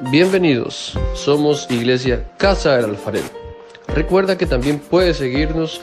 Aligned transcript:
Bienvenidos, 0.00 0.98
somos 1.14 1.70
Iglesia 1.70 2.26
Casa 2.38 2.76
del 2.76 2.86
Alfarero. 2.86 3.28
Recuerda 3.88 4.38
que 4.38 4.46
también 4.46 4.80
puedes 4.80 5.18
seguirnos 5.18 5.80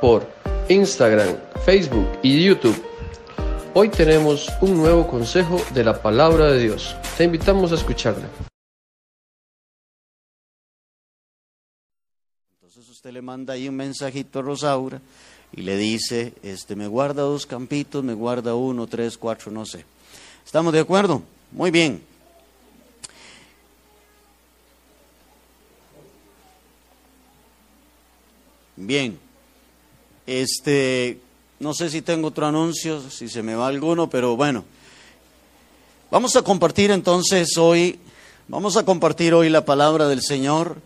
por 0.00 0.28
Instagram, 0.68 1.36
Facebook 1.64 2.06
y 2.22 2.44
YouTube. 2.44 2.80
Hoy 3.74 3.88
tenemos 3.88 4.48
un 4.60 4.76
nuevo 4.76 5.08
consejo 5.08 5.60
de 5.74 5.84
la 5.84 6.00
palabra 6.00 6.52
de 6.52 6.60
Dios. 6.60 6.94
Te 7.16 7.24
invitamos 7.24 7.72
a 7.72 7.76
escucharla. 7.76 8.28
Entonces 12.60 12.88
usted 12.88 13.10
le 13.10 13.22
manda 13.22 13.54
ahí 13.54 13.68
un 13.68 13.76
mensajito 13.76 14.40
a 14.40 14.42
Rosaura 14.42 15.00
y 15.52 15.62
le 15.62 15.76
dice, 15.76 16.34
este, 16.42 16.76
me 16.76 16.86
guarda 16.86 17.22
dos 17.22 17.46
campitos, 17.46 18.04
me 18.04 18.14
guarda 18.14 18.54
uno, 18.54 18.86
tres, 18.86 19.16
cuatro, 19.16 19.50
no 19.50 19.64
sé. 19.64 19.84
¿Estamos 20.44 20.72
de 20.72 20.80
acuerdo? 20.80 21.22
Muy 21.52 21.70
bien. 21.70 22.15
Bien. 28.76 29.18
Este, 30.26 31.18
no 31.60 31.72
sé 31.72 31.88
si 31.88 32.02
tengo 32.02 32.28
otro 32.28 32.46
anuncio, 32.46 33.02
si 33.10 33.28
se 33.28 33.42
me 33.42 33.54
va 33.54 33.68
alguno, 33.68 34.10
pero 34.10 34.36
bueno. 34.36 34.64
Vamos 36.10 36.36
a 36.36 36.42
compartir 36.42 36.90
entonces 36.90 37.56
hoy, 37.56 37.98
vamos 38.48 38.76
a 38.76 38.84
compartir 38.84 39.32
hoy 39.32 39.48
la 39.48 39.64
palabra 39.64 40.08
del 40.08 40.20
Señor 40.20 40.76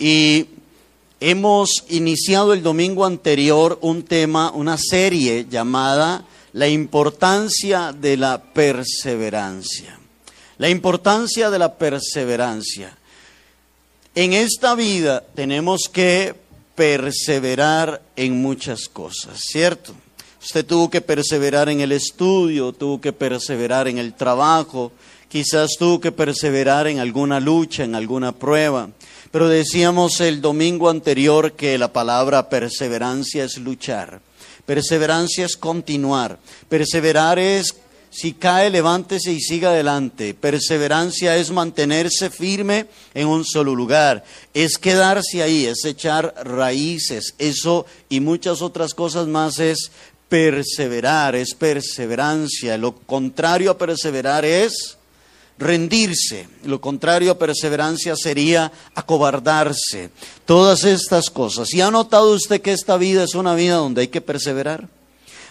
y 0.00 0.46
hemos 1.20 1.84
iniciado 1.88 2.52
el 2.52 2.62
domingo 2.62 3.06
anterior 3.06 3.78
un 3.82 4.02
tema, 4.02 4.50
una 4.50 4.76
serie 4.76 5.46
llamada 5.48 6.24
La 6.52 6.68
importancia 6.68 7.92
de 7.92 8.16
la 8.16 8.42
perseverancia. 8.42 9.96
La 10.58 10.68
importancia 10.68 11.50
de 11.50 11.58
la 11.60 11.74
perseverancia. 11.74 12.98
En 14.16 14.32
esta 14.32 14.74
vida 14.74 15.22
tenemos 15.34 15.82
que 15.92 16.47
perseverar 16.78 18.00
en 18.14 18.40
muchas 18.40 18.88
cosas, 18.88 19.40
¿cierto? 19.40 19.96
Usted 20.40 20.64
tuvo 20.64 20.88
que 20.88 21.00
perseverar 21.00 21.68
en 21.68 21.80
el 21.80 21.90
estudio, 21.90 22.72
tuvo 22.72 23.00
que 23.00 23.12
perseverar 23.12 23.88
en 23.88 23.98
el 23.98 24.14
trabajo, 24.14 24.92
quizás 25.28 25.70
tuvo 25.76 25.98
que 26.00 26.12
perseverar 26.12 26.86
en 26.86 27.00
alguna 27.00 27.40
lucha, 27.40 27.82
en 27.82 27.96
alguna 27.96 28.30
prueba. 28.30 28.90
Pero 29.32 29.48
decíamos 29.48 30.20
el 30.20 30.40
domingo 30.40 30.88
anterior 30.88 31.54
que 31.54 31.76
la 31.78 31.92
palabra 31.92 32.48
perseverancia 32.48 33.42
es 33.42 33.58
luchar. 33.58 34.20
Perseverancia 34.64 35.46
es 35.46 35.56
continuar. 35.56 36.38
Perseverar 36.68 37.40
es 37.40 37.74
si 38.18 38.32
cae, 38.32 38.68
levántese 38.68 39.32
y 39.32 39.40
siga 39.40 39.68
adelante. 39.68 40.34
Perseverancia 40.34 41.36
es 41.36 41.52
mantenerse 41.52 42.30
firme 42.30 42.86
en 43.14 43.28
un 43.28 43.44
solo 43.44 43.76
lugar. 43.76 44.24
Es 44.52 44.76
quedarse 44.76 45.40
ahí, 45.40 45.66
es 45.66 45.84
echar 45.84 46.34
raíces. 46.42 47.36
Eso 47.38 47.86
y 48.08 48.18
muchas 48.18 48.60
otras 48.60 48.92
cosas 48.92 49.28
más 49.28 49.60
es 49.60 49.92
perseverar, 50.28 51.36
es 51.36 51.54
perseverancia. 51.54 52.76
Lo 52.76 52.96
contrario 52.96 53.70
a 53.70 53.78
perseverar 53.78 54.44
es 54.44 54.98
rendirse. 55.56 56.48
Lo 56.64 56.80
contrario 56.80 57.30
a 57.30 57.38
perseverancia 57.38 58.16
sería 58.16 58.72
acobardarse. 58.96 60.10
Todas 60.44 60.82
estas 60.82 61.30
cosas. 61.30 61.72
¿Y 61.72 61.82
ha 61.82 61.92
notado 61.92 62.32
usted 62.32 62.60
que 62.60 62.72
esta 62.72 62.96
vida 62.96 63.22
es 63.22 63.36
una 63.36 63.54
vida 63.54 63.76
donde 63.76 64.00
hay 64.00 64.08
que 64.08 64.20
perseverar? 64.20 64.88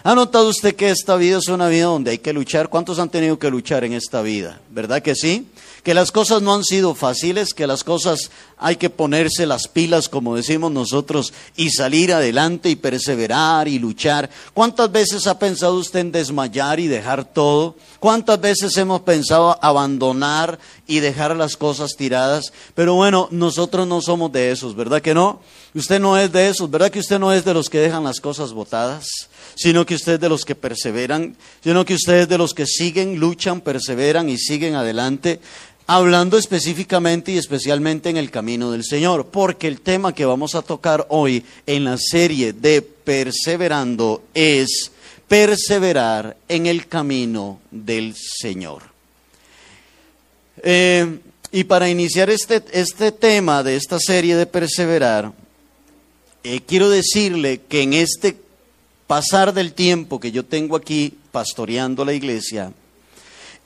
¿Ha 0.04 0.14
notado 0.14 0.48
usted 0.48 0.76
que 0.76 0.90
esta 0.90 1.16
vida 1.16 1.38
es 1.38 1.48
una 1.48 1.68
vida 1.68 1.86
donde 1.86 2.12
hay 2.12 2.18
que 2.18 2.32
luchar? 2.32 2.68
¿Cuántos 2.68 3.00
han 3.00 3.10
tenido 3.10 3.36
que 3.38 3.50
luchar 3.50 3.82
en 3.82 3.92
esta 3.92 4.22
vida? 4.22 4.60
¿Verdad 4.70 5.02
que 5.02 5.16
sí? 5.16 5.48
Que 5.82 5.92
las 5.92 6.12
cosas 6.12 6.40
no 6.40 6.54
han 6.54 6.62
sido 6.62 6.94
fáciles, 6.94 7.52
que 7.52 7.66
las 7.66 7.82
cosas 7.82 8.30
hay 8.58 8.76
que 8.76 8.90
ponerse 8.90 9.44
las 9.44 9.66
pilas, 9.66 10.08
como 10.08 10.36
decimos 10.36 10.70
nosotros, 10.70 11.32
y 11.56 11.70
salir 11.70 12.12
adelante 12.12 12.70
y 12.70 12.76
perseverar 12.76 13.66
y 13.66 13.80
luchar. 13.80 14.30
¿Cuántas 14.54 14.92
veces 14.92 15.26
ha 15.26 15.38
pensado 15.38 15.74
usted 15.74 16.00
en 16.00 16.12
desmayar 16.12 16.78
y 16.78 16.86
dejar 16.86 17.24
todo? 17.24 17.74
¿Cuántas 17.98 18.40
veces 18.40 18.76
hemos 18.76 19.00
pensado 19.00 19.58
abandonar 19.64 20.60
y 20.86 21.00
dejar 21.00 21.34
las 21.34 21.56
cosas 21.56 21.96
tiradas? 21.96 22.52
Pero 22.76 22.94
bueno, 22.94 23.26
nosotros 23.32 23.86
no 23.88 24.00
somos 24.00 24.30
de 24.30 24.52
esos, 24.52 24.76
¿verdad 24.76 25.02
que 25.02 25.14
no? 25.14 25.40
Usted 25.74 26.00
no 26.00 26.16
es 26.16 26.30
de 26.32 26.48
esos, 26.48 26.70
¿verdad 26.70 26.90
que 26.90 27.00
usted 27.00 27.18
no 27.18 27.32
es 27.32 27.44
de 27.44 27.54
los 27.54 27.68
que 27.68 27.78
dejan 27.78 28.04
las 28.04 28.20
cosas 28.20 28.52
botadas? 28.52 29.28
Sino 29.58 29.84
que 29.84 29.96
usted 29.96 30.14
es 30.14 30.20
de 30.20 30.28
los 30.28 30.44
que 30.44 30.54
perseveran, 30.54 31.34
sino 31.64 31.84
que 31.84 31.94
usted 31.94 32.20
es 32.20 32.28
de 32.28 32.38
los 32.38 32.54
que 32.54 32.64
siguen, 32.64 33.18
luchan, 33.18 33.60
perseveran 33.60 34.28
y 34.28 34.38
siguen 34.38 34.76
adelante, 34.76 35.40
hablando 35.88 36.38
específicamente 36.38 37.32
y 37.32 37.38
especialmente 37.38 38.08
en 38.08 38.18
el 38.18 38.30
camino 38.30 38.70
del 38.70 38.84
Señor, 38.84 39.26
porque 39.26 39.66
el 39.66 39.80
tema 39.80 40.14
que 40.14 40.26
vamos 40.26 40.54
a 40.54 40.62
tocar 40.62 41.06
hoy 41.08 41.44
en 41.66 41.84
la 41.84 41.96
serie 41.98 42.52
de 42.52 42.82
Perseverando 42.82 44.22
es 44.32 44.92
perseverar 45.26 46.36
en 46.46 46.66
el 46.66 46.86
camino 46.86 47.58
del 47.72 48.14
Señor. 48.14 48.82
Eh, 50.62 51.18
y 51.50 51.64
para 51.64 51.88
iniciar 51.88 52.28
este, 52.30 52.62
este 52.72 53.12
tema 53.12 53.62
de 53.62 53.76
esta 53.76 53.98
serie 53.98 54.36
de 54.36 54.46
perseverar, 54.46 55.32
eh, 56.44 56.60
quiero 56.66 56.90
decirle 56.90 57.62
que 57.68 57.82
en 57.82 57.94
este 57.94 58.36
pasar 59.08 59.54
del 59.54 59.72
tiempo 59.72 60.20
que 60.20 60.30
yo 60.30 60.44
tengo 60.44 60.76
aquí 60.76 61.14
pastoreando 61.32 62.04
la 62.04 62.12
iglesia, 62.12 62.72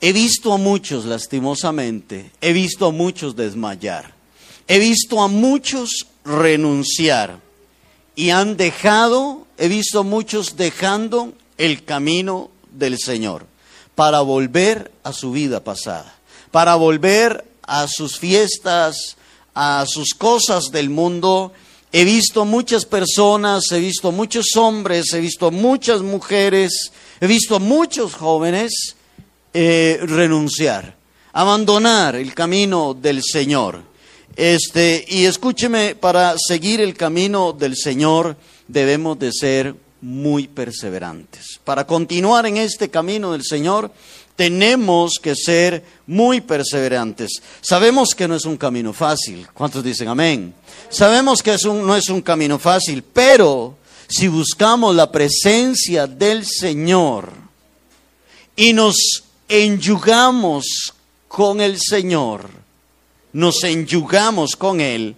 he 0.01 0.13
visto 0.13 0.53
a 0.53 0.57
muchos, 0.57 1.05
lastimosamente, 1.05 2.31
he 2.41 2.53
visto 2.53 2.87
a 2.87 2.91
muchos 2.91 3.35
desmayar, 3.35 4.13
he 4.67 4.79
visto 4.79 5.21
a 5.21 5.27
muchos 5.27 6.07
renunciar 6.23 7.39
y 8.15 8.29
han 8.29 8.55
dejado, 8.55 9.45
he 9.57 9.67
visto 9.67 9.99
a 9.99 10.03
muchos 10.03 10.55
dejando 10.55 11.33
el 11.57 11.83
camino 11.83 12.49
del 12.71 12.97
Señor 12.97 13.45
para 13.95 14.21
volver 14.21 14.93
a 15.03 15.11
su 15.11 15.33
vida 15.33 15.61
pasada, 15.61 16.15
para 16.51 16.75
volver 16.75 17.45
a 17.63 17.87
sus 17.89 18.17
fiestas, 18.17 19.17
a 19.53 19.83
sus 19.87 20.13
cosas 20.13 20.71
del 20.71 20.89
mundo 20.89 21.51
He 21.95 22.05
visto 22.05 22.43
muchas 22.43 22.85
personas, 22.85 23.71
he 23.71 23.79
visto 23.79 24.11
muchos 24.11 24.47
hombres, 24.55 25.13
he 25.13 25.19
visto 25.19 25.51
muchas 25.51 26.01
mujeres, 26.01 26.91
he 27.21 27.27
visto 27.27 27.59
muchos 27.59 28.15
jóvenes 28.15 28.95
eh, 29.53 29.99
renunciar, 30.01 30.97
abandonar 31.33 32.15
el 32.15 32.33
camino 32.33 32.95
del 32.95 33.21
Señor. 33.21 33.83
Este, 34.35 35.05
y 35.07 35.25
escúcheme, 35.25 35.93
para 35.93 36.33
seguir 36.39 36.81
el 36.81 36.95
camino 36.95 37.53
del 37.53 37.77
Señor 37.77 38.37
debemos 38.67 39.19
de 39.19 39.31
ser 39.31 39.75
muy 40.03 40.49
perseverantes. 40.49 41.61
Para 41.63 41.87
continuar 41.87 42.45
en 42.45 42.57
este 42.57 42.89
camino 42.89 43.31
del 43.31 43.43
Señor 43.43 43.89
tenemos 44.35 45.13
que 45.21 45.33
ser 45.33 45.81
muy 46.07 46.41
perseverantes. 46.41 47.41
Sabemos 47.61 48.13
que 48.13 48.27
no 48.27 48.35
es 48.35 48.43
un 48.43 48.57
camino 48.57 48.91
fácil. 48.91 49.47
¿Cuántos 49.53 49.81
dicen 49.81 50.09
amén? 50.09 50.53
Sabemos 50.89 51.41
que 51.41 51.55
no 51.63 51.95
es 51.95 52.09
un 52.09 52.21
camino 52.21 52.59
fácil, 52.59 53.01
pero 53.01 53.77
si 54.09 54.27
buscamos 54.27 54.93
la 54.93 55.09
presencia 55.09 56.05
del 56.05 56.45
Señor 56.45 57.31
y 58.57 58.73
nos 58.73 59.23
enyugamos 59.47 60.65
con 61.29 61.61
el 61.61 61.79
Señor, 61.79 62.49
nos 63.31 63.63
enyugamos 63.63 64.57
con 64.57 64.81
Él, 64.81 65.15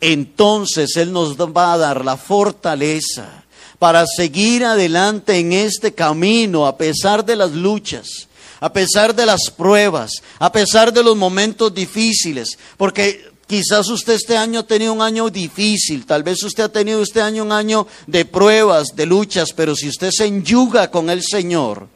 entonces 0.00 0.96
Él 0.96 1.12
nos 1.12 1.36
va 1.36 1.74
a 1.74 1.78
dar 1.78 2.02
la 2.02 2.16
fortaleza 2.16 3.41
para 3.82 4.06
seguir 4.06 4.64
adelante 4.64 5.38
en 5.38 5.52
este 5.52 5.92
camino 5.92 6.68
a 6.68 6.78
pesar 6.78 7.24
de 7.24 7.34
las 7.34 7.50
luchas, 7.50 8.28
a 8.60 8.72
pesar 8.72 9.12
de 9.12 9.26
las 9.26 9.50
pruebas, 9.50 10.12
a 10.38 10.52
pesar 10.52 10.92
de 10.92 11.02
los 11.02 11.16
momentos 11.16 11.74
difíciles, 11.74 12.56
porque 12.76 13.32
quizás 13.48 13.88
usted 13.88 14.12
este 14.12 14.36
año 14.36 14.60
ha 14.60 14.66
tenido 14.68 14.92
un 14.92 15.02
año 15.02 15.28
difícil, 15.30 16.06
tal 16.06 16.22
vez 16.22 16.44
usted 16.44 16.62
ha 16.62 16.68
tenido 16.68 17.02
este 17.02 17.20
año 17.20 17.42
un 17.42 17.50
año 17.50 17.88
de 18.06 18.24
pruebas, 18.24 18.86
de 18.94 19.04
luchas, 19.04 19.52
pero 19.52 19.74
si 19.74 19.88
usted 19.88 20.12
se 20.12 20.26
enyuga 20.26 20.88
con 20.88 21.10
el 21.10 21.24
Señor, 21.24 21.88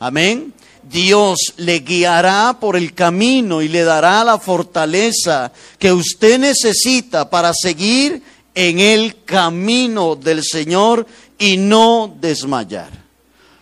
amén, 0.00 0.52
Dios 0.82 1.54
le 1.58 1.78
guiará 1.78 2.58
por 2.58 2.76
el 2.76 2.92
camino 2.92 3.62
y 3.62 3.68
le 3.68 3.84
dará 3.84 4.24
la 4.24 4.40
fortaleza 4.40 5.52
que 5.78 5.92
usted 5.92 6.40
necesita 6.40 7.30
para 7.30 7.52
seguir 7.54 8.20
en 8.54 8.78
el 8.78 9.24
camino 9.24 10.16
del 10.16 10.42
Señor 10.44 11.06
y 11.38 11.56
no 11.56 12.16
desmayar. 12.20 12.90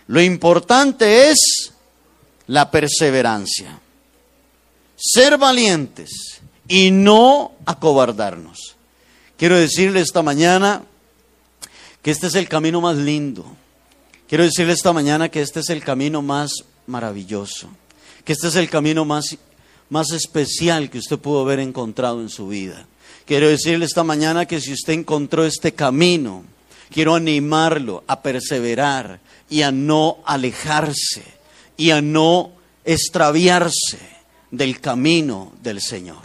Lo 0.07 0.21
importante 0.21 1.31
es 1.31 1.73
la 2.47 2.71
perseverancia. 2.71 3.79
Ser 4.97 5.39
valientes 5.39 6.41
y 6.69 6.91
no 6.91 7.53
acobardarnos. 7.65 8.77
Quiero 9.37 9.59
decirle 9.59 10.01
esta 10.01 10.23
mañana 10.23 10.83
que 12.03 12.11
este 12.11 12.27
es 12.27 12.35
el 12.35 12.49
camino 12.49 12.81
más 12.81 12.97
lindo. 12.97 13.45
Quiero 14.29 14.45
decirle 14.45 14.73
esta 14.73 14.93
mañana 14.93 15.29
que 15.29 15.41
este 15.41 15.61
es 15.61 15.71
el 15.71 15.83
camino 15.83 16.23
más 16.23 16.53
maravilloso. 16.87 17.69
Que 18.25 18.33
este 18.35 18.49
es 18.49 18.57
el 18.57 18.69
camino 18.69 19.05
más, 19.05 19.37
más 19.89 20.11
especial 20.13 20.91
que 20.91 20.99
usted 20.99 21.19
pudo 21.19 21.41
haber 21.41 21.61
encontrado 21.61 22.21
en 22.21 22.29
su 22.29 22.49
vida. 22.49 22.87
Quiero 23.27 23.49
decirle 23.49 23.85
esta 23.85 24.05
mañana 24.05 24.47
que 24.47 24.61
si 24.61 24.73
usted 24.73 24.95
encontró 24.95 25.45
este 25.45 25.73
camino, 25.73 26.45
quiero 26.91 27.15
animarlo 27.15 28.05
a 28.07 28.21
perseverar 28.21 29.21
y 29.49 29.63
a 29.63 29.71
no 29.71 30.19
alejarse 30.25 31.25
y 31.77 31.91
a 31.91 32.03
no 32.03 32.53
extraviarse 32.85 33.99
del 34.51 34.81
camino 34.81 35.53
del 35.63 35.81
Señor. 35.81 36.23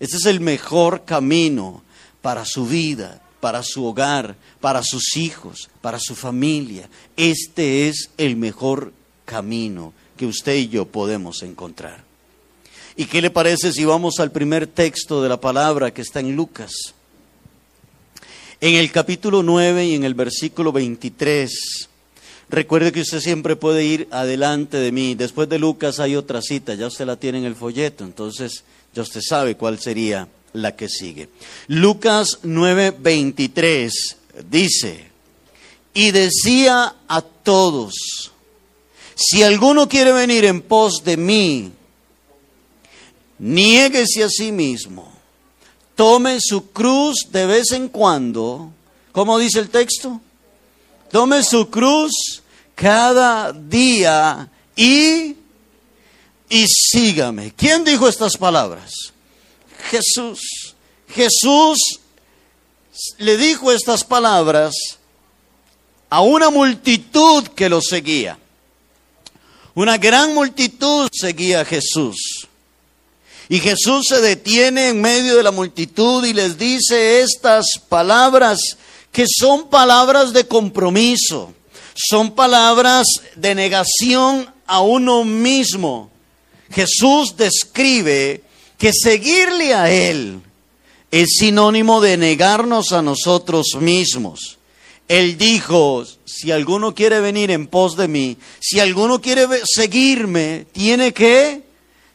Este 0.00 0.16
es 0.16 0.26
el 0.26 0.40
mejor 0.40 1.04
camino 1.04 1.82
para 2.20 2.44
su 2.44 2.66
vida, 2.66 3.22
para 3.40 3.62
su 3.62 3.84
hogar, 3.84 4.36
para 4.60 4.82
sus 4.82 5.16
hijos, 5.16 5.70
para 5.80 5.98
su 6.00 6.14
familia. 6.14 6.88
Este 7.16 7.88
es 7.88 8.10
el 8.18 8.36
mejor 8.36 8.92
camino 9.24 9.92
que 10.16 10.26
usted 10.26 10.56
y 10.56 10.68
yo 10.68 10.86
podemos 10.86 11.42
encontrar. 11.42 12.03
¿Y 12.96 13.06
qué 13.06 13.20
le 13.20 13.30
parece 13.30 13.72
si 13.72 13.84
vamos 13.84 14.20
al 14.20 14.30
primer 14.30 14.68
texto 14.68 15.20
de 15.20 15.28
la 15.28 15.40
palabra 15.40 15.92
que 15.92 16.02
está 16.02 16.20
en 16.20 16.36
Lucas? 16.36 16.94
En 18.60 18.74
el 18.76 18.92
capítulo 18.92 19.42
9 19.42 19.86
y 19.86 19.94
en 19.94 20.04
el 20.04 20.14
versículo 20.14 20.70
23. 20.70 21.88
Recuerde 22.50 22.92
que 22.92 23.00
usted 23.00 23.18
siempre 23.18 23.56
puede 23.56 23.84
ir 23.84 24.06
adelante 24.12 24.76
de 24.76 24.92
mí. 24.92 25.16
Después 25.16 25.48
de 25.48 25.58
Lucas 25.58 25.98
hay 25.98 26.14
otra 26.14 26.40
cita, 26.40 26.74
ya 26.74 26.86
usted 26.86 27.04
la 27.04 27.16
tiene 27.16 27.38
en 27.38 27.46
el 27.46 27.56
folleto, 27.56 28.04
entonces 28.04 28.62
ya 28.94 29.02
usted 29.02 29.22
sabe 29.28 29.56
cuál 29.56 29.80
sería 29.80 30.28
la 30.52 30.76
que 30.76 30.88
sigue. 30.88 31.28
Lucas 31.66 32.38
9:23 32.44 33.90
dice, 34.48 35.10
y 35.94 36.12
decía 36.12 36.94
a 37.08 37.22
todos, 37.22 38.30
si 39.16 39.42
alguno 39.42 39.88
quiere 39.88 40.12
venir 40.12 40.44
en 40.44 40.60
pos 40.62 41.02
de 41.04 41.16
mí, 41.16 41.72
niéguese 43.38 44.24
a 44.24 44.28
sí 44.28 44.52
mismo, 44.52 45.12
tome 45.94 46.38
su 46.40 46.70
cruz 46.70 47.16
de 47.30 47.46
vez 47.46 47.72
en 47.72 47.88
cuando, 47.88 48.70
¿cómo 49.12 49.38
dice 49.38 49.60
el 49.60 49.70
texto? 49.70 50.20
Tome 51.10 51.42
su 51.44 51.70
cruz 51.70 52.42
cada 52.74 53.52
día 53.52 54.48
y, 54.74 55.36
y 56.48 56.66
sígame. 56.66 57.52
¿Quién 57.54 57.84
dijo 57.84 58.08
estas 58.08 58.36
palabras? 58.36 58.90
Jesús. 59.90 60.74
Jesús 61.08 61.78
le 63.18 63.36
dijo 63.36 63.70
estas 63.70 64.02
palabras 64.04 64.74
a 66.10 66.20
una 66.20 66.50
multitud 66.50 67.46
que 67.48 67.68
lo 67.68 67.80
seguía. 67.80 68.38
Una 69.74 69.98
gran 69.98 70.34
multitud 70.34 71.08
seguía 71.12 71.60
a 71.60 71.64
Jesús. 71.64 72.48
Y 73.54 73.60
Jesús 73.60 74.06
se 74.08 74.20
detiene 74.20 74.88
en 74.88 75.00
medio 75.00 75.36
de 75.36 75.44
la 75.44 75.52
multitud 75.52 76.24
y 76.24 76.32
les 76.32 76.58
dice 76.58 77.20
estas 77.20 77.78
palabras 77.88 78.58
que 79.12 79.26
son 79.28 79.68
palabras 79.70 80.32
de 80.32 80.48
compromiso, 80.48 81.54
son 81.94 82.34
palabras 82.34 83.06
de 83.36 83.54
negación 83.54 84.52
a 84.66 84.80
uno 84.80 85.22
mismo. 85.22 86.10
Jesús 86.72 87.36
describe 87.36 88.42
que 88.76 88.90
seguirle 88.92 89.72
a 89.72 89.88
Él 89.88 90.40
es 91.12 91.36
sinónimo 91.38 92.00
de 92.00 92.16
negarnos 92.16 92.90
a 92.90 93.02
nosotros 93.02 93.76
mismos. 93.78 94.58
Él 95.06 95.38
dijo, 95.38 96.04
si 96.24 96.50
alguno 96.50 96.92
quiere 96.92 97.20
venir 97.20 97.52
en 97.52 97.68
pos 97.68 97.96
de 97.96 98.08
mí, 98.08 98.36
si 98.58 98.80
alguno 98.80 99.20
quiere 99.20 99.46
seguirme, 99.64 100.66
tiene 100.72 101.14
que 101.14 101.63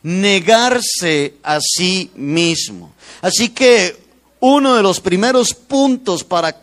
negarse 0.03 1.35
a 1.43 1.59
sí 1.59 2.11
mismo. 2.15 2.93
Así 3.21 3.49
que 3.49 3.95
uno 4.39 4.75
de 4.75 4.83
los 4.83 4.99
primeros 4.99 5.53
puntos 5.53 6.23
para 6.23 6.55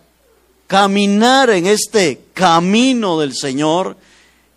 caminar 0.66 1.50
en 1.50 1.66
este 1.66 2.20
camino 2.32 3.20
del 3.20 3.34
Señor 3.34 3.96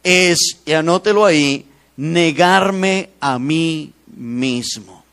es, 0.03 0.37
y 0.65 0.73
anótelo 0.73 1.25
ahí, 1.25 1.65
negarme 1.97 3.09
a 3.19 3.37
mí 3.37 3.91
mismo. 4.15 5.03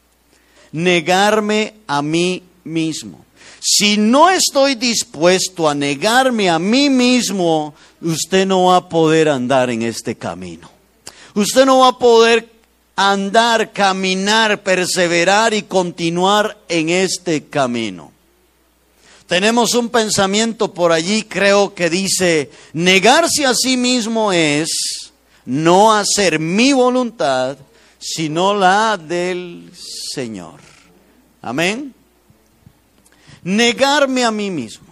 Negarme 0.72 1.74
a 1.86 2.02
mí 2.02 2.42
mismo. 2.64 3.24
Si 3.60 3.96
no 3.96 4.30
estoy 4.30 4.76
dispuesto 4.76 5.68
a 5.68 5.74
negarme 5.74 6.48
a 6.48 6.58
mí 6.58 6.88
mismo, 6.88 7.74
usted 8.00 8.46
no 8.46 8.66
va 8.66 8.76
a 8.76 8.88
poder 8.88 9.28
andar 9.28 9.70
en 9.70 9.82
este 9.82 10.16
camino. 10.16 10.70
Usted 11.34 11.66
no 11.66 11.80
va 11.80 11.88
a 11.88 11.98
poder 11.98 12.48
andar, 12.96 13.72
caminar, 13.72 14.62
perseverar 14.62 15.54
y 15.54 15.62
continuar 15.62 16.58
en 16.68 16.88
este 16.88 17.44
camino. 17.44 18.12
Tenemos 19.28 19.74
un 19.74 19.88
pensamiento 19.88 20.72
por 20.72 20.90
allí, 20.90 21.22
creo 21.22 21.74
que 21.74 21.88
dice, 21.90 22.50
negarse 22.72 23.46
a 23.46 23.54
sí 23.54 23.76
mismo 23.76 24.32
es 24.32 24.68
no 25.44 25.94
hacer 25.94 26.40
mi 26.40 26.72
voluntad, 26.72 27.56
sino 27.98 28.54
la 28.54 28.96
del 28.96 29.70
Señor. 29.74 30.60
Amén 31.42 31.94
negarme 33.46 34.24
a 34.24 34.32
mí 34.32 34.50
mismo, 34.50 34.88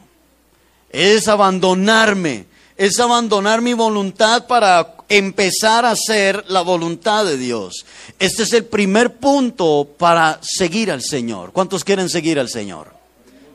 es 0.89 1.27
abandonarme, 1.27 2.47
es 2.77 3.01
abandonar 3.01 3.61
mi 3.61 3.73
voluntad 3.73 4.47
para 4.47 4.94
empezar 5.09 5.85
a 5.85 5.93
hacer 5.93 6.45
la 6.49 6.62
voluntad 6.62 7.25
de 7.25 7.37
Dios. 7.37 7.85
Este 8.19 8.45
es 8.45 8.53
el 8.53 8.65
primer 8.65 9.15
punto 9.17 9.89
para 9.99 10.39
seguir 10.43 10.91
al 10.91 11.03
Señor. 11.03 11.53
¿Cuántos 11.53 11.85
quieren 11.85 12.09
seguir 12.09 12.39
al 12.39 12.49
Señor? 12.49 12.95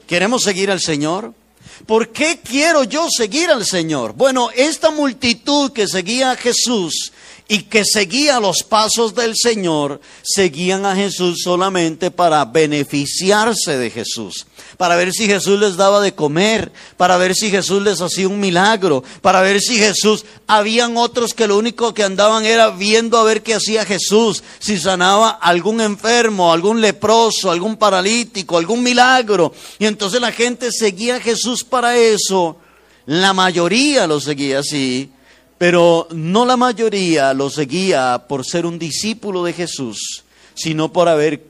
¿Queremos 0.08 0.44
seguir 0.44 0.72
al 0.72 0.82
Señor? 0.82 1.34
¿Por 1.86 2.10
qué 2.10 2.40
quiero 2.44 2.84
yo 2.84 3.08
seguir 3.10 3.50
al 3.50 3.66
Señor? 3.66 4.14
Bueno, 4.14 4.50
esta 4.56 4.92
multitud 4.92 5.72
que 5.72 5.88
seguía 5.88 6.32
a 6.32 6.36
Jesús 6.36 7.12
y 7.52 7.64
que 7.64 7.84
seguía 7.84 8.40
los 8.40 8.62
pasos 8.62 9.16
del 9.16 9.34
Señor, 9.36 10.00
seguían 10.22 10.86
a 10.86 10.96
Jesús 10.96 11.40
solamente 11.44 12.12
para 12.12 12.46
beneficiarse 12.46 13.76
de 13.76 13.90
Jesús, 13.90 14.46
para 14.78 14.96
ver 14.96 15.12
si 15.12 15.26
Jesús 15.26 15.60
les 15.60 15.76
daba 15.76 16.00
de 16.00 16.14
comer, 16.14 16.72
para 16.96 17.18
ver 17.18 17.34
si 17.34 17.50
Jesús 17.50 17.82
les 17.82 18.02
hacía 18.02 18.28
un 18.28 18.40
milagro, 18.40 19.04
para 19.22 19.42
ver 19.42 19.62
si 19.62 19.80
Jesús, 19.80 20.26
habían 20.46 20.96
otros 20.96 21.34
que 21.34 21.48
lo 21.48 21.58
único 21.58 21.96
que 21.96 22.04
andaban 22.04 22.46
era 22.46 22.70
viendo 22.70 23.18
a 23.18 23.24
ver 23.24 23.42
qué 23.42 23.56
hacía 23.56 23.84
Jesús, 23.84 24.44
si 24.60 24.78
sanaba 24.78 25.32
algún 25.32 25.82
enfermo, 25.82 26.54
algún 26.54 26.82
leproso, 26.82 27.50
algún 27.50 27.78
paralítico, 27.78 28.60
algún 28.60 28.84
milagro. 28.84 29.54
Y 29.80 29.88
entonces 29.88 30.22
la 30.22 30.32
gente 30.32 30.72
seguía 30.72 31.16
a 31.16 31.20
Jesús 31.20 31.64
para 31.64 31.98
eso, 31.98 32.58
la 33.08 33.34
mayoría 33.34 34.06
lo 34.06 34.22
seguía 34.22 34.60
así 34.60 35.10
pero 35.60 36.08
no 36.12 36.46
la 36.46 36.56
mayoría 36.56 37.34
lo 37.34 37.50
seguía 37.50 38.26
por 38.30 38.46
ser 38.46 38.66
un 38.66 38.80
discípulo 38.80 39.44
de 39.44 39.52
Jesús, 39.52 40.24
sino 40.56 40.92
por 40.94 41.10
haber 41.10 41.44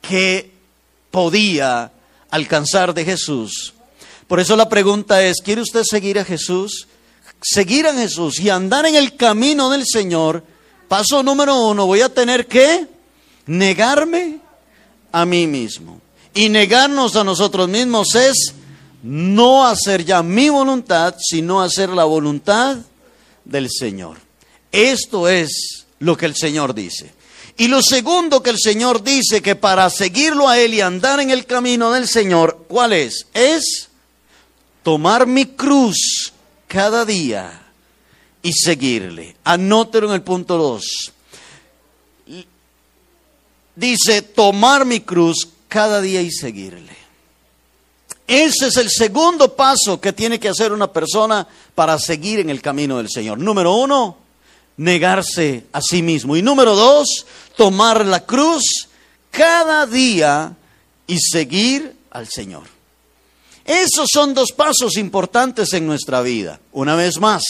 qué 0.00 0.50
podía 1.10 1.92
alcanzar 2.30 2.94
de 2.94 3.04
Jesús. 3.04 3.74
Por 4.26 4.40
eso 4.40 4.56
la 4.56 4.70
pregunta 4.70 5.22
es, 5.22 5.42
¿quiere 5.42 5.60
usted 5.60 5.82
seguir 5.84 6.18
a 6.18 6.24
Jesús? 6.24 6.88
Seguir 7.42 7.86
a 7.86 7.92
Jesús 7.92 8.40
y 8.40 8.48
andar 8.48 8.86
en 8.86 8.94
el 8.94 9.14
camino 9.16 9.68
del 9.68 9.84
Señor. 9.86 10.42
Paso 10.88 11.22
número 11.22 11.62
uno, 11.66 11.84
voy 11.84 12.00
a 12.00 12.08
tener 12.08 12.46
que 12.46 12.86
negarme 13.44 14.38
a 15.12 15.26
mí 15.26 15.46
mismo. 15.46 16.00
Y 16.32 16.48
negarnos 16.48 17.16
a 17.16 17.24
nosotros 17.24 17.68
mismos 17.68 18.14
es 18.14 18.54
no 19.02 19.66
hacer 19.66 20.06
ya 20.06 20.22
mi 20.22 20.48
voluntad, 20.48 21.16
sino 21.18 21.60
hacer 21.60 21.90
la 21.90 22.04
voluntad 22.04 22.78
del 23.44 23.68
Señor. 23.70 24.18
Esto 24.72 25.28
es 25.28 25.86
lo 25.98 26.16
que 26.16 26.26
el 26.26 26.34
Señor 26.34 26.74
dice. 26.74 27.12
Y 27.56 27.68
lo 27.68 27.82
segundo 27.82 28.42
que 28.42 28.50
el 28.50 28.58
Señor 28.58 29.02
dice 29.02 29.42
que 29.42 29.54
para 29.54 29.90
seguirlo 29.90 30.48
a 30.48 30.58
Él 30.58 30.74
y 30.74 30.80
andar 30.80 31.20
en 31.20 31.30
el 31.30 31.44
camino 31.44 31.92
del 31.92 32.08
Señor, 32.08 32.64
¿cuál 32.68 32.92
es? 32.92 33.26
Es 33.34 33.90
tomar 34.82 35.26
mi 35.26 35.46
cruz 35.46 36.32
cada 36.66 37.04
día 37.04 37.60
y 38.42 38.52
seguirle. 38.52 39.36
Anótelo 39.44 40.08
en 40.08 40.14
el 40.14 40.22
punto 40.22 40.56
2. 40.56 41.12
Dice, 43.76 44.22
tomar 44.22 44.84
mi 44.84 45.00
cruz 45.00 45.48
cada 45.68 46.00
día 46.00 46.22
y 46.22 46.30
seguirle. 46.30 46.96
Ese 48.30 48.68
es 48.68 48.76
el 48.76 48.88
segundo 48.88 49.56
paso 49.56 50.00
que 50.00 50.12
tiene 50.12 50.38
que 50.38 50.48
hacer 50.48 50.70
una 50.70 50.92
persona 50.92 51.48
para 51.74 51.98
seguir 51.98 52.38
en 52.38 52.48
el 52.48 52.62
camino 52.62 52.98
del 52.98 53.10
Señor. 53.10 53.38
Número 53.38 53.74
uno, 53.74 54.18
negarse 54.76 55.64
a 55.72 55.80
sí 55.82 56.00
mismo. 56.00 56.36
Y 56.36 56.42
número 56.42 56.76
dos, 56.76 57.26
tomar 57.56 58.06
la 58.06 58.24
cruz 58.24 58.62
cada 59.32 59.84
día 59.84 60.54
y 61.08 61.18
seguir 61.18 61.96
al 62.12 62.28
Señor. 62.28 62.62
Esos 63.64 64.06
son 64.12 64.32
dos 64.32 64.52
pasos 64.52 64.96
importantes 64.96 65.72
en 65.72 65.88
nuestra 65.88 66.22
vida. 66.22 66.60
Una 66.70 66.94
vez 66.94 67.18
más, 67.18 67.42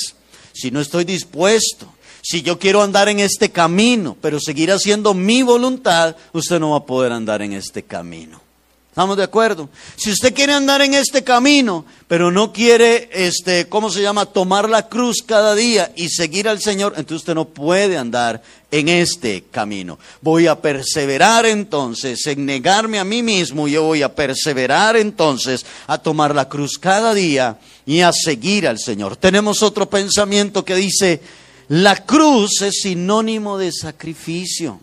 si 0.55 0.71
no 0.71 0.81
estoy 0.81 1.05
dispuesto, 1.05 1.93
Si 2.23 2.43
yo 2.43 2.59
quiero 2.59 2.83
andar 2.83 3.09
en 3.09 3.21
este 3.21 3.51
camino, 3.51 4.17
pero 4.21 4.39
seguir 4.41 4.71
haciendo 4.73 5.15
mi 5.15 5.43
voluntad, 5.43 6.17
usted 6.33 6.61
no 6.61 6.71
va 6.71 6.79
a 6.79 6.87
poder 6.87 7.13
andar 7.13 7.41
en 7.41 7.55
este 7.55 7.83
camino. 7.83 8.50
¿Estamos 8.91 9.17
de 9.17 9.23
acuerdo? 9.23 9.69
Si 9.95 10.11
usted 10.11 10.35
quiere 10.35 10.53
andar 10.53 10.83
en 10.83 10.95
este 10.95 11.23
camino, 11.23 11.85
pero 12.09 12.33
no 12.33 12.53
quiere, 12.53 13.09
este, 13.13 13.69
¿cómo 13.69 13.89
se 13.89 14.03
llama? 14.03 14.27
Tomar 14.27 14.69
la 14.69 14.89
cruz 14.89 15.23
cada 15.25 15.55
día 15.55 15.93
y 15.95 16.09
seguir 16.09 16.49
al 16.49 16.61
Señor, 16.61 16.95
entonces 16.97 17.19
usted 17.19 17.37
no 17.37 17.45
puede 17.45 17.97
andar 17.97 18.43
en 18.69 18.89
este 18.89 19.45
camino. 19.49 19.97
Voy 20.23 20.49
a 20.49 20.61
perseverar 20.61 21.47
entonces 21.47 22.27
en 22.27 22.45
negarme 22.45 22.99
a 22.99 23.05
mí 23.05 23.23
mismo, 23.23 23.69
yo 23.69 23.85
voy 23.85 24.03
a 24.03 24.13
perseverar 24.13 24.97
entonces 24.97 25.65
a 25.87 25.99
tomar 25.99 26.35
la 26.35 26.49
cruz 26.49 26.77
cada 26.77 27.15
día 27.15 27.61
y 27.87 28.01
a 28.01 28.13
seguir 28.13 28.67
al 28.67 28.81
Señor. 28.81 29.17
Tenemos 29.17 29.63
otro 29.63 29.89
pensamiento 29.89 30.65
que 30.65 30.75
dice, 30.75 31.21
la 31.69 32.05
cruz 32.05 32.61
es 32.63 32.81
sinónimo 32.83 33.57
de 33.57 33.71
sacrificio, 33.71 34.81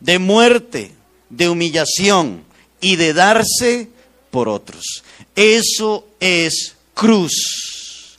de 0.00 0.18
muerte, 0.18 0.92
de 1.28 1.50
humillación 1.50 2.45
y 2.80 2.96
de 2.96 3.12
darse 3.12 3.88
por 4.30 4.48
otros. 4.48 5.02
Eso 5.34 6.06
es 6.20 6.74
cruz. 6.94 8.18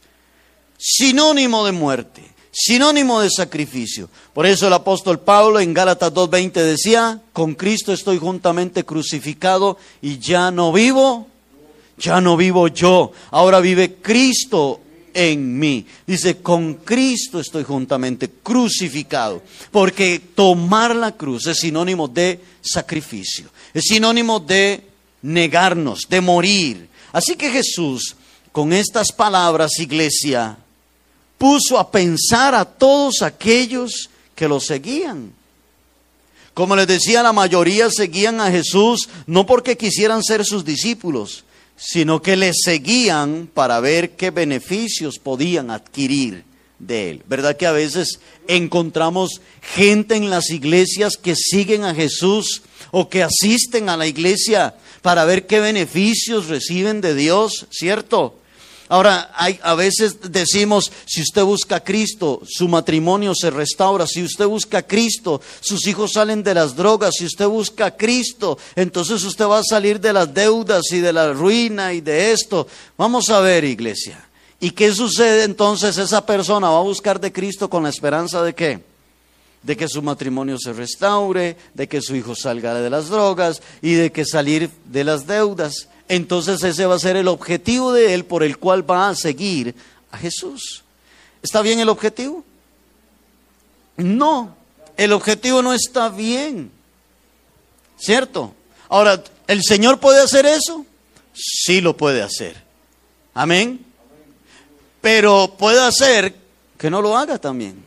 Sinónimo 0.78 1.66
de 1.66 1.72
muerte, 1.72 2.24
sinónimo 2.52 3.22
de 3.22 3.30
sacrificio. 3.30 4.10
Por 4.34 4.46
eso 4.46 4.68
el 4.68 4.74
apóstol 4.74 5.20
Pablo 5.20 5.60
en 5.60 5.74
Gálatas 5.74 6.14
2.20 6.14 6.52
decía, 6.54 7.22
con 7.34 7.56
Cristo 7.56 7.92
estoy 7.92 8.18
juntamente 8.18 8.84
crucificado 8.84 9.78
y 10.02 10.20
ya 10.20 10.52
no 10.52 10.72
vivo, 10.72 11.28
ya 11.98 12.22
no 12.22 12.38
vivo 12.38 12.68
yo, 12.68 13.12
ahora 13.32 13.60
vive 13.60 13.96
Cristo 13.96 14.82
en 15.18 15.58
mí. 15.58 15.84
Dice, 16.06 16.38
con 16.38 16.76
Cristo 16.76 17.40
estoy 17.40 17.64
juntamente 17.64 18.30
crucificado, 18.44 19.42
porque 19.72 20.22
tomar 20.36 20.96
la 20.96 21.12
cruz 21.12 21.48
es 21.48 21.58
sinónimo 21.58 22.08
de 22.08 22.40
sacrificio, 22.62 23.50
es 23.74 23.86
sinónimo 23.86 24.40
de 24.40 24.84
negarnos, 25.24 26.02
de 26.08 26.22
morir. 26.22 26.88
Así 27.12 27.36
que 27.36 27.50
Jesús, 27.50 28.16
con 28.52 28.72
estas 28.72 29.12
palabras, 29.12 29.80
iglesia, 29.80 30.56
puso 31.40 31.80
a 31.80 31.90
pensar 31.90 32.54
a 32.54 32.64
todos 32.64 33.24
aquellos 33.24 34.12
que 34.36 34.48
lo 34.48 34.60
seguían. 34.60 35.34
Como 36.54 36.76
les 36.76 36.86
decía, 36.86 37.24
la 37.24 37.34
mayoría 37.34 37.90
seguían 37.90 38.40
a 38.40 38.52
Jesús 38.52 39.10
no 39.26 39.48
porque 39.48 39.78
quisieran 39.78 40.24
ser 40.24 40.46
sus 40.46 40.64
discípulos, 40.64 41.44
sino 41.78 42.22
que 42.22 42.36
le 42.36 42.52
seguían 42.54 43.48
para 43.54 43.80
ver 43.80 44.12
qué 44.12 44.32
beneficios 44.32 45.20
podían 45.20 45.72
adquirir 45.72 46.44
de 46.80 47.12
él. 47.12 47.24
¿Verdad 47.28 47.56
que 47.56 47.68
a 47.68 47.72
veces 47.72 48.20
encontramos 48.48 49.42
gente 49.62 50.16
en 50.16 50.30
las 50.30 50.50
iglesias 50.50 51.14
que 51.22 51.36
siguen 51.36 51.84
a 51.84 51.96
Jesús 51.96 52.64
o 52.92 53.10
que 53.10 53.24
asisten 53.24 53.90
a 53.90 53.98
la 53.98 54.08
iglesia 54.08 54.76
para 55.02 55.26
ver 55.26 55.46
qué 55.46 55.60
beneficios 55.60 56.48
reciben 56.48 57.00
de 57.00 57.16
Dios, 57.16 57.68
¿cierto? 57.70 58.40
Ahora, 58.90 59.32
hay, 59.36 59.60
a 59.64 59.76
veces 59.76 60.18
decimos, 60.32 60.92
si 61.06 61.22
usted 61.22 61.44
busca 61.44 61.78
a 61.78 61.84
Cristo, 61.84 62.42
su 62.48 62.68
matrimonio 62.68 63.34
se 63.36 63.50
restaura. 63.50 64.08
Si 64.08 64.24
usted 64.24 64.48
busca 64.48 64.80
a 64.80 64.88
Cristo, 64.88 65.42
sus 65.60 65.86
hijos 65.88 66.12
salen 66.14 66.42
de 66.44 66.54
las 66.54 66.76
drogas. 66.76 67.16
Si 67.18 67.26
usted 67.26 67.48
busca 67.48 67.88
a 67.88 67.98
Cristo, 67.98 68.58
entonces 68.76 69.24
usted 69.24 69.46
va 69.46 69.60
a 69.60 69.64
salir 69.64 70.00
de 70.00 70.14
las 70.14 70.34
deudas 70.34 70.84
y 70.92 71.00
de 71.00 71.12
la 71.12 71.34
ruina 71.34 71.94
y 71.94 72.02
de 72.02 72.32
esto. 72.32 72.68
Vamos 72.98 73.30
a 73.30 73.42
ver, 73.42 73.66
iglesia. 73.66 74.28
¿Y 74.60 74.72
qué 74.72 74.94
sucede 74.94 75.44
entonces? 75.44 75.98
Esa 75.98 76.26
persona 76.26 76.70
va 76.70 76.80
a 76.80 76.84
buscar 76.84 77.20
de 77.20 77.32
Cristo 77.32 77.70
con 77.70 77.84
la 77.84 77.90
esperanza 77.90 78.42
de 78.42 78.56
qué? 78.56 78.87
De 79.68 79.78
que 79.78 79.88
su 79.88 80.02
matrimonio 80.02 80.58
se 80.58 80.74
restaure, 80.74 81.58
de 81.76 81.88
que 81.88 82.02
su 82.02 82.16
hijo 82.16 82.34
salga 82.34 82.74
de 82.74 82.90
las 82.90 83.10
drogas 83.10 83.62
y 83.84 83.94
de 83.94 84.12
que 84.12 84.26
salir 84.26 84.72
de 84.86 85.04
las 85.04 85.28
deudas 85.28 85.90
entonces 86.10 86.64
ese 86.64 86.86
va 86.86 86.96
a 86.96 87.00
ser 87.00 87.18
el 87.18 87.28
objetivo 87.28 87.92
de 87.92 88.14
él 88.14 88.26
por 88.26 88.44
el 88.44 88.58
cual 88.58 88.90
va 88.90 89.10
a 89.10 89.16
seguir 89.16 89.76
a 90.12 90.18
Jesús. 90.18 90.84
¿Está 91.44 91.62
bien 91.62 91.80
el 91.80 91.90
objetivo? 91.90 92.44
No, 93.98 94.56
el 94.96 95.12
objetivo 95.12 95.62
no 95.62 95.74
está 95.74 96.10
bien. 96.10 96.72
¿Cierto? 98.00 98.54
Ahora, 98.90 99.22
¿el 99.48 99.64
Señor 99.64 100.00
puede 100.00 100.22
hacer 100.22 100.46
eso? 100.46 100.86
Sí 101.34 101.82
lo 101.82 101.98
puede 101.98 102.22
hacer. 102.22 102.56
Amén. 103.34 103.86
Pero 105.02 105.56
puede 105.58 105.82
hacer 105.82 106.36
que 106.78 106.90
no 106.90 107.02
lo 107.02 107.18
haga 107.18 107.38
también. 107.38 107.84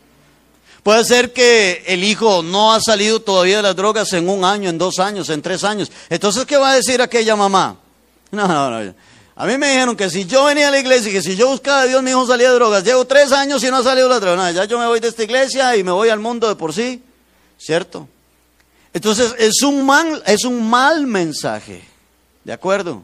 Puede 0.83 1.05
ser 1.05 1.33
que 1.33 1.85
el 1.87 2.03
hijo 2.05 2.43
no 2.43 2.73
ha 2.73 2.81
salido 2.81 3.21
todavía 3.21 3.59
de 3.59 3.63
las 3.63 3.77
drogas 3.77 4.13
en 4.13 4.29
un 4.29 4.45
año, 4.45 4.71
en 4.71 4.79
dos 4.79 4.99
años, 4.99 5.29
en 5.29 5.43
tres 5.43 5.63
años. 5.65 5.93
Entonces, 6.09 6.47
¿qué 6.47 6.57
va 6.57 6.73
a 6.73 6.77
decir 6.77 7.03
aquella 7.03 7.37
mamá? 7.37 7.77
No, 8.33 8.47
no, 8.47 8.71
no. 8.71 8.95
A 9.35 9.47
mí 9.47 9.59
me 9.59 9.71
dijeron 9.71 9.97
que 9.97 10.09
si 10.09 10.25
yo 10.25 10.45
venía 10.45 10.69
a 10.69 10.71
la 10.71 10.79
iglesia 10.79 11.11
y 11.11 11.15
que 11.15 11.23
si 11.23 11.35
yo 11.35 11.49
buscaba 11.49 11.81
a 11.81 11.87
Dios, 11.87 12.01
mi 12.01 12.11
hijo 12.11 12.27
salía 12.27 12.51
de 12.51 12.55
drogas. 12.55 12.85
Llevo 12.85 13.05
tres 13.07 13.33
años 13.33 13.65
y 13.65 13.71
no 13.71 13.79
ha 13.79 13.83
salido 13.83 14.09
la 14.09 14.21
droga. 14.21 14.53
ya 14.53 14.67
yo 14.67 14.79
me 14.79 14.87
voy 14.87 15.01
de 15.01 15.09
esta 15.09 15.25
iglesia 15.25 15.77
y 15.77 15.83
me 15.83 15.91
voy 15.91 16.11
al 16.11 16.21
mundo 16.21 16.47
de 16.47 16.55
por 16.55 16.73
sí. 16.73 17.03
¿Cierto? 17.59 18.07
Entonces 18.93 19.35
es 19.39 19.63
un 19.63 19.85
mal, 19.85 20.23
es 20.27 20.45
un 20.45 20.69
mal 20.69 21.07
mensaje. 21.07 21.83
¿De 22.45 22.53
acuerdo? 22.53 23.03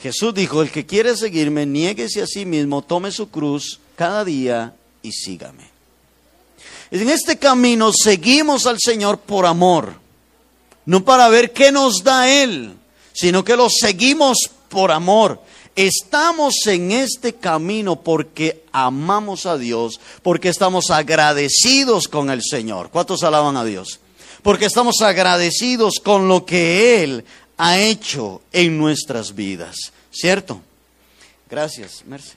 Jesús 0.00 0.32
dijo, 0.34 0.62
el 0.62 0.70
que 0.70 0.86
quiere 0.86 1.16
seguirme, 1.16 1.66
niéguese 1.66 2.22
a 2.22 2.26
sí 2.26 2.44
mismo, 2.44 2.82
tome 2.82 3.10
su 3.10 3.30
cruz 3.30 3.80
cada 3.96 4.24
día 4.24 4.74
y 5.02 5.10
sígame. 5.12 5.77
En 6.90 7.08
este 7.10 7.38
camino 7.38 7.92
seguimos 7.92 8.66
al 8.66 8.78
Señor 8.80 9.18
por 9.18 9.44
amor, 9.44 9.94
no 10.86 11.04
para 11.04 11.28
ver 11.28 11.52
qué 11.52 11.70
nos 11.70 12.02
da 12.02 12.30
Él, 12.30 12.74
sino 13.12 13.44
que 13.44 13.56
lo 13.56 13.68
seguimos 13.68 14.50
por 14.68 14.90
amor. 14.90 15.42
Estamos 15.76 16.54
en 16.66 16.90
este 16.90 17.34
camino 17.34 18.02
porque 18.02 18.64
amamos 18.72 19.46
a 19.46 19.58
Dios, 19.58 20.00
porque 20.22 20.48
estamos 20.48 20.90
agradecidos 20.90 22.08
con 22.08 22.30
el 22.30 22.42
Señor. 22.42 22.90
¿Cuántos 22.90 23.22
alaban 23.22 23.56
a 23.56 23.64
Dios? 23.64 24.00
Porque 24.42 24.64
estamos 24.64 25.02
agradecidos 25.02 26.00
con 26.02 26.26
lo 26.26 26.44
que 26.44 27.04
Él 27.04 27.24
ha 27.58 27.78
hecho 27.78 28.40
en 28.52 28.78
nuestras 28.78 29.34
vidas. 29.34 29.76
¿Cierto? 30.10 30.60
Gracias, 31.50 32.02
Merce. 32.06 32.32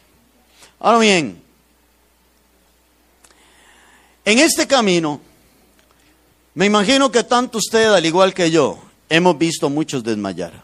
Ahora 0.79 0.99
bien, 0.99 1.41
en 4.25 4.39
este 4.39 4.67
camino, 4.67 5.19
me 6.53 6.65
imagino 6.65 7.11
que 7.11 7.23
tanto 7.23 7.57
usted, 7.57 7.85
al 7.85 8.05
igual 8.05 8.33
que 8.33 8.51
yo, 8.51 8.79
hemos 9.09 9.37
visto 9.37 9.69
muchos 9.69 10.03
desmayar. 10.03 10.63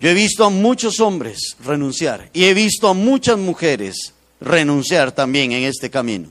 Yo 0.00 0.08
he 0.08 0.14
visto 0.14 0.44
a 0.44 0.50
muchos 0.50 1.00
hombres 1.00 1.56
renunciar 1.64 2.30
y 2.32 2.44
he 2.44 2.54
visto 2.54 2.88
a 2.88 2.94
muchas 2.94 3.38
mujeres 3.38 4.14
renunciar 4.40 5.12
también 5.12 5.52
en 5.52 5.64
este 5.64 5.90
camino. 5.90 6.28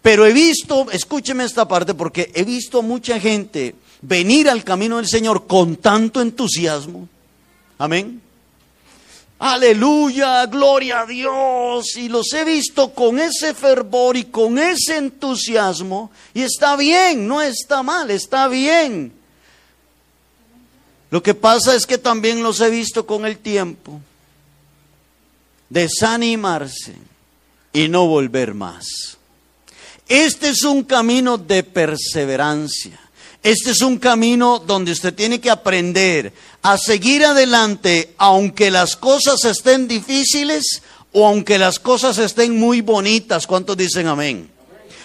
Pero 0.00 0.26
he 0.26 0.32
visto, 0.32 0.90
escúcheme 0.90 1.44
esta 1.44 1.66
parte, 1.66 1.94
porque 1.94 2.30
he 2.34 2.44
visto 2.44 2.82
mucha 2.82 3.18
gente 3.20 3.74
venir 4.02 4.48
al 4.48 4.64
camino 4.64 4.98
del 4.98 5.08
Señor 5.08 5.46
con 5.46 5.76
tanto 5.76 6.20
entusiasmo. 6.20 7.08
Amén. 7.78 8.20
Aleluya, 9.38 10.46
gloria 10.46 11.00
a 11.00 11.06
Dios. 11.06 11.96
Y 11.96 12.08
los 12.08 12.32
he 12.32 12.44
visto 12.44 12.94
con 12.94 13.18
ese 13.18 13.54
fervor 13.54 14.16
y 14.16 14.24
con 14.24 14.58
ese 14.58 14.96
entusiasmo. 14.96 16.10
Y 16.32 16.42
está 16.42 16.76
bien, 16.76 17.26
no 17.26 17.42
está 17.42 17.82
mal, 17.82 18.10
está 18.10 18.48
bien. 18.48 19.12
Lo 21.10 21.22
que 21.22 21.34
pasa 21.34 21.74
es 21.74 21.86
que 21.86 21.98
también 21.98 22.42
los 22.42 22.60
he 22.60 22.70
visto 22.70 23.06
con 23.06 23.24
el 23.26 23.38
tiempo 23.38 24.00
desanimarse 25.68 26.94
y 27.72 27.88
no 27.88 28.06
volver 28.06 28.54
más. 28.54 29.18
Este 30.08 30.50
es 30.50 30.62
un 30.62 30.84
camino 30.84 31.38
de 31.38 31.62
perseverancia. 31.62 32.98
Este 33.44 33.70
es 33.70 33.82
un 33.82 33.98
camino 33.98 34.58
donde 34.58 34.90
usted 34.90 35.14
tiene 35.14 35.40
que 35.40 35.50
aprender 35.50 36.32
a 36.62 36.76
seguir 36.76 37.24
adelante 37.24 38.14
aunque 38.18 38.72
las 38.72 38.96
cosas 38.96 39.44
estén 39.44 39.86
difíciles 39.86 40.82
o 41.12 41.28
aunque 41.28 41.58
las 41.58 41.78
cosas 41.78 42.18
estén 42.18 42.58
muy 42.58 42.80
bonitas. 42.80 43.46
¿Cuántos 43.46 43.76
dicen 43.76 44.08
amén? 44.08 44.50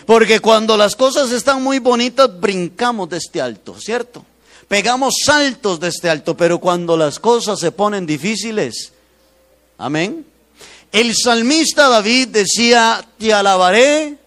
Porque 0.07 0.39
cuando 0.39 0.75
las 0.75 0.95
cosas 0.95 1.31
están 1.31 1.61
muy 1.61 1.77
bonitas, 1.77 2.39
brincamos 2.39 3.09
de 3.09 3.17
este 3.17 3.39
alto, 3.39 3.79
¿cierto? 3.79 4.25
pegamos 4.69 5.15
saltos 5.25 5.79
de 5.81 5.89
este 5.89 6.09
alto, 6.09 6.37
pero 6.37 6.59
cuando 6.59 6.95
las 6.95 7.19
cosas 7.19 7.59
se 7.59 7.73
ponen 7.73 8.05
difíciles, 8.05 8.93
amén. 9.77 10.25
El 10.91 11.13
salmista 11.15 11.89
David 11.89 12.29
decía, 12.29 13.03
te 13.17 13.33
alabaré 13.33 14.18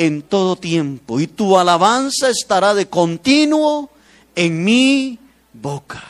en 0.00 0.22
todo 0.22 0.56
tiempo 0.56 1.20
y 1.20 1.26
tu 1.26 1.58
alabanza 1.58 2.30
estará 2.30 2.72
de 2.72 2.88
continuo 2.88 3.90
en 4.34 4.64
mi 4.64 5.18
boca. 5.52 6.02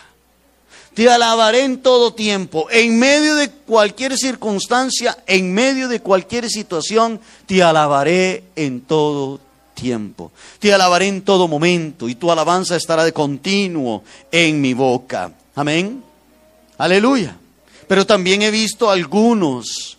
Te 0.94 1.10
alabaré 1.10 1.64
en 1.64 1.82
todo 1.82 2.14
tiempo, 2.14 2.68
en 2.70 3.00
medio 3.00 3.34
de 3.34 3.50
cualquier 3.50 4.16
circunstancia, 4.16 5.18
en 5.26 5.52
medio 5.52 5.88
de 5.88 6.00
cualquier 6.00 6.48
situación, 6.48 7.20
te 7.46 7.64
alabaré 7.64 8.44
en 8.54 8.82
todo 8.82 9.40
tiempo. 9.74 10.30
Te 10.60 10.72
alabaré 10.72 11.08
en 11.08 11.22
todo 11.22 11.48
momento 11.48 12.08
y 12.08 12.14
tu 12.14 12.30
alabanza 12.30 12.76
estará 12.76 13.04
de 13.04 13.12
continuo 13.12 14.04
en 14.30 14.60
mi 14.60 14.72
boca. 14.72 15.32
Amén. 15.56 16.04
Aleluya. 16.78 17.36
Pero 17.88 18.06
también 18.06 18.42
he 18.42 18.52
visto 18.52 18.88
algunos 18.88 19.98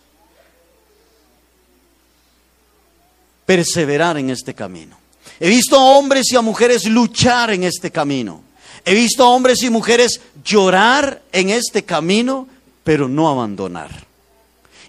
perseverar 3.52 4.16
en 4.16 4.30
este 4.30 4.54
camino. 4.54 4.96
He 5.38 5.50
visto 5.50 5.76
a 5.76 5.84
hombres 5.84 6.32
y 6.32 6.36
a 6.36 6.40
mujeres 6.40 6.86
luchar 6.86 7.50
en 7.50 7.64
este 7.64 7.90
camino. 7.90 8.40
He 8.82 8.94
visto 8.94 9.22
a 9.24 9.28
hombres 9.28 9.62
y 9.62 9.68
mujeres 9.68 10.22
llorar 10.42 11.20
en 11.32 11.50
este 11.50 11.84
camino, 11.84 12.48
pero 12.82 13.08
no 13.08 13.28
abandonar. 13.28 14.06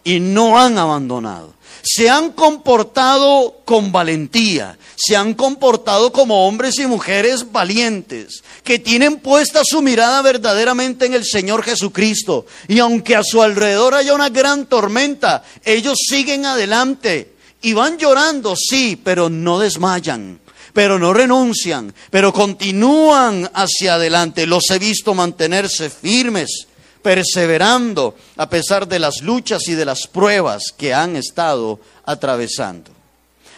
Y 0.06 0.22
no 0.22 0.58
han 0.58 0.78
abandonado. 0.78 1.54
Se 1.84 2.10
han 2.10 2.32
comportado 2.32 3.58
con 3.66 3.92
valentía, 3.92 4.78
se 4.96 5.18
han 5.18 5.34
comportado 5.34 6.14
como 6.14 6.48
hombres 6.48 6.80
y 6.80 6.88
mujeres 6.88 7.52
valientes, 7.52 8.46
que 8.64 8.80
tienen 8.80 9.20
puesta 9.20 9.60
su 9.66 9.82
mirada 9.82 10.22
verdaderamente 10.22 11.06
en 11.06 11.16
el 11.16 11.26
Señor 11.26 11.64
Jesucristo. 11.64 12.46
Y 12.70 12.80
aunque 12.80 13.18
a 13.18 13.24
su 13.26 13.42
alrededor 13.42 13.94
haya 13.94 14.14
una 14.14 14.30
gran 14.30 14.68
tormenta, 14.68 15.44
ellos 15.66 15.98
siguen 16.08 16.46
adelante 16.46 17.33
y 17.64 17.74
van 17.74 17.98
llorando, 17.98 18.56
sí, 18.56 19.00
pero 19.04 19.30
no 19.30 19.58
desmayan 19.58 20.40
pero 20.74 20.98
no 20.98 21.14
renuncian, 21.14 21.94
pero 22.10 22.34
continúan 22.34 23.50
hacia 23.54 23.94
adelante. 23.94 24.48
Los 24.48 24.70
he 24.72 24.80
visto 24.80 25.14
mantenerse 25.14 25.90
firmes, 25.90 26.68
perseverando 27.02 28.16
a 28.38 28.50
pesar 28.50 28.88
de 28.88 28.98
las 28.98 29.22
luchas 29.22 29.68
y 29.68 29.76
de 29.76 29.86
las 29.86 30.08
pruebas 30.08 30.74
que 30.76 30.94
han 30.94 31.16
estado 31.16 31.80
atravesando. 32.06 32.92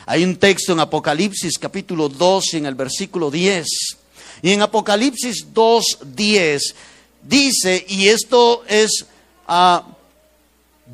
Hay 0.08 0.24
un 0.24 0.36
texto 0.36 0.74
en 0.74 0.82
Apocalipsis 0.82 1.58
capítulo 1.58 2.10
2 2.10 2.56
en 2.56 2.66
el 2.66 2.76
versículo 2.76 3.32
10. 3.32 3.66
Y 4.42 4.52
en 4.52 4.62
Apocalipsis 4.62 5.48
2, 5.54 6.00
10 6.14 6.76
dice, 7.24 7.86
y 7.88 8.10
esto 8.10 8.64
es 8.68 9.06
a 9.48 9.84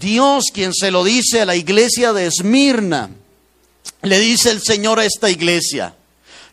Dios 0.01 0.45
quien 0.53 0.73
se 0.73 0.91
lo 0.91 1.05
dice 1.05 1.41
a 1.41 1.45
la 1.45 1.55
iglesia 1.55 2.11
de 2.11 2.25
Esmirna, 2.25 3.09
le 4.01 4.19
dice 4.19 4.51
el 4.51 4.61
Señor 4.61 4.99
a 4.99 5.05
esta 5.05 5.29
iglesia, 5.29 5.95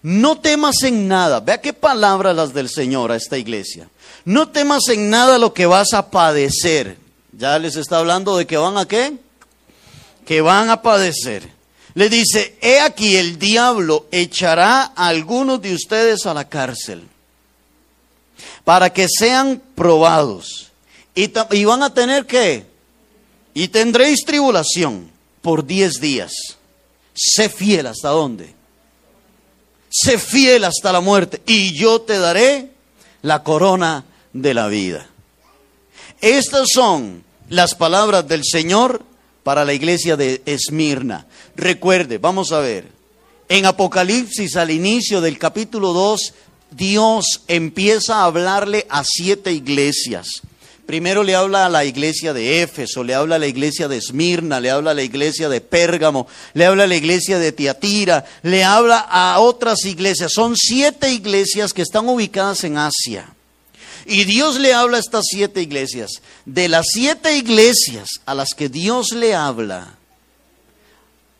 no 0.02 0.38
temas 0.38 0.82
en 0.84 1.08
nada. 1.08 1.40
Vea 1.40 1.60
qué 1.60 1.72
palabras 1.72 2.36
las 2.36 2.54
del 2.54 2.68
Señor 2.68 3.10
a 3.10 3.16
esta 3.16 3.36
iglesia. 3.36 3.88
No 4.24 4.48
temas 4.48 4.88
en 4.88 5.10
nada 5.10 5.38
lo 5.38 5.52
que 5.52 5.66
vas 5.66 5.92
a 5.92 6.10
padecer. 6.10 6.98
Ya 7.32 7.58
les 7.58 7.76
está 7.76 7.98
hablando 7.98 8.36
de 8.36 8.46
que 8.46 8.56
van 8.56 8.76
a 8.76 8.86
qué? 8.86 9.14
Que 10.24 10.40
van 10.40 10.70
a 10.70 10.82
padecer. 10.82 11.50
Le 11.94 12.08
dice, 12.08 12.56
he 12.60 12.80
aquí 12.80 13.16
el 13.16 13.38
diablo 13.38 14.06
echará 14.12 14.92
a 14.94 15.08
algunos 15.08 15.60
de 15.60 15.74
ustedes 15.74 16.26
a 16.26 16.34
la 16.34 16.48
cárcel 16.48 17.02
para 18.62 18.92
que 18.92 19.06
sean 19.08 19.60
probados. 19.74 20.70
Y, 21.14 21.32
y 21.52 21.64
van 21.64 21.82
a 21.82 21.92
tener 21.92 22.26
que, 22.26 22.66
y 23.54 23.68
tendréis 23.68 24.24
tribulación 24.24 25.10
por 25.42 25.66
diez 25.66 26.00
días. 26.00 26.32
Sé 27.14 27.48
fiel 27.48 27.86
hasta 27.86 28.08
dónde? 28.10 28.58
sé 29.90 30.18
fiel 30.18 30.64
hasta 30.64 30.92
la 30.92 31.00
muerte 31.00 31.42
y 31.46 31.74
yo 31.74 32.00
te 32.00 32.18
daré 32.18 32.70
la 33.22 33.42
corona 33.42 34.04
de 34.32 34.54
la 34.54 34.68
vida. 34.68 35.08
Estas 36.20 36.68
son 36.72 37.24
las 37.48 37.74
palabras 37.74 38.26
del 38.28 38.42
Señor 38.44 39.02
para 39.42 39.64
la 39.64 39.72
iglesia 39.72 40.16
de 40.16 40.42
Esmirna. 40.46 41.26
Recuerde, 41.56 42.18
vamos 42.18 42.52
a 42.52 42.60
ver, 42.60 42.90
en 43.48 43.66
Apocalipsis 43.66 44.56
al 44.56 44.70
inicio 44.70 45.20
del 45.20 45.38
capítulo 45.38 45.92
2, 45.92 46.34
Dios 46.70 47.24
empieza 47.48 48.16
a 48.16 48.24
hablarle 48.24 48.86
a 48.90 49.02
siete 49.04 49.52
iglesias. 49.52 50.42
Primero 50.88 51.22
le 51.22 51.34
habla 51.34 51.66
a 51.66 51.68
la 51.68 51.84
iglesia 51.84 52.32
de 52.32 52.62
Éfeso, 52.62 53.04
le 53.04 53.14
habla 53.14 53.36
a 53.36 53.38
la 53.38 53.46
iglesia 53.46 53.88
de 53.88 53.98
Esmirna, 53.98 54.58
le 54.58 54.70
habla 54.70 54.92
a 54.92 54.94
la 54.94 55.02
iglesia 55.02 55.50
de 55.50 55.60
Pérgamo, 55.60 56.26
le 56.54 56.64
habla 56.64 56.84
a 56.84 56.86
la 56.86 56.96
iglesia 56.96 57.38
de 57.38 57.52
Tiatira, 57.52 58.24
le 58.42 58.64
habla 58.64 59.00
a 59.00 59.38
otras 59.40 59.84
iglesias. 59.84 60.32
Son 60.32 60.56
siete 60.56 61.12
iglesias 61.12 61.74
que 61.74 61.82
están 61.82 62.08
ubicadas 62.08 62.64
en 62.64 62.78
Asia. 62.78 63.28
Y 64.06 64.24
Dios 64.24 64.58
le 64.58 64.72
habla 64.72 64.96
a 64.96 65.00
estas 65.00 65.26
siete 65.28 65.60
iglesias. 65.60 66.22
De 66.46 66.68
las 66.68 66.86
siete 66.90 67.36
iglesias 67.36 68.08
a 68.24 68.34
las 68.34 68.54
que 68.56 68.70
Dios 68.70 69.08
le 69.12 69.34
habla, 69.34 69.94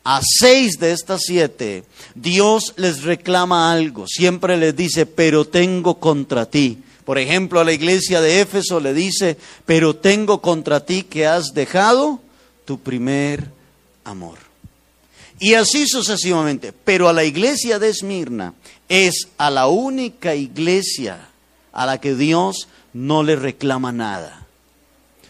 a 0.05 0.21
seis 0.23 0.79
de 0.79 0.93
estas 0.93 1.23
siete, 1.23 1.85
Dios 2.15 2.75
les 2.77 3.03
reclama 3.03 3.73
algo. 3.73 4.07
Siempre 4.07 4.59
les 4.59 4.77
dice, 4.77 5.07
pero 5.07 5.47
tengo 5.47 5.99
contra 5.99 6.45
ti 6.45 6.83
por 7.09 7.19
ejemplo, 7.19 7.59
a 7.59 7.65
la 7.65 7.73
iglesia 7.73 8.21
de 8.21 8.43
Éfeso 8.43 8.81
le 8.81 8.93
dice, 8.93 9.39
pero 9.65 9.97
tengo 9.97 10.43
contra 10.43 10.85
ti 10.85 11.05
que 11.05 11.27
has 11.27 11.55
dejado 11.55 12.21
tu 12.67 12.81
primer 12.81 13.51
amor. 14.05 14.37
Y 15.39 15.55
así 15.55 15.87
sucesivamente. 15.89 16.75
Pero 16.75 17.09
a 17.09 17.15
la 17.15 17.25
iglesia 17.25 17.79
de 17.79 17.89
Esmirna 17.89 18.53
es 18.91 19.29
a 19.39 19.49
la 19.49 19.69
única 19.69 20.35
iglesia 20.35 21.31
a 21.73 21.87
la 21.87 21.99
que 21.99 22.15
Dios 22.15 22.69
no 22.93 23.23
le 23.23 23.37
reclama 23.37 23.91
nada. 23.91 24.47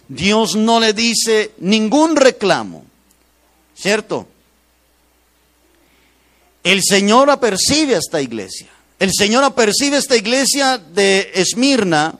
Dios 0.09 0.57
no 0.57 0.81
le 0.81 0.93
dice 0.93 1.53
ningún 1.59 2.17
reclamo. 2.17 2.87
¿Cierto? 3.77 4.27
El 6.65 6.83
Señor 6.83 7.31
apercibe 7.31 7.95
a 7.95 7.99
esta 7.99 8.21
iglesia. 8.21 8.69
El 8.99 9.13
Señor 9.13 9.45
apercibe 9.45 9.97
esta 9.97 10.17
iglesia 10.17 10.79
de 10.79 11.31
Esmirna 11.35 12.15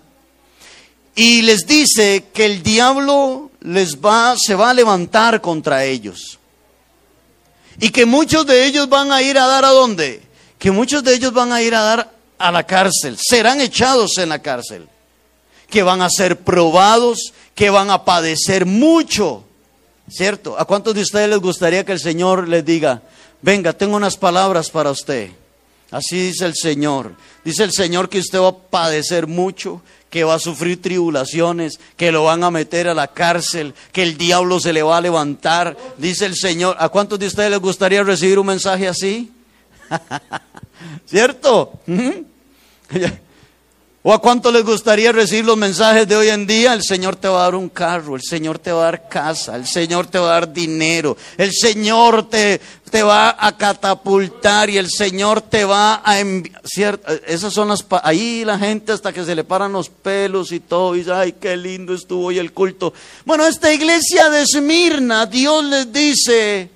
y 1.17 1.43
les 1.43 1.67
dice 1.67 2.27
que 2.33 2.47
el 2.47 2.63
diablo 2.63 3.51
les 3.61 3.97
va, 3.97 4.37
se 4.39 4.55
va 4.55 4.71
a 4.71 4.75
levantar 4.75 5.41
contra 5.41 5.85
ellos. 5.85 6.39
Y 7.81 7.91
que 7.91 8.07
muchos 8.07 8.47
de 8.47 8.67
ellos 8.67 8.89
van 8.89 9.11
a 9.11 9.23
ir 9.23 9.39
a 9.39 9.47
dar 9.47 9.65
a 9.65 9.71
dónde? 9.71 10.23
Que 10.59 10.71
muchos 10.71 11.03
de 11.03 11.15
ellos 11.15 11.33
van 11.33 11.53
a 11.53 11.63
ir 11.63 11.75
a 11.75 11.83
dar 11.83 12.13
a 12.39 12.53
la 12.53 12.65
cárcel, 12.65 13.17
serán 13.19 13.61
echados 13.61 14.17
en 14.19 14.29
la 14.29 14.41
cárcel, 14.41 14.89
que 15.69 15.83
van 15.83 16.03
a 16.03 16.09
ser 16.09 16.39
probados, 16.39 17.33
que 17.57 17.71
van 17.71 17.91
a 17.91 18.05
padecer 18.05 18.65
mucho. 18.65 19.45
¿Cierto? 20.09 20.59
¿A 20.59 20.65
cuántos 20.65 20.95
de 20.95 21.03
ustedes 21.03 21.29
les 21.29 21.41
gustaría 21.41 21.85
que 21.85 21.93
el 21.93 22.01
Señor 22.01 22.49
les 22.49 22.65
diga, 22.65 23.03
venga, 23.43 23.73
tengo 23.73 23.97
unas 23.97 24.17
palabras 24.17 24.71
para 24.71 24.91
usted? 24.91 25.31
Así 25.91 26.21
dice 26.21 26.45
el 26.45 26.55
Señor. 26.55 27.15
Dice 27.45 27.65
el 27.65 27.73
Señor 27.73 28.09
que 28.09 28.19
usted 28.19 28.41
va 28.41 28.49
a 28.49 28.57
padecer 28.57 29.27
mucho, 29.27 29.83
que 30.11 30.25
va 30.25 30.35
a 30.35 30.39
sufrir 30.39 30.83
tribulaciones, 30.83 31.81
que 31.97 32.13
lo 32.13 32.25
van 32.25 32.45
a 32.45 32.51
meter 32.51 32.89
a 32.89 32.95
la 32.95 33.09
cárcel, 33.09 33.75
que 33.93 34.03
el 34.03 34.19
diablo 34.19 34.61
se 34.61 34.73
le 34.73 34.83
va 34.83 34.99
a 34.99 35.01
levantar. 35.01 35.77
Dice 35.97 36.27
el 36.27 36.37
Señor. 36.37 36.77
¿A 36.79 36.89
cuántos 36.89 37.19
de 37.19 37.27
ustedes 37.27 37.51
les 37.51 37.61
gustaría 37.61 38.03
recibir 38.03 38.39
un 38.39 38.47
mensaje 38.47 38.87
así? 38.89 39.33
¿Cierto? 41.07 41.73
¿Mm? 41.87 42.11
¿O 44.11 44.15
a 44.15 44.23
cuánto 44.23 44.51
les 44.51 44.65
gustaría 44.65 45.13
recibir 45.13 45.45
los 45.45 45.59
mensajes 45.59 46.09
de 46.09 46.17
hoy 46.17 46.31
en 46.31 46.47
día? 46.47 46.73
El 46.73 46.83
Señor 46.83 47.17
te 47.17 47.29
va 47.29 47.41
a 47.41 47.43
dar 47.43 47.55
un 47.55 47.69
carro, 47.69 48.17
el 48.17 48.23
Señor 48.23 48.59
te 48.59 48.73
va 48.73 48.81
a 48.81 48.85
dar 48.85 49.07
casa, 49.07 49.55
el 49.55 49.67
Señor 49.67 50.07
te 50.07 50.19
va 50.19 50.29
a 50.29 50.33
dar 50.41 50.51
dinero, 50.51 51.15
el 51.37 51.53
Señor 51.53 52.27
te, 52.31 52.59
te 52.91 53.03
va 53.03 53.37
a 53.39 53.55
catapultar 53.59 54.71
y 54.71 54.79
el 54.79 54.89
Señor 54.89 55.43
te 55.43 55.67
va 55.67 56.01
a 56.03 56.21
enviar. 56.21 56.99
Esas 57.27 57.53
son 57.53 57.69
las. 57.69 57.85
Ahí 58.03 58.47
la 58.47 58.59
gente 58.59 58.93
hasta 58.93 59.13
que 59.13 59.27
se 59.27 59.35
le 59.35 59.45
paran 59.45 59.75
los 59.75 59.91
pelos 59.91 60.53
y 60.53 60.61
todo, 60.61 60.95
y 60.95 61.01
dice, 61.01 61.13
ay, 61.13 61.33
qué 61.33 61.55
lindo 61.59 61.93
estuvo 61.93 62.29
hoy 62.29 62.39
el 62.39 62.55
culto. 62.55 62.95
Bueno, 63.27 63.47
esta 63.47 63.71
iglesia 63.71 64.31
de 64.31 64.41
Esmirna, 64.41 65.27
Dios 65.27 65.63
les 65.65 65.93
dice: 65.93 66.71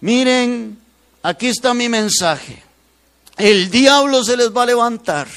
Miren, 0.00 0.78
aquí 1.22 1.48
está 1.48 1.74
mi 1.74 1.90
mensaje. 1.90 2.62
El 3.36 3.70
diablo 3.70 4.24
se 4.24 4.38
les 4.38 4.56
va 4.56 4.62
a 4.62 4.66
levantar 4.66 5.28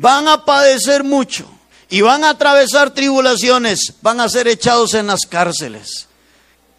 van 0.00 0.28
a 0.28 0.46
padecer 0.46 1.04
mucho 1.04 1.44
y 1.90 2.00
van 2.00 2.24
a 2.24 2.30
atravesar 2.30 2.90
tribulaciones, 2.90 3.92
van 4.00 4.20
a 4.20 4.28
ser 4.30 4.48
echados 4.48 4.94
en 4.94 5.06
las 5.06 5.26
cárceles. 5.28 6.08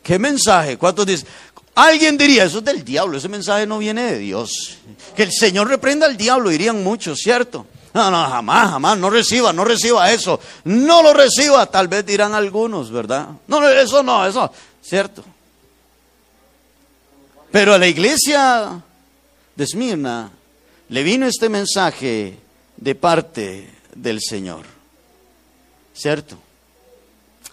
¿Qué 0.02 0.18
mensaje? 0.18 0.78
¿Cuántos 0.78 1.06
dicen? 1.06 1.28
Alguien 1.76 2.18
diría, 2.18 2.46
eso 2.46 2.58
es 2.58 2.66
del 2.66 2.84
diablo, 2.84 3.20
ese 3.20 3.30
mensaje 3.30 3.68
no 3.68 3.78
viene 3.78 4.12
de 4.14 4.18
Dios. 4.18 4.78
Que 5.16 5.24
el 5.24 5.32
Señor 5.32 5.68
reprenda 5.68 6.08
al 6.08 6.18
diablo, 6.18 6.50
dirían 6.50 6.84
muchos, 6.84 7.20
¿cierto? 7.20 7.68
No, 7.94 8.10
no, 8.10 8.28
jamás, 8.28 8.72
jamás, 8.72 8.98
no 8.98 9.10
reciba, 9.12 9.54
no 9.54 9.66
reciba 9.66 10.12
eso. 10.12 10.40
No 10.64 11.04
lo 11.04 11.14
reciba, 11.14 11.68
tal 11.68 11.88
vez 11.88 12.04
dirán 12.04 12.34
algunos, 12.34 12.90
¿verdad? 12.90 13.28
No, 13.48 13.70
eso 13.70 14.02
no, 14.02 14.26
eso, 14.26 14.52
¿cierto? 14.82 15.24
Pero 17.52 17.76
a 17.76 17.78
la 17.78 17.88
iglesia 17.88 18.82
de 19.56 19.64
Esmirna 19.64 20.32
le 20.90 21.04
vino 21.04 21.28
este 21.28 21.50
mensaje 21.50 22.40
de 22.82 22.96
parte 22.96 23.70
del 23.96 24.20
Señor. 24.20 24.66
¿Cierto? 25.94 26.38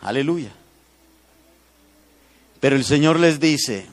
Aleluya. 0.00 0.50
Pero 2.60 2.74
el 2.74 2.84
Señor 2.84 3.20
les 3.20 3.38
dice, 3.38 3.86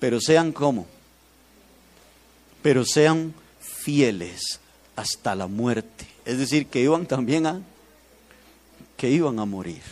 pero 0.00 0.20
sean 0.20 0.50
como, 0.50 0.86
pero 2.62 2.84
sean 2.84 3.34
fieles 3.60 4.58
hasta 4.96 5.36
la 5.36 5.46
muerte. 5.46 6.06
Es 6.24 6.38
decir, 6.38 6.66
que 6.66 6.80
iban 6.80 7.06
también 7.06 7.46
a, 7.46 7.60
que 8.96 9.10
iban 9.10 9.38
a 9.38 9.44
morir. 9.44 9.82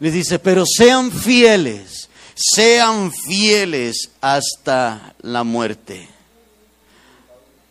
Les 0.00 0.12
dice, 0.12 0.38
pero 0.38 0.64
sean 0.66 1.10
fieles, 1.10 2.10
sean 2.34 3.12
fieles 3.12 4.10
hasta 4.20 5.14
la 5.22 5.44
muerte. 5.44 6.08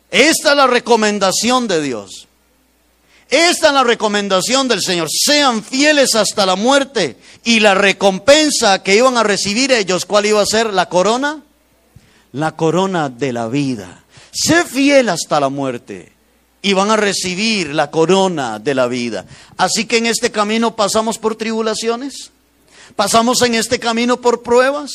Esta 0.10 0.52
es 0.52 0.58
la 0.58 0.68
recomendación 0.68 1.68
de 1.68 1.82
Dios. 1.82 2.28
Esta 3.30 3.68
es 3.68 3.74
la 3.74 3.84
recomendación 3.84 4.68
del 4.68 4.82
Señor. 4.82 5.08
Sean 5.10 5.64
fieles 5.64 6.16
hasta 6.16 6.46
la 6.46 6.56
muerte. 6.56 7.18
Y 7.44 7.60
la 7.60 7.74
recompensa 7.74 8.84
que 8.84 8.96
iban 8.96 9.18
a 9.18 9.24
recibir 9.24 9.72
ellos, 9.72 10.06
¿cuál 10.06 10.26
iba 10.26 10.42
a 10.42 10.46
ser? 10.46 10.74
¿La 10.74 10.90
corona? 10.90 11.44
La 12.32 12.56
corona 12.56 13.10
de 13.10 13.34
la 13.34 13.48
vida. 13.48 14.04
Sé 14.32 14.64
fiel 14.66 15.10
hasta 15.10 15.40
la 15.40 15.50
muerte. 15.50 16.14
Y 16.62 16.74
van 16.74 16.92
a 16.92 16.98
recibir 16.98 17.74
la 17.74 17.92
corona 17.92 18.60
de 18.60 18.76
la 18.76 18.88
vida. 18.88 19.26
Así 19.58 19.86
que 19.86 19.98
en 19.98 20.08
este 20.08 20.32
camino 20.32 20.76
pasamos 20.76 21.18
por 21.18 21.36
tribulaciones. 21.36 22.32
Pasamos 22.96 23.42
en 23.42 23.56
este 23.56 23.80
camino 23.80 24.22
por 24.22 24.44
pruebas. 24.44 24.92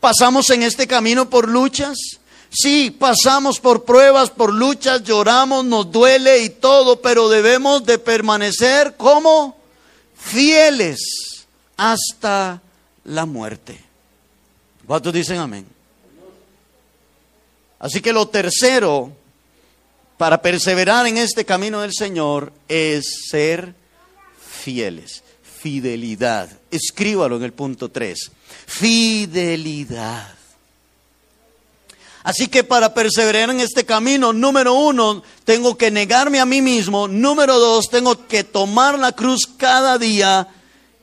Pasamos 0.00 0.48
en 0.50 0.62
este 0.62 0.86
camino 0.86 1.28
por 1.28 1.48
luchas. 1.48 2.19
Sí, 2.50 2.90
pasamos 2.90 3.60
por 3.60 3.84
pruebas, 3.84 4.30
por 4.30 4.52
luchas, 4.52 5.04
lloramos, 5.04 5.64
nos 5.64 5.90
duele 5.90 6.42
y 6.42 6.50
todo, 6.50 7.00
pero 7.00 7.28
debemos 7.28 7.86
de 7.86 7.98
permanecer 7.98 8.96
como 8.96 9.56
fieles 10.16 11.46
hasta 11.76 12.60
la 13.04 13.24
muerte. 13.24 13.80
¿Cuántos 14.84 15.12
dicen 15.12 15.38
amén? 15.38 15.64
Así 17.78 18.00
que 18.00 18.12
lo 18.12 18.28
tercero 18.28 19.12
para 20.18 20.42
perseverar 20.42 21.06
en 21.06 21.18
este 21.18 21.44
camino 21.44 21.80
del 21.80 21.94
Señor 21.94 22.52
es 22.68 23.28
ser 23.30 23.74
fieles. 24.62 25.22
Fidelidad. 25.60 26.50
Escríbalo 26.70 27.36
en 27.36 27.44
el 27.44 27.52
punto 27.52 27.90
3. 27.90 28.30
Fidelidad. 28.66 30.39
Así 32.22 32.48
que 32.48 32.64
para 32.64 32.92
perseverar 32.92 33.48
en 33.50 33.60
este 33.60 33.86
camino, 33.86 34.32
número 34.32 34.74
uno, 34.74 35.22
tengo 35.44 35.78
que 35.78 35.90
negarme 35.90 36.38
a 36.38 36.44
mí 36.44 36.60
mismo. 36.60 37.08
Número 37.08 37.58
dos, 37.58 37.88
tengo 37.88 38.26
que 38.26 38.44
tomar 38.44 38.98
la 38.98 39.12
cruz 39.12 39.48
cada 39.56 39.96
día 39.96 40.48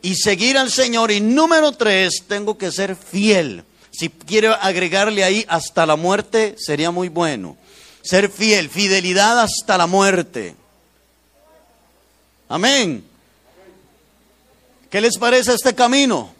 y 0.01 0.15
seguir 0.15 0.57
al 0.57 0.71
Señor. 0.71 1.11
Y 1.11 1.19
número 1.19 1.71
tres, 1.71 2.23
tengo 2.27 2.57
que 2.57 2.71
ser 2.71 2.95
fiel. 2.95 3.63
Si 3.91 4.09
quiero 4.09 4.53
agregarle 4.53 5.23
ahí 5.23 5.43
hasta 5.47 5.87
la 5.87 5.95
muerte, 5.95 6.55
sería 6.59 6.91
muy 6.91 7.09
bueno. 7.09 7.57
Ser 8.03 8.29
fiel, 8.29 8.69
fidelidad 8.69 9.39
hasta 9.39 9.75
la 9.77 9.87
muerte. 9.87 10.55
Amén. 12.47 13.03
¿Qué 14.91 15.01
les 15.01 15.17
parece 15.17 15.55
este 15.55 15.73
camino? 15.73 16.31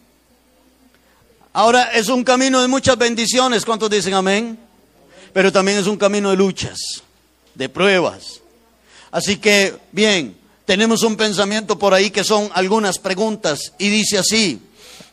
Ahora 1.52 1.90
es 1.92 2.08
un 2.08 2.22
camino 2.22 2.62
de 2.62 2.68
muchas 2.68 2.96
bendiciones. 2.96 3.64
¿Cuántos 3.64 3.90
dicen 3.90 4.14
amén? 4.14 4.67
Pero 5.32 5.52
también 5.52 5.78
es 5.78 5.86
un 5.86 5.96
camino 5.96 6.30
de 6.30 6.36
luchas, 6.36 6.78
de 7.54 7.68
pruebas. 7.68 8.40
Así 9.10 9.36
que, 9.36 9.74
bien, 9.92 10.36
tenemos 10.64 11.02
un 11.02 11.16
pensamiento 11.16 11.78
por 11.78 11.94
ahí 11.94 12.10
que 12.10 12.24
son 12.24 12.50
algunas 12.52 12.98
preguntas 12.98 13.72
y 13.78 13.88
dice 13.88 14.18
así, 14.18 14.60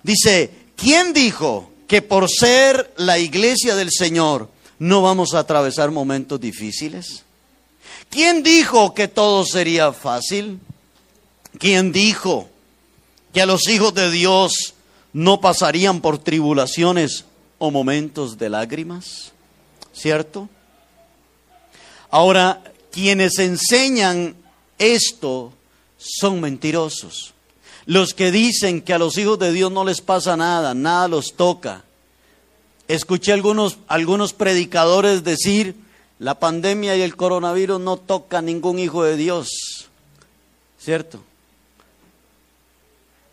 dice, 0.04 0.51
¿quién 0.75 1.13
dijo 1.13 1.71
que 1.88 2.01
por 2.01 2.30
ser 2.30 2.93
la 2.97 3.19
iglesia 3.19 3.75
del 3.75 3.89
Señor 3.91 4.49
no 4.80 5.01
vamos 5.01 5.34
a 5.34 5.39
atravesar 5.39 5.91
momentos 5.91 6.39
difíciles? 6.39 7.23
¿Quién 8.10 8.43
dijo 8.43 8.93
que 8.93 9.08
todo 9.08 9.45
sería 9.45 9.93
fácil? 9.93 10.60
¿Quién 11.58 11.91
dijo 11.91 12.49
que 13.34 13.41
a 13.41 13.45
los 13.45 13.67
hijos 13.67 13.93
de 13.93 14.12
Dios 14.12 14.73
no 15.13 15.39
pasarían 15.39 16.01
por 16.01 16.17
tribulaciones 16.17 17.25
o 17.58 17.71
momentos 17.71 18.38
de 18.38 18.49
lágrimas? 18.49 19.32
¿Cierto? 19.95 20.49
Ahora, 22.10 22.62
quienes 22.91 23.39
enseñan 23.39 24.36
esto 24.77 25.53
son 25.97 26.41
mentirosos. 26.41 27.34
Los 27.86 28.13
que 28.13 28.31
dicen 28.31 28.81
que 28.81 28.93
a 28.93 28.99
los 28.99 29.17
hijos 29.17 29.39
de 29.39 29.51
Dios 29.51 29.71
no 29.71 29.86
les 29.86 30.01
pasa 30.01 30.36
nada, 30.36 30.73
nada 30.73 31.08
los 31.08 31.34
toca. 31.34 31.84
Escuché 32.88 33.31
algunos, 33.31 33.77
algunos 33.88 34.34
predicadores 34.34 35.23
decir, 35.23 35.75
la 36.19 36.39
pandemia 36.39 36.95
y 36.95 37.01
el 37.01 37.15
coronavirus 37.15 37.79
no 37.79 37.97
toca 37.97 38.39
a 38.39 38.41
ningún 38.41 38.79
hijo 38.79 39.03
de 39.03 39.17
Dios, 39.17 39.49
¿cierto? 40.79 41.21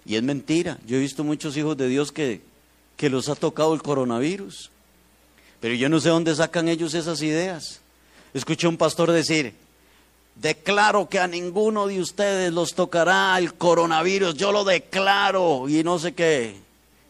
Y 0.05 0.17
es 0.17 0.23
mentira. 0.23 0.79
Yo 0.87 0.97
he 0.97 1.01
visto 1.01 1.23
muchos 1.23 1.57
hijos 1.57 1.77
de 1.77 1.89
Dios 1.89 2.13
que, 2.13 2.41
que 2.97 3.09
los 3.09 3.29
ha 3.29 3.35
tocado 3.37 3.75
el 3.75 3.83
coronavirus. 3.83 4.71
Pero 5.63 5.77
yo 5.77 5.89
no 5.89 6.01
sé 6.01 6.09
dónde 6.09 6.35
sacan 6.35 6.69
ellos 6.69 6.93
esas 6.93 7.23
ideas. 7.23 7.79
Escuché 8.35 8.67
a 8.67 8.69
un 8.69 8.77
pastor 8.77 9.13
decir, 9.13 9.55
declaro 10.35 11.09
que 11.09 11.21
a 11.21 11.29
ninguno 11.29 11.87
de 11.87 12.01
ustedes 12.01 12.53
los 12.53 12.75
tocará 12.75 13.39
el 13.39 13.55
coronavirus, 13.55 14.35
yo 14.35 14.51
lo 14.51 14.65
declaro 14.65 15.69
y 15.69 15.85
no 15.85 16.01
sé 16.01 16.15
qué. 16.15 16.57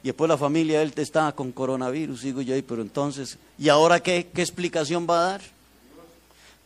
Y 0.03 0.09
después 0.09 0.29
la 0.29 0.37
familia 0.37 0.83
él 0.83 0.93
está 0.97 1.33
con 1.33 1.51
coronavirus, 1.51 2.21
digo 2.21 2.43
yo, 2.43 2.55
pero 2.67 2.83
entonces, 2.83 3.39
¿y 3.59 3.71
ahora 3.71 4.01
qué, 4.01 4.29
qué 4.35 4.43
explicación 4.43 5.07
va 5.09 5.21
a 5.21 5.31
dar? 5.31 5.41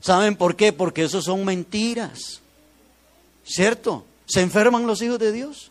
¿Saben 0.01 0.35
por 0.35 0.57
qué? 0.57 0.73
Porque 0.73 1.05
eso 1.05 1.23
son 1.23 1.45
mentiras. 1.45 2.41
¿Cierto? 3.45 4.05
Se 4.27 4.41
enferman 4.41 4.89
los 4.89 5.03
hijos 5.03 5.21
de 5.21 5.31
Dios. 5.31 5.71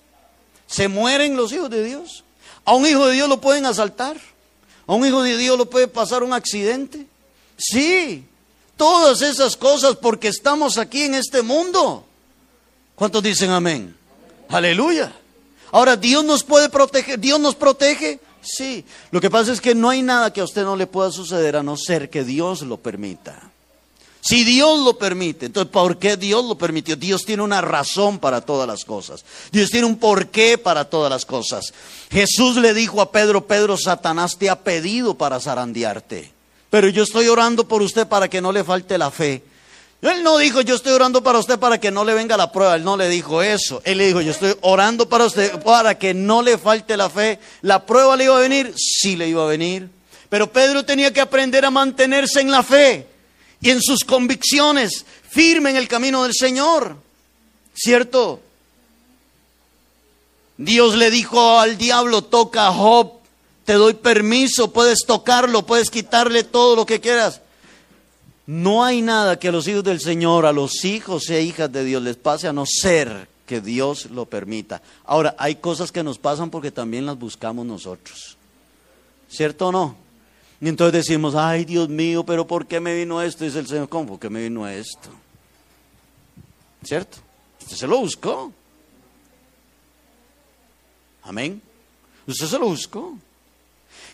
Se 0.66 0.88
mueren 0.88 1.36
los 1.36 1.52
hijos 1.52 1.70
de 1.70 1.84
Dios. 1.84 2.24
A 2.64 2.74
un 2.74 2.86
hijo 2.86 3.06
de 3.06 3.16
Dios 3.16 3.28
lo 3.28 3.42
pueden 3.42 3.66
asaltar. 3.66 4.16
¿A 4.88 4.94
un 4.94 5.06
hijo 5.06 5.24
de 5.24 5.38
Dios 5.38 5.58
lo 5.58 5.70
puede 5.70 5.88
pasar 5.88 6.24
un 6.24 6.34
accidente? 6.34 7.06
Sí, 7.58 8.26
todas 8.78 9.22
esas 9.22 9.58
cosas 9.58 9.96
porque 9.96 10.28
estamos 10.28 10.78
aquí 10.78 11.04
en 11.04 11.16
este 11.16 11.42
mundo. 11.42 12.06
¿Cuántos 12.96 13.24
dicen 13.24 13.52
amén? 13.52 13.96
Aleluya. 14.50 15.14
Ahora, 15.72 15.98
¿Dios 15.98 16.24
nos 16.24 16.44
puede 16.44 16.70
proteger? 16.70 17.20
¿Dios 17.20 17.40
nos 17.40 17.56
protege? 17.56 18.20
Sí. 18.42 18.86
Lo 19.12 19.20
que 19.20 19.30
pasa 19.30 19.52
es 19.52 19.60
que 19.60 19.74
no 19.76 19.90
hay 19.90 20.02
nada 20.02 20.32
que 20.32 20.42
a 20.42 20.46
usted 20.46 20.64
no 20.64 20.76
le 20.76 20.88
pueda 20.88 21.12
suceder 21.12 21.56
a 21.56 21.64
no 21.64 21.76
ser 21.78 22.10
que 22.10 22.24
Dios 22.24 22.62
lo 22.62 22.78
permita. 22.78 23.52
Si 24.28 24.44
Dios 24.44 24.80
lo 24.80 24.98
permite, 24.98 25.46
entonces 25.46 25.72
¿por 25.72 26.00
qué 26.00 26.18
Dios 26.18 26.44
lo 26.46 26.58
permitió? 26.58 26.96
Dios 26.96 27.26
tiene 27.26 27.44
una 27.44 27.62
razón 27.62 28.18
para 28.18 28.42
todas 28.42 28.68
las 28.68 28.84
cosas. 28.84 29.24
Dios 29.52 29.70
tiene 29.70 29.86
un 29.86 29.98
porqué 29.98 30.58
para 30.58 30.86
todas 30.86 31.12
las 31.12 31.26
cosas. 31.26 31.76
Jesús 32.10 32.56
le 32.56 32.74
dijo 32.74 33.02
a 33.02 33.12
Pedro, 33.12 33.46
Pedro, 33.46 33.78
Satanás 33.78 34.40
te 34.40 34.50
ha 34.50 34.64
pedido 34.64 35.14
para 35.14 35.40
zarandearte. 35.40 36.32
Pero 36.72 36.88
yo 36.90 37.04
estoy 37.04 37.28
orando 37.28 37.68
por 37.68 37.84
usted 37.84 38.08
para 38.08 38.28
que 38.28 38.42
no 38.42 38.52
le 38.52 38.64
falte 38.64 38.98
la 38.98 39.12
fe. 39.12 39.44
Él 40.02 40.24
no 40.24 40.40
dijo, 40.40 40.62
yo 40.62 40.74
estoy 40.74 40.94
orando 40.94 41.22
para 41.22 41.38
usted 41.38 41.60
para 41.60 41.80
que 41.80 41.92
no 41.92 42.04
le 42.04 42.16
venga 42.16 42.36
la 42.36 42.52
prueba. 42.52 42.78
Él 42.78 42.84
no 42.84 42.98
le 42.98 43.08
dijo 43.10 43.44
eso. 43.44 43.80
Él 43.86 44.00
le 44.00 44.08
dijo, 44.08 44.22
yo 44.22 44.32
estoy 44.32 44.56
orando 44.62 45.08
para 45.08 45.26
usted 45.26 45.62
para 45.62 46.00
que 46.00 46.16
no 46.16 46.42
le 46.42 46.58
falte 46.58 46.98
la 46.98 47.12
fe. 47.12 47.38
¿La 47.62 47.86
prueba 47.86 48.16
le 48.16 48.24
iba 48.24 48.36
a 48.36 48.42
venir? 48.42 48.74
Sí 48.76 49.16
le 49.16 49.28
iba 49.28 49.44
a 49.44 49.48
venir. 49.48 49.88
Pero 50.30 50.52
Pedro 50.52 50.84
tenía 50.84 51.14
que 51.14 51.22
aprender 51.22 51.64
a 51.64 51.70
mantenerse 51.70 52.42
en 52.42 52.50
la 52.50 52.64
fe 52.64 53.14
y 53.66 53.72
en 53.72 53.82
sus 53.82 54.04
convicciones, 54.04 55.08
firme 55.28 55.72
en 55.72 55.78
el 55.78 55.88
camino 55.88 56.22
del 56.22 56.36
Señor. 56.36 56.98
¿Cierto? 57.74 58.40
Dios 60.56 60.94
le 60.94 61.10
dijo 61.10 61.58
al 61.58 61.76
diablo, 61.76 62.22
toca 62.22 62.68
a 62.68 62.72
Job, 62.72 63.14
te 63.66 63.74
doy 63.74 63.96
permiso, 63.96 64.72
puedes 64.72 65.00
tocarlo, 65.08 65.66
puedes 65.66 65.90
quitarle 65.90 66.44
todo 66.44 66.76
lo 66.76 66.86
que 66.86 67.02
quieras. 67.02 67.42
No 68.46 68.86
hay 68.86 69.02
nada 69.02 69.40
que 69.40 69.48
a 69.48 69.52
los 69.52 69.68
hijos 69.68 69.84
del 69.84 70.00
Señor, 70.00 70.46
a 70.46 70.54
los 70.54 70.86
hijos 70.86 71.28
e 71.32 71.42
hijas 71.42 71.72
de 71.72 71.84
Dios 71.84 72.04
les 72.04 72.18
pase 72.18 72.48
a 72.48 72.54
no 72.54 72.66
ser 72.68 73.28
que 73.48 73.62
Dios 73.62 74.12
lo 74.12 74.28
permita. 74.28 74.84
Ahora, 75.06 75.36
hay 75.40 75.56
cosas 75.56 75.92
que 75.92 76.04
nos 76.04 76.20
pasan 76.20 76.52
porque 76.52 76.70
también 76.70 77.08
las 77.08 77.18
buscamos 77.18 77.66
nosotros. 77.66 78.38
¿Cierto 79.28 79.70
o 79.70 79.72
no? 79.72 80.05
Y 80.62 80.70
entonces 80.70 81.06
decimos, 81.06 81.36
ay 81.36 81.66
Dios 81.66 81.90
mío, 81.90 82.26
pero 82.26 82.48
¿por 82.48 82.66
qué 82.66 82.80
me 82.80 82.96
vino 82.96 83.22
esto? 83.22 83.44
Dice 83.44 83.60
el 83.60 83.68
Señor, 83.68 83.90
¿cómo? 83.90 84.08
¿Por 84.10 84.20
qué 84.20 84.30
me 84.30 84.42
vino 84.42 84.68
esto? 84.68 85.10
¿Cierto? 86.84 87.18
Usted 87.62 87.76
se 87.76 87.88
lo 87.88 88.00
buscó. 88.00 88.54
Amén. 91.24 91.62
Usted 92.28 92.48
se 92.48 92.60
lo 92.60 92.68
buscó. 92.68 93.18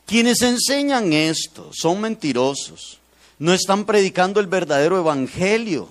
Quienes 0.06 0.42
enseñan 0.42 1.14
esto 1.14 1.70
son 1.74 2.02
mentirosos. 2.02 3.00
No 3.40 3.54
están 3.54 3.86
predicando 3.86 4.40
el 4.40 4.48
verdadero 4.48 4.98
evangelio. 4.98 5.90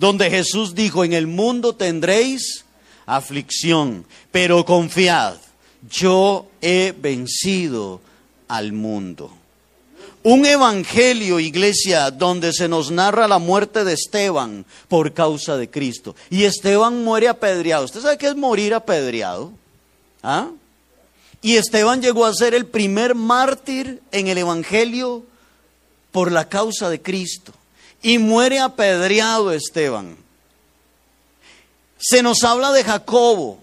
donde 0.00 0.30
Jesús 0.30 0.74
dijo, 0.74 1.04
en 1.04 1.12
el 1.12 1.26
mundo 1.26 1.74
tendréis 1.74 2.64
aflicción, 3.04 4.06
pero 4.32 4.64
confiad, 4.64 5.36
yo 5.90 6.48
he 6.62 6.94
vencido 6.98 8.00
al 8.48 8.72
mundo. 8.72 9.30
Un 10.22 10.44
evangelio, 10.44 11.40
iglesia, 11.40 12.10
donde 12.10 12.52
se 12.52 12.68
nos 12.68 12.90
narra 12.90 13.26
la 13.26 13.38
muerte 13.38 13.84
de 13.84 13.94
Esteban 13.94 14.66
por 14.88 15.14
causa 15.14 15.56
de 15.56 15.70
Cristo. 15.70 16.14
Y 16.28 16.44
Esteban 16.44 17.02
muere 17.02 17.28
apedreado. 17.28 17.86
¿Usted 17.86 18.00
sabe 18.00 18.18
qué 18.18 18.26
es 18.26 18.36
morir 18.36 18.74
apedreado? 18.74 19.52
¿Ah? 20.22 20.50
Y 21.40 21.56
Esteban 21.56 22.02
llegó 22.02 22.26
a 22.26 22.34
ser 22.34 22.54
el 22.54 22.66
primer 22.66 23.14
mártir 23.14 24.02
en 24.12 24.28
el 24.28 24.36
evangelio 24.36 25.24
por 26.12 26.30
la 26.30 26.48
causa 26.48 26.90
de 26.90 27.00
Cristo. 27.00 27.52
Y 28.02 28.18
muere 28.18 28.58
apedreado 28.58 29.52
Esteban. 29.52 30.18
Se 31.98 32.22
nos 32.22 32.44
habla 32.44 32.72
de 32.72 32.84
Jacobo, 32.84 33.62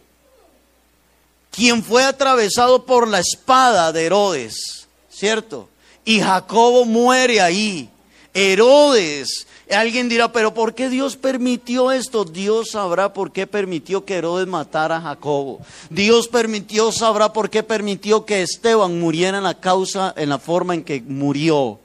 quien 1.52 1.84
fue 1.84 2.04
atravesado 2.04 2.86
por 2.86 3.08
la 3.08 3.20
espada 3.20 3.91
de 3.91 4.06
Herodes, 4.06 4.88
¿cierto? 5.10 5.70
Y 6.08 6.22
Jacobo 6.22 6.86
muere 6.86 7.41
ahí. 7.41 7.89
Herodes. 8.34 9.46
Alguien 9.70 10.08
dirá, 10.08 10.32
pero 10.32 10.54
¿por 10.54 10.74
qué 10.74 10.88
Dios 10.88 11.17
permitió 11.17 11.91
esto? 11.91 12.24
Dios 12.24 12.70
sabrá 12.72 13.12
por 13.12 13.34
qué 13.34 13.46
permitió 13.46 14.06
que 14.06 14.13
Herodes 14.13 14.48
matara 14.48 14.96
a 14.96 15.02
Jacobo. 15.02 15.60
Dios 15.89 16.30
permitió, 16.30 16.93
sabrá 16.93 17.34
por 17.34 17.50
qué 17.50 17.62
permitió 17.62 18.26
que 18.26 18.41
Esteban 18.41 19.02
muriera 19.02 19.39
en 19.39 19.43
la 19.43 19.60
causa, 19.60 20.13
en 20.15 20.30
la 20.30 20.39
forma 20.39 20.76
en 20.76 20.86
que 20.86 21.02
murió 21.02 21.78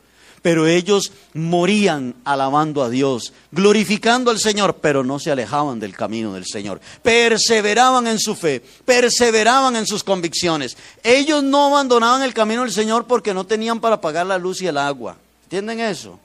pero 0.43 0.67
ellos 0.67 1.13
morían 1.35 2.17
alabando 2.25 2.83
a 2.83 2.91
Dios, 2.91 3.33
glorificando 3.53 4.31
al 4.31 4.41
Señor, 4.41 4.77
pero 4.81 5.05
no 5.05 5.21
se 5.21 5.31
alejaban 5.31 5.79
del 5.79 5.97
camino 5.97 6.35
del 6.35 6.45
Señor. 6.45 6.81
Perseveraban 7.03 8.09
en 8.09 8.19
su 8.19 8.35
fe, 8.35 8.61
perseveraban 8.85 9.77
en 9.77 9.87
sus 9.87 10.03
convicciones. 10.03 10.77
Ellos 11.05 11.45
no 11.45 11.67
abandonaban 11.67 12.23
el 12.23 12.35
camino 12.35 12.63
del 12.63 12.73
Señor 12.73 13.07
porque 13.07 13.33
no 13.33 13.47
tenían 13.47 13.81
para 13.81 14.01
pagar 14.01 14.27
la 14.27 14.37
luz 14.37 14.61
y 14.61 14.67
el 14.67 14.77
agua. 14.77 15.17
¿Entienden 15.45 15.79
eso? 15.81 16.19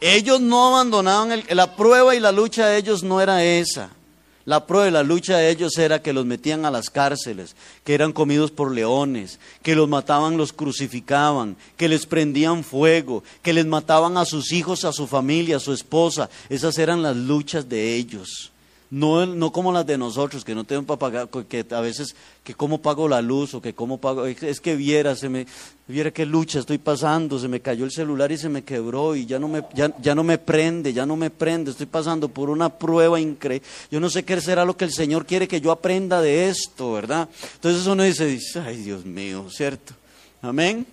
Ellos 0.00 0.40
no 0.40 0.74
abandonaban 0.74 1.42
la 1.50 1.76
prueba 1.76 2.14
y 2.14 2.20
la 2.20 2.32
lucha 2.32 2.66
de 2.66 2.78
ellos 2.78 3.02
no 3.02 3.20
era 3.20 3.44
esa. 3.44 3.90
La 4.46 4.64
prueba 4.64 4.86
y 4.86 4.92
la 4.92 5.02
lucha 5.02 5.38
de 5.38 5.50
ellos 5.50 5.76
era 5.76 6.00
que 6.00 6.12
los 6.12 6.24
metían 6.24 6.64
a 6.64 6.70
las 6.70 6.88
cárceles, 6.88 7.56
que 7.82 7.94
eran 7.94 8.12
comidos 8.12 8.52
por 8.52 8.72
leones, 8.72 9.40
que 9.62 9.74
los 9.74 9.88
mataban, 9.88 10.36
los 10.36 10.52
crucificaban, 10.52 11.56
que 11.76 11.88
les 11.88 12.06
prendían 12.06 12.62
fuego, 12.62 13.24
que 13.42 13.52
les 13.52 13.66
mataban 13.66 14.16
a 14.16 14.24
sus 14.24 14.52
hijos, 14.52 14.84
a 14.84 14.92
su 14.92 15.08
familia, 15.08 15.56
a 15.56 15.60
su 15.60 15.72
esposa. 15.72 16.30
Esas 16.48 16.78
eran 16.78 17.02
las 17.02 17.16
luchas 17.16 17.68
de 17.68 17.96
ellos. 17.96 18.52
No, 18.88 19.26
no 19.26 19.50
como 19.50 19.72
las 19.72 19.84
de 19.84 19.98
nosotros, 19.98 20.44
que 20.44 20.54
no 20.54 20.62
tenemos 20.62 20.86
para 20.86 20.98
pagar, 20.98 21.28
que 21.48 21.66
a 21.70 21.80
veces, 21.80 22.14
que 22.44 22.54
cómo 22.54 22.80
pago 22.80 23.08
la 23.08 23.20
luz 23.20 23.52
o 23.54 23.60
que 23.60 23.74
cómo 23.74 23.98
pago, 23.98 24.26
es 24.26 24.60
que 24.60 24.76
viera, 24.76 25.16
se 25.16 25.28
me, 25.28 25.44
viera 25.88 26.12
qué 26.12 26.24
lucha 26.24 26.60
estoy 26.60 26.78
pasando, 26.78 27.36
se 27.40 27.48
me 27.48 27.58
cayó 27.58 27.84
el 27.84 27.90
celular 27.90 28.30
y 28.30 28.38
se 28.38 28.48
me 28.48 28.62
quebró 28.62 29.16
y 29.16 29.26
ya 29.26 29.40
no 29.40 29.48
me, 29.48 29.64
ya, 29.74 29.92
ya 30.00 30.14
no 30.14 30.22
me 30.22 30.38
prende, 30.38 30.92
ya 30.92 31.04
no 31.04 31.16
me 31.16 31.30
prende, 31.30 31.72
estoy 31.72 31.86
pasando 31.86 32.28
por 32.28 32.48
una 32.48 32.68
prueba 32.68 33.18
increíble. 33.18 33.66
Yo 33.90 33.98
no 33.98 34.08
sé 34.08 34.24
qué 34.24 34.40
será 34.40 34.64
lo 34.64 34.76
que 34.76 34.84
el 34.84 34.92
Señor 34.92 35.26
quiere 35.26 35.48
que 35.48 35.60
yo 35.60 35.72
aprenda 35.72 36.20
de 36.20 36.48
esto, 36.48 36.92
¿verdad? 36.92 37.28
Entonces 37.54 37.84
uno 37.88 38.04
dice, 38.04 38.38
ay 38.64 38.76
Dios 38.76 39.04
mío, 39.04 39.46
¿cierto? 39.50 39.94
Amén. 40.42 40.86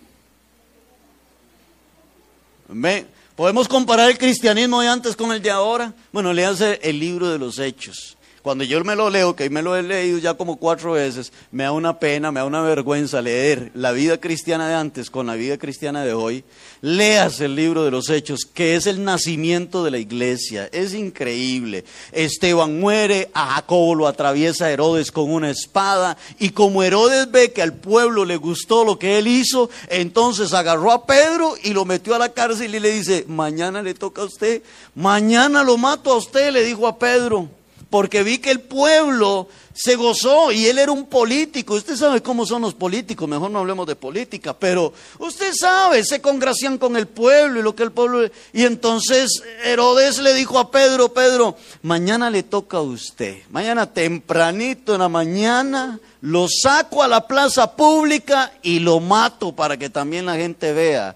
Amén. 2.70 3.06
¿Podemos 3.36 3.68
comparar 3.68 4.12
el 4.12 4.18
cristianismo 4.20 4.82
de 4.82 4.90
antes 4.90 5.16
con 5.16 5.32
el 5.32 5.42
de 5.42 5.50
ahora? 5.50 5.94
Bueno, 6.12 6.34
léase 6.34 6.80
el 6.84 7.00
libro 7.00 7.30
de 7.30 7.40
los 7.40 7.58
hechos. 7.58 8.16
Cuando 8.44 8.66
yo 8.66 8.84
me 8.84 8.98
lo 8.98 9.10
leo, 9.10 9.38
que 9.38 9.50
me 9.50 9.62
lo 9.62 9.74
he 9.74 9.82
leído 9.82 10.18
ya 10.18 10.34
como 10.34 10.58
cuatro 10.58 10.92
veces, 10.92 11.32
me 11.50 11.64
da 11.64 11.72
una 11.72 11.98
pena, 11.98 12.30
me 12.30 12.42
da 12.42 12.46
una 12.46 12.62
vergüenza 12.62 13.22
leer 13.22 13.72
la 13.74 13.94
vida 13.94 14.20
cristiana 14.20 14.68
de 14.68 14.76
antes 14.76 15.10
con 15.10 15.28
la 15.28 15.36
vida 15.36 15.58
cristiana 15.58 16.04
de 16.04 16.14
hoy. 16.14 16.44
Leas 16.82 17.40
el 17.40 17.56
libro 17.56 17.86
de 17.86 17.92
los 17.92 18.10
Hechos, 18.10 18.42
que 18.44 18.76
es 18.76 18.86
el 18.86 19.06
nacimiento 19.06 19.86
de 19.86 19.92
la 19.92 19.98
iglesia. 19.98 20.68
Es 20.74 20.94
increíble. 20.94 21.86
Esteban 22.12 22.82
muere, 22.82 23.30
a 23.34 23.54
Jacobo 23.54 23.96
lo 23.96 24.08
atraviesa 24.10 24.70
Herodes 24.70 25.14
con 25.14 25.32
una 25.32 25.50
espada, 25.50 26.18
y 26.38 26.50
como 26.50 26.84
Herodes 26.84 27.32
ve 27.32 27.54
que 27.54 27.62
al 27.62 27.74
pueblo 27.74 28.26
le 28.26 28.36
gustó 28.36 28.84
lo 28.84 29.00
que 29.00 29.20
él 29.20 29.28
hizo, 29.28 29.70
entonces 29.88 30.54
agarró 30.54 30.92
a 30.92 31.06
Pedro 31.06 31.54
y 31.64 31.72
lo 31.72 31.86
metió 31.86 32.14
a 32.14 32.20
la 32.20 32.34
cárcel 32.34 32.76
y 32.76 32.82
le 32.82 32.92
dice, 32.92 33.24
mañana 33.26 33.82
le 33.82 33.94
toca 33.94 34.22
a 34.22 34.26
usted, 34.26 34.64
mañana 34.96 35.64
lo 35.64 35.78
mato 35.78 36.12
a 36.12 36.18
usted, 36.18 36.52
le 36.52 36.66
dijo 36.66 36.88
a 36.88 37.00
Pedro 37.00 37.48
porque 37.94 38.24
vi 38.24 38.40
que 38.40 38.50
el 38.50 38.60
pueblo 38.60 39.48
se 39.72 39.96
gozó 39.96 40.52
y 40.52 40.66
él 40.66 40.80
era 40.80 40.92
un 40.92 41.06
político. 41.06 41.76
Usted 41.76 41.96
sabe 41.96 42.24
cómo 42.24 42.44
son 42.44 42.64
los 42.64 42.74
políticos, 42.74 43.30
mejor 43.30 43.52
no 43.52 43.60
hablemos 43.60 43.86
de 43.86 43.96
política, 43.96 44.58
pero 44.58 44.92
usted 45.20 45.54
sabe, 45.54 46.04
se 46.04 46.20
congracian 46.20 46.80
con 46.80 46.98
el 46.98 47.06
pueblo 47.06 47.60
y 47.60 47.62
lo 47.62 47.76
que 47.76 47.84
el 47.84 47.92
pueblo... 47.92 48.28
Y 48.52 48.64
entonces 48.64 49.44
Herodes 49.64 50.18
le 50.18 50.34
dijo 50.34 50.58
a 50.58 50.72
Pedro, 50.72 51.14
Pedro, 51.14 51.56
mañana 51.84 52.32
le 52.32 52.42
toca 52.42 52.78
a 52.78 52.82
usted, 52.82 53.44
mañana 53.52 53.86
tempranito 53.86 54.96
en 54.96 55.02
la 55.02 55.10
mañana 55.10 56.00
lo 56.22 56.48
saco 56.50 57.04
a 57.04 57.08
la 57.08 57.28
plaza 57.28 57.76
pública 57.76 58.54
y 58.64 58.80
lo 58.80 59.02
mato 59.02 59.52
para 59.52 59.78
que 59.78 59.92
también 59.92 60.26
la 60.26 60.36
gente 60.36 60.74
vea, 60.74 61.16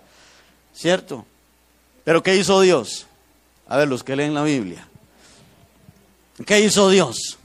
¿cierto? 0.76 1.26
Pero 2.04 2.22
¿qué 2.22 2.36
hizo 2.36 2.62
Dios? 2.62 3.08
A 3.68 3.78
ver, 3.78 3.88
los 3.88 4.04
que 4.04 4.16
leen 4.16 4.36
la 4.36 4.44
Biblia. 4.44 4.88
¿Qué 6.46 6.60
hizo 6.60 6.90
Dios? 6.90 7.38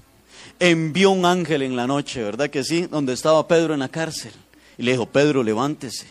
Envió 0.58 1.10
un 1.10 1.24
ángel 1.24 1.62
en 1.62 1.76
la 1.76 1.86
noche, 1.86 2.22
¿verdad 2.22 2.50
que 2.50 2.62
sí? 2.62 2.86
Donde 2.86 3.14
estaba 3.14 3.48
Pedro 3.48 3.74
en 3.74 3.80
la 3.80 3.88
cárcel. 3.88 4.32
Y 4.78 4.82
le 4.82 4.92
dijo, 4.92 5.06
Pedro, 5.06 5.42
levántese. 5.42 6.06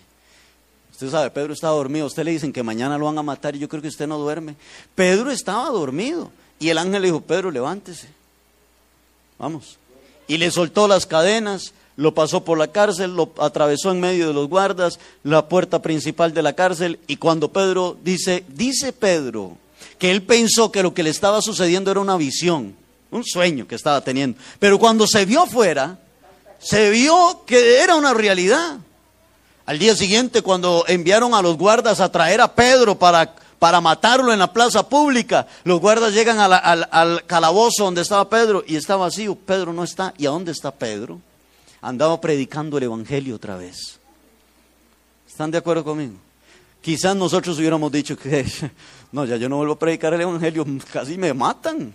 Usted 0.91 1.09
sabe, 1.09 1.29
Pedro 1.31 1.53
estaba 1.53 1.75
dormido. 1.75 2.05
usted 2.05 2.23
le 2.23 2.31
dicen 2.31 2.53
que 2.53 2.63
mañana 2.63 2.97
lo 2.97 3.05
van 3.05 3.17
a 3.17 3.23
matar 3.23 3.55
y 3.55 3.59
yo 3.59 3.69
creo 3.69 3.81
que 3.81 3.87
usted 3.87 4.07
no 4.07 4.17
duerme. 4.17 4.55
Pedro 4.93 5.31
estaba 5.31 5.69
dormido. 5.69 6.31
Y 6.59 6.69
el 6.69 6.77
ángel 6.77 7.01
le 7.01 7.07
dijo, 7.07 7.21
Pedro, 7.21 7.49
levántese. 7.49 8.07
Vamos. 9.39 9.77
Y 10.27 10.37
le 10.37 10.51
soltó 10.51 10.87
las 10.87 11.07
cadenas, 11.07 11.73
lo 11.95 12.13
pasó 12.13 12.43
por 12.43 12.57
la 12.57 12.67
cárcel, 12.67 13.15
lo 13.15 13.31
atravesó 13.39 13.91
en 13.91 13.99
medio 13.99 14.27
de 14.27 14.33
los 14.33 14.47
guardas, 14.47 14.99
la 15.23 15.49
puerta 15.49 15.81
principal 15.81 16.33
de 16.33 16.43
la 16.43 16.53
cárcel. 16.53 16.99
Y 17.07 17.17
cuando 17.17 17.51
Pedro 17.51 17.97
dice, 18.03 18.43
dice 18.47 18.93
Pedro, 18.93 19.57
que 20.01 20.09
él 20.09 20.23
pensó 20.23 20.71
que 20.71 20.81
lo 20.81 20.95
que 20.95 21.03
le 21.03 21.11
estaba 21.11 21.43
sucediendo 21.43 21.91
era 21.91 21.99
una 21.99 22.17
visión, 22.17 22.75
un 23.11 23.23
sueño 23.23 23.67
que 23.67 23.75
estaba 23.75 24.01
teniendo. 24.01 24.35
Pero 24.57 24.79
cuando 24.79 25.05
se 25.05 25.25
vio 25.25 25.45
fuera, 25.45 25.99
se 26.57 26.89
vio 26.89 27.43
que 27.45 27.77
era 27.77 27.93
una 27.93 28.11
realidad. 28.11 28.79
Al 29.67 29.77
día 29.77 29.95
siguiente, 29.95 30.41
cuando 30.41 30.85
enviaron 30.87 31.35
a 31.35 31.43
los 31.43 31.55
guardas 31.55 31.99
a 31.99 32.11
traer 32.11 32.41
a 32.41 32.55
Pedro 32.55 32.97
para, 32.97 33.35
para 33.59 33.79
matarlo 33.79 34.33
en 34.33 34.39
la 34.39 34.51
plaza 34.51 34.89
pública, 34.89 35.45
los 35.65 35.79
guardas 35.79 36.15
llegan 36.15 36.39
al, 36.39 36.51
al 36.89 37.23
calabozo 37.27 37.83
donde 37.83 38.01
estaba 38.01 38.27
Pedro 38.27 38.63
y 38.65 38.77
está 38.77 38.95
vacío. 38.95 39.35
Pedro 39.35 39.71
no 39.71 39.83
está. 39.83 40.15
¿Y 40.17 40.25
a 40.25 40.31
dónde 40.31 40.51
está 40.51 40.71
Pedro? 40.71 41.21
Andaba 41.79 42.19
predicando 42.19 42.79
el 42.79 42.85
Evangelio 42.85 43.35
otra 43.35 43.55
vez. 43.55 43.99
¿Están 45.27 45.51
de 45.51 45.59
acuerdo 45.59 45.83
conmigo? 45.83 46.15
Quizás 46.81 47.15
nosotros 47.15 47.59
hubiéramos 47.59 47.91
dicho 47.91 48.17
que, 48.17 48.43
no, 49.11 49.25
ya 49.25 49.37
yo 49.37 49.49
no 49.49 49.57
vuelvo 49.57 49.73
a 49.73 49.79
predicar 49.79 50.13
el 50.13 50.21
Evangelio, 50.21 50.65
casi 50.93 51.17
me 51.17 51.33
matan, 51.33 51.93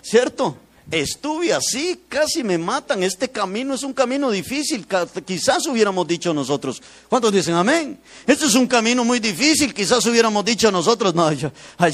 ¿cierto? 0.00 0.56
Estuve 0.90 1.54
así, 1.54 2.00
casi 2.08 2.42
me 2.42 2.58
matan. 2.58 3.02
Este 3.02 3.30
camino 3.30 3.74
es 3.74 3.82
un 3.82 3.94
camino 3.94 4.30
difícil. 4.30 4.86
Quizás 5.24 5.66
hubiéramos 5.66 6.06
dicho 6.06 6.34
nosotros. 6.34 6.82
¿Cuántos 7.08 7.32
dicen 7.32 7.54
amén? 7.54 7.98
Este 8.26 8.46
es 8.46 8.54
un 8.54 8.66
camino 8.66 9.04
muy 9.04 9.18
difícil. 9.18 9.72
Quizás 9.72 10.04
hubiéramos 10.06 10.44
dicho 10.44 10.70
nosotros. 10.70 11.14
No, 11.14 11.30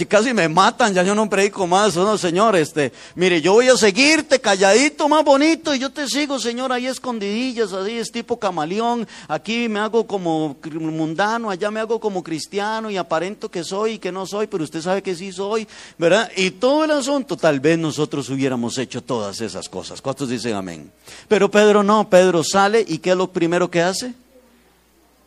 casi 0.08 0.34
me 0.34 0.48
matan. 0.48 0.94
Ya 0.94 1.02
yo 1.04 1.14
no 1.14 1.28
predico 1.28 1.66
más. 1.66 1.94
No, 1.94 2.18
Señor, 2.18 2.56
este, 2.56 2.92
mire, 3.14 3.40
yo 3.40 3.52
voy 3.52 3.68
a 3.68 3.76
seguirte 3.76 4.40
calladito, 4.40 5.08
más 5.08 5.22
bonito. 5.22 5.74
Y 5.74 5.78
yo 5.78 5.90
te 5.90 6.08
sigo, 6.08 6.40
Señor, 6.40 6.72
ahí 6.72 6.86
escondidillas. 6.86 7.72
Así 7.72 7.92
es 7.92 8.10
tipo 8.10 8.38
camaleón. 8.38 9.06
Aquí 9.28 9.68
me 9.68 9.78
hago 9.78 10.06
como 10.06 10.56
mundano. 10.72 11.50
Allá 11.50 11.70
me 11.70 11.78
hago 11.78 12.00
como 12.00 12.24
cristiano. 12.24 12.90
Y 12.90 12.96
aparento 12.96 13.48
que 13.48 13.62
soy 13.62 13.92
y 13.92 13.98
que 13.98 14.10
no 14.10 14.26
soy. 14.26 14.48
Pero 14.48 14.64
usted 14.64 14.80
sabe 14.80 15.02
que 15.02 15.14
sí 15.14 15.30
soy. 15.30 15.68
¿Verdad? 15.98 16.32
Y 16.36 16.52
todo 16.52 16.84
el 16.84 16.90
asunto, 16.90 17.36
tal 17.36 17.60
vez 17.60 17.78
nosotros 17.78 18.28
hubiéramos 18.30 18.76
hecho 18.78 18.87
todas 18.88 19.40
esas 19.40 19.68
cosas. 19.68 20.00
¿Cuántos 20.00 20.28
dicen 20.28 20.54
amén? 20.54 20.90
Pero 21.28 21.50
Pedro 21.50 21.82
no, 21.82 22.08
Pedro 22.08 22.42
sale 22.42 22.84
y 22.86 22.98
¿qué 22.98 23.10
es 23.10 23.16
lo 23.16 23.30
primero 23.30 23.70
que 23.70 23.82
hace? 23.82 24.14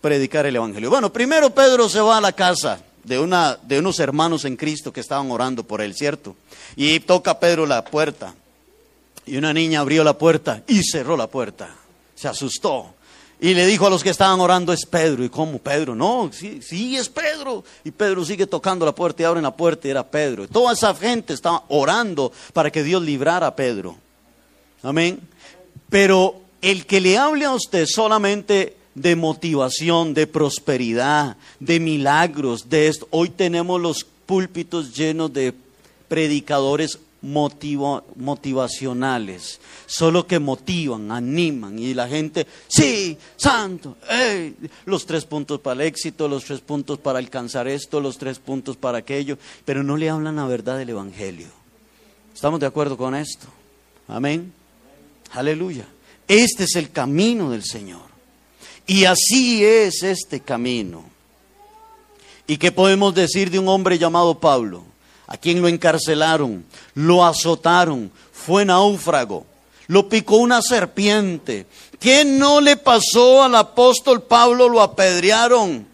Predicar 0.02 0.46
el 0.46 0.56
Evangelio. 0.56 0.90
Bueno, 0.90 1.14
primero 1.14 1.50
Pedro 1.52 1.88
se 1.88 2.02
va 2.02 2.18
a 2.18 2.22
la 2.22 2.34
casa 2.34 2.82
de, 3.04 3.20
una, 3.20 3.58
de 3.62 3.80
unos 3.80 4.00
hermanos 4.00 4.46
en 4.46 4.58
Cristo 4.58 4.92
que 4.92 5.00
estaban 5.00 5.30
orando 5.32 5.64
por 5.64 5.82
él, 5.82 5.96
¿cierto? 5.96 6.36
Y 6.76 7.00
toca 7.02 7.40
Pedro 7.40 7.66
la 7.66 7.84
puerta. 7.86 8.34
Y 9.26 9.38
una 9.38 9.54
niña 9.54 9.82
abrió 9.82 10.04
la 10.04 10.18
puerta 10.18 10.64
y 10.68 10.82
cerró 10.84 11.16
la 11.16 11.28
puerta. 11.28 11.76
Se 12.16 12.28
asustó. 12.28 12.96
Y 13.44 13.56
le 13.56 13.66
dijo 13.66 13.88
a 13.88 13.90
los 13.90 14.04
que 14.04 14.12
estaban 14.12 14.40
orando, 14.40 14.72
es 14.72 14.86
Pedro. 14.86 15.24
¿Y 15.24 15.30
cómo 15.30 15.58
Pedro? 15.58 15.96
No, 15.96 16.30
sí, 16.32 16.62
sí, 16.62 16.96
es 16.96 17.10
Pedro. 17.10 17.64
Y 17.84 17.90
Pedro 17.90 18.24
sigue 18.24 18.46
tocando 18.46 18.86
la 18.86 18.94
puerta 18.94 19.24
y 19.24 19.26
abren 19.26 19.42
la 19.42 19.58
puerta 19.58 19.88
y 19.88 19.92
era 19.92 20.08
Pedro. 20.08 20.48
toda 20.48 20.74
esa 20.74 20.94
gente 20.94 21.34
estaba 21.34 21.64
orando 21.70 22.32
para 22.54 22.72
que 22.72 22.84
Dios 22.84 23.02
librara 23.02 23.48
a 23.48 23.56
Pedro. 23.56 23.98
Amén. 24.84 25.20
Pero 25.90 26.36
el 26.62 26.86
que 26.86 27.02
le 27.02 27.18
hable 27.18 27.46
a 27.46 27.54
usted 27.54 27.88
solamente 27.88 28.78
de 28.94 29.16
motivación, 29.16 30.14
de 30.14 30.28
prosperidad, 30.28 31.36
de 31.60 31.80
milagros, 31.80 32.70
de 32.70 32.90
esto. 32.90 33.08
Hoy 33.10 33.30
tenemos 33.30 33.82
los 33.82 34.06
púlpitos 34.28 34.96
llenos 34.96 35.34
de 35.34 35.56
predicadores 36.08 37.00
motivacionales, 37.22 39.60
solo 39.86 40.26
que 40.26 40.40
motivan, 40.40 41.12
animan 41.12 41.78
y 41.78 41.94
la 41.94 42.08
gente, 42.08 42.48
sí, 42.68 43.18
santo, 43.38 43.98
los 44.86 45.06
tres 45.06 45.26
puntos 45.26 45.60
para 45.60 45.82
el 45.82 45.88
éxito, 45.88 46.28
los 46.28 46.46
tres 46.46 46.62
puntos 46.62 46.98
para 47.00 47.20
alcanzar 47.20 47.68
esto, 47.68 48.00
los 48.00 48.18
tres 48.18 48.40
puntos 48.40 48.78
para 48.78 49.00
aquello, 49.00 49.38
pero 49.66 49.84
no 49.84 49.98
le 49.98 50.10
hablan 50.10 50.38
la 50.38 50.46
verdad 50.46 50.78
del 50.78 50.90
Evangelio. 50.90 51.48
¿Estamos 52.34 52.60
de 52.60 52.66
acuerdo 52.66 52.98
con 52.98 53.14
esto? 53.14 53.48
Amén. 54.08 54.54
Aleluya. 55.32 55.86
Este 56.28 56.64
es 56.64 56.76
el 56.76 56.92
camino 56.92 57.52
del 57.52 57.64
Señor. 57.64 58.12
Y 58.88 59.06
así 59.06 59.64
es 59.64 60.04
este 60.04 60.40
camino. 60.40 61.04
¿Y 62.48 62.58
qué 62.58 62.72
podemos 62.72 63.14
decir 63.14 63.52
de 63.52 63.60
un 63.60 63.68
hombre 63.68 63.98
llamado 63.98 64.40
Pablo? 64.40 64.84
A 65.32 65.38
quien 65.38 65.62
lo 65.62 65.70
encarcelaron, 65.70 66.66
lo 66.94 67.24
azotaron, 67.26 68.12
fue 68.34 68.66
náufrago, 68.66 69.46
lo 69.88 70.10
picó 70.10 70.36
una 70.36 70.62
serpiente. 70.62 71.68
¿Qué 72.02 72.26
no 72.26 72.60
le 72.60 72.76
pasó 72.76 73.42
al 73.42 73.56
apóstol 73.56 74.24
Pablo? 74.24 74.68
Lo 74.68 74.82
apedrearon. 74.82 75.88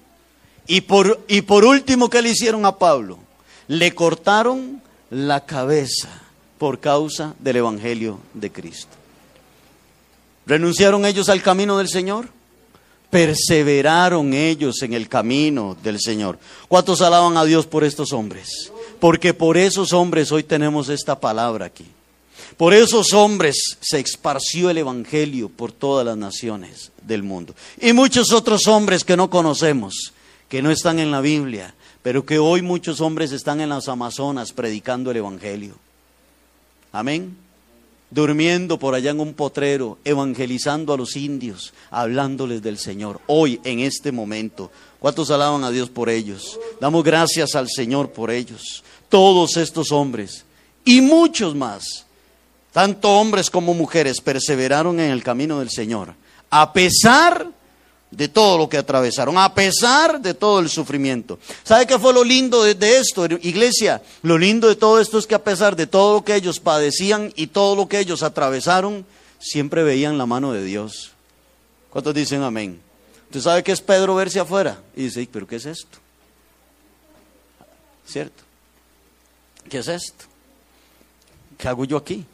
Y 0.66 0.82
por, 0.82 1.24
y 1.28 1.44
por 1.44 1.66
último, 1.66 2.10
¿qué 2.10 2.24
le 2.24 2.32
hicieron 2.32 2.66
a 2.66 2.80
Pablo? 2.80 3.20
Le 3.68 3.94
cortaron 3.94 4.82
la 5.12 5.46
cabeza 5.46 6.10
por 6.58 6.80
causa 6.80 7.36
del 7.38 7.58
Evangelio 7.58 8.20
de 8.34 8.52
Cristo. 8.52 8.96
¿Renunciaron 10.48 11.06
ellos 11.06 11.30
al 11.30 11.44
camino 11.44 11.78
del 11.78 11.90
Señor? 11.90 12.30
Perseveraron 13.12 14.34
ellos 14.34 14.82
en 14.82 14.94
el 14.94 15.08
camino 15.08 15.78
del 15.84 16.00
Señor. 16.00 16.40
¿Cuántos 16.68 17.04
alaban 17.04 17.38
a 17.38 17.46
Dios 17.46 17.68
por 17.68 17.84
estos 17.84 18.12
hombres? 18.14 18.72
Porque 19.00 19.34
por 19.34 19.58
esos 19.58 19.94
hombres 19.94 20.32
hoy 20.32 20.44
tenemos 20.44 20.90
esta 20.90 21.20
palabra 21.20 21.66
aquí. 21.66 21.86
Por 22.58 22.74
esos 22.74 23.14
hombres 23.14 23.78
se 23.80 24.00
esparció 24.00 24.70
el 24.70 24.80
Evangelio 24.80 25.50
por 25.50 25.72
todas 25.72 26.06
las 26.06 26.18
naciones 26.18 26.92
del 27.04 27.24
mundo. 27.24 27.56
Y 27.80 27.94
muchos 27.94 28.32
otros 28.32 28.68
hombres 28.68 29.04
que 29.04 29.18
no 29.18 29.30
conocemos, 29.30 30.14
que 30.50 30.62
no 30.62 30.72
están 30.72 30.98
en 31.00 31.12
la 31.12 31.22
Biblia, 31.22 31.76
pero 32.02 32.26
que 32.26 32.40
hoy 32.40 32.62
muchos 32.62 33.02
hombres 33.02 33.32
están 33.32 33.62
en 33.62 33.70
las 33.70 33.88
Amazonas 33.88 34.54
predicando 34.54 35.12
el 35.12 35.18
Evangelio. 35.18 35.76
Amén. 36.92 37.47
Durmiendo 38.10 38.80
por 38.80 38.96
allá 38.96 39.12
en 39.12 39.20
un 39.20 39.34
potrero, 39.34 39.98
evangelizando 40.06 40.94
a 40.94 40.98
los 40.98 41.16
indios, 41.16 41.74
hablándoles 41.92 42.62
del 42.62 42.78
Señor, 42.78 43.20
hoy, 43.28 43.60
en 43.64 43.80
este 43.80 44.12
momento. 44.12 44.72
¿Cuántos 45.00 45.30
alaban 45.30 45.64
a 45.64 45.72
Dios 45.72 45.90
por 45.90 46.10
ellos? 46.10 46.58
Damos 46.80 47.04
gracias 47.04 47.56
al 47.56 47.68
Señor 47.70 48.12
por 48.12 48.32
ellos. 48.32 48.84
Todos 49.10 49.58
estos 49.58 49.92
hombres 49.92 50.46
y 50.88 51.02
muchos 51.02 51.54
más, 51.54 52.06
tanto 52.72 53.10
hombres 53.20 53.50
como 53.50 53.74
mujeres, 53.74 54.22
perseveraron 54.22 55.02
en 55.02 55.12
el 55.12 55.22
camino 55.22 55.60
del 55.60 55.70
Señor, 55.70 56.16
a 56.50 56.72
pesar 56.72 57.57
de 58.18 58.28
todo 58.28 58.58
lo 58.58 58.68
que 58.68 58.80
atravesaron, 58.80 59.38
a 59.38 59.54
pesar 59.54 60.20
de 60.20 60.34
todo 60.34 60.60
el 60.60 60.70
sufrimiento. 60.70 61.38
¿Sabe 61.64 61.86
qué 61.86 62.00
fue 62.00 62.12
lo 62.14 62.24
lindo 62.24 62.64
de, 62.64 62.98
esto, 62.98 63.26
iglesia? 63.26 64.02
Lo 64.24 64.40
lindo 64.40 64.68
de 64.68 64.76
todo 64.76 65.00
esto 65.00 65.20
es 65.20 65.28
que 65.28 65.36
a 65.36 65.44
pesar 65.44 65.76
de 65.76 65.86
todo 65.86 66.16
lo 66.16 66.26
que 66.26 66.34
ellos 66.34 66.60
padecían 66.60 67.32
y 67.36 67.46
todo 67.46 67.76
lo 67.76 67.88
que 67.88 68.00
ellos 68.00 68.24
atravesaron, 68.24 69.06
siempre 69.40 69.84
veían 69.84 70.18
la 70.18 70.26
mano 70.26 70.52
de 70.52 70.64
Dios. 70.64 71.12
¿Cuántos 71.92 72.16
dicen 72.16 72.42
amén? 72.42 72.82
¿Usted 73.26 73.42
sabe 73.42 73.64
qué 73.64 73.72
es 73.72 73.82
Pedro 73.82 74.16
verse 74.16 74.40
afuera? 74.40 74.82
Y 74.96 75.04
dice, 75.04 75.30
pero 75.32 75.46
¿qué 75.46 75.58
es 75.58 75.68
esto? 75.68 76.00
¿Cierto? 78.08 78.42
¿Qué 79.70 79.78
es 79.78 79.88
esto? 79.88 80.26
¿Qué 81.56 81.68
hago 81.68 81.86
yo 81.86 81.98
aquí? 81.98 82.26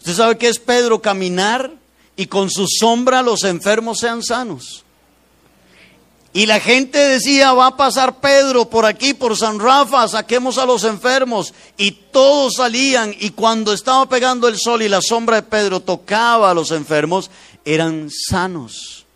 ¿Usted 0.00 0.14
sabe 0.14 0.36
qué 0.36 0.48
es 0.48 0.58
Pedro 0.58 1.00
caminar 1.00 1.70
y 2.16 2.26
con 2.26 2.50
su 2.50 2.66
sombra 2.66 3.22
los 3.22 3.44
enfermos 3.44 3.98
sean 4.00 4.20
sanos? 4.20 4.83
Y 6.36 6.46
la 6.46 6.58
gente 6.58 6.98
decía, 6.98 7.52
va 7.52 7.68
a 7.68 7.76
pasar 7.76 8.18
Pedro 8.18 8.68
por 8.68 8.86
aquí, 8.86 9.14
por 9.14 9.36
San 9.36 9.60
Rafa, 9.60 10.08
saquemos 10.08 10.58
a 10.58 10.66
los 10.66 10.82
enfermos. 10.82 11.54
Y 11.76 11.92
todos 11.92 12.54
salían 12.56 13.14
y 13.20 13.30
cuando 13.30 13.72
estaba 13.72 14.08
pegando 14.08 14.48
el 14.48 14.58
sol 14.58 14.82
y 14.82 14.88
la 14.88 15.00
sombra 15.00 15.36
de 15.36 15.42
Pedro 15.44 15.78
tocaba 15.78 16.50
a 16.50 16.54
los 16.54 16.72
enfermos, 16.72 17.30
eran 17.64 18.10
sanos. 18.10 19.06